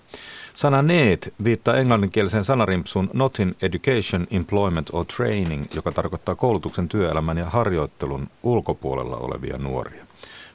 Sana 0.55 0.83
need 0.83 1.33
viittaa 1.45 1.77
englanninkieliseen 1.77 2.45
sanarimpsuun 2.45 3.11
not 3.13 3.41
in 3.41 3.57
education, 3.63 4.27
employment 4.31 4.91
or 4.93 5.05
training, 5.17 5.65
joka 5.75 5.93
tarkoittaa 5.93 6.35
koulutuksen, 6.35 6.89
työelämän 6.89 7.39
ja 7.39 7.51
harjoittelun 7.51 8.29
ulkopuolella 8.43 9.17
olevia 9.17 9.59
nuoria. 9.59 10.07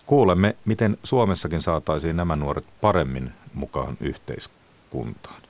Kuulemme, 0.05 0.55
miten 0.65 0.97
Suomessakin 1.03 1.61
saataisiin 1.61 2.15
nämä 2.15 2.35
nuoret 2.35 2.67
paremmin 2.81 3.31
mukaan 3.53 3.97
yhteiskuntaan. 4.01 5.41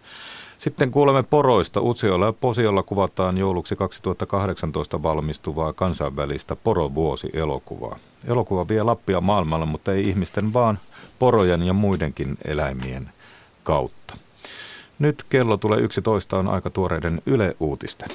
Sitten 0.58 0.92
kuulemme 0.92 1.24
poroista. 1.24 1.82
Utsiolla 1.82 2.26
ja 2.26 2.34
Posiolla 2.34 2.84
kuvataan 2.84 3.38
jouluksi 3.38 3.76
2018 3.76 5.04
valmistuvaa 5.04 5.74
kansainvälistä 5.74 6.56
porovuosi-elokuvaa. 6.56 8.00
Elokuva 8.28 8.68
vie 8.68 8.84
Lappia 8.84 9.22
maailmalle, 9.22 9.66
mutta 9.66 9.94
ei 9.94 10.10
ihmisten 10.10 10.54
vaan 10.54 10.80
porojen 11.20 11.64
ja 11.64 11.74
muidenkin 11.74 12.38
eläimien 12.46 13.10
kautta. 13.68 14.18
Nyt 15.00 15.26
kello 15.30 15.58
tulee 15.58 15.80
11, 15.80 16.38
on 16.38 16.48
aika 16.48 16.70
tuoreiden 16.70 17.22
Yle 17.26 17.56
Uutisten. 17.60 18.10